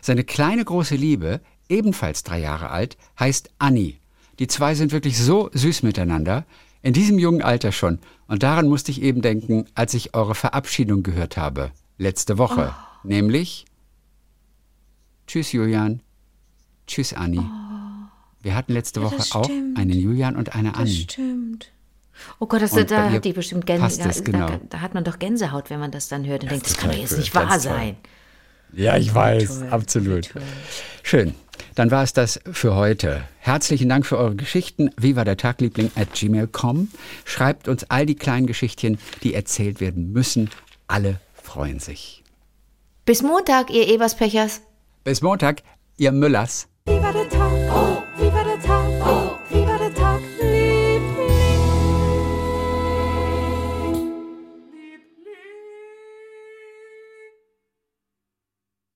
Seine 0.00 0.24
kleine 0.24 0.64
große 0.64 0.96
Liebe, 0.96 1.40
ebenfalls 1.68 2.24
drei 2.24 2.40
Jahre 2.40 2.70
alt, 2.70 2.96
heißt 3.18 3.50
Anni. 3.58 3.98
Die 4.40 4.48
zwei 4.48 4.74
sind 4.74 4.90
wirklich 4.90 5.16
so 5.16 5.48
süß 5.52 5.84
miteinander, 5.84 6.44
in 6.82 6.92
diesem 6.92 7.18
jungen 7.18 7.42
Alter 7.42 7.70
schon. 7.70 8.00
Und 8.26 8.42
daran 8.42 8.68
musste 8.68 8.90
ich 8.90 9.00
eben 9.00 9.22
denken, 9.22 9.66
als 9.74 9.94
ich 9.94 10.14
eure 10.14 10.34
Verabschiedung 10.34 11.02
gehört 11.02 11.36
habe, 11.36 11.70
letzte 11.98 12.38
Woche. 12.38 12.74
Nämlich, 13.02 13.66
tschüss 15.26 15.52
Julian, 15.52 16.00
tschüss 16.86 17.12
Anni. 17.12 17.40
Wir 18.42 18.54
hatten 18.54 18.72
letzte 18.72 19.00
Ja, 19.00 19.06
Woche 19.06 19.16
das 19.16 19.32
auch 19.32 19.48
einen 19.48 19.90
Julian 19.90 20.36
und 20.36 20.54
eine 20.54 20.70
Das 20.72 20.80
Anni. 20.80 20.90
stimmt. 20.94 21.70
Oh 22.38 22.46
Gott, 22.46 22.62
das, 22.62 22.70
da 22.72 23.10
hat 23.10 23.24
die 23.24 23.32
bestimmt 23.32 23.66
Gänse. 23.66 24.02
passt 24.02 24.20
Da, 24.20 24.24
genau. 24.32 24.46
da, 24.46 24.60
da 24.70 24.80
hat 24.80 24.94
man 24.94 25.02
doch 25.02 25.18
Gänsehaut, 25.18 25.68
wenn 25.70 25.80
man 25.80 25.90
das 25.90 26.08
dann 26.08 26.24
hört 26.26 26.44
und 26.44 26.50
denkt, 26.52 26.66
das 26.66 26.76
kann 26.76 26.90
doch 26.90 26.96
jetzt 26.96 27.12
cool, 27.12 27.18
nicht 27.18 27.32
ganz 27.32 27.50
wahr 27.50 27.58
toll. 27.74 27.78
sein. 27.78 27.96
Ja, 28.72 28.96
ich 28.96 29.12
weiß, 29.14 29.60
toll, 29.60 29.68
absolut. 29.70 30.30
toll. 30.30 30.42
Schön. 31.02 31.34
Dann 31.74 31.90
war 31.90 32.02
es 32.04 32.12
das 32.12 32.40
für 32.52 32.74
heute. 32.76 33.24
Herzlichen 33.38 33.88
Dank 33.88 34.06
für 34.06 34.16
eure 34.16 34.36
Geschichten. 34.36 34.90
Wie 34.96 35.16
war 35.16 35.24
der 35.24 35.36
Tagliebling 35.36 35.90
at 35.96 36.12
gmail.com. 36.12 36.88
Schreibt 37.24 37.66
uns 37.68 37.84
all 37.90 38.06
die 38.06 38.14
kleinen 38.14 38.46
Geschichtchen, 38.46 38.98
die 39.24 39.34
erzählt 39.34 39.80
werden 39.80 40.12
müssen. 40.12 40.50
Alle 40.86 41.20
freuen 41.54 41.78
sich. 41.78 42.24
Bis 43.04 43.22
Montag, 43.22 43.70
ihr 43.70 43.86
Eberspechers. 43.86 44.62
Bis 45.04 45.22
Montag, 45.22 45.62
ihr 45.96 46.10
Müllers. 46.10 46.66
Wie 46.86 47.00
war 47.00 47.12
der 47.12 47.28
Tag? 47.28 47.52
wie 48.18 48.32
war 48.32 48.44
der 48.44 48.60
Tag? 48.60 48.88
wie 49.50 49.64
war 49.64 49.78
der 49.78 49.94
Tag? 49.94 50.33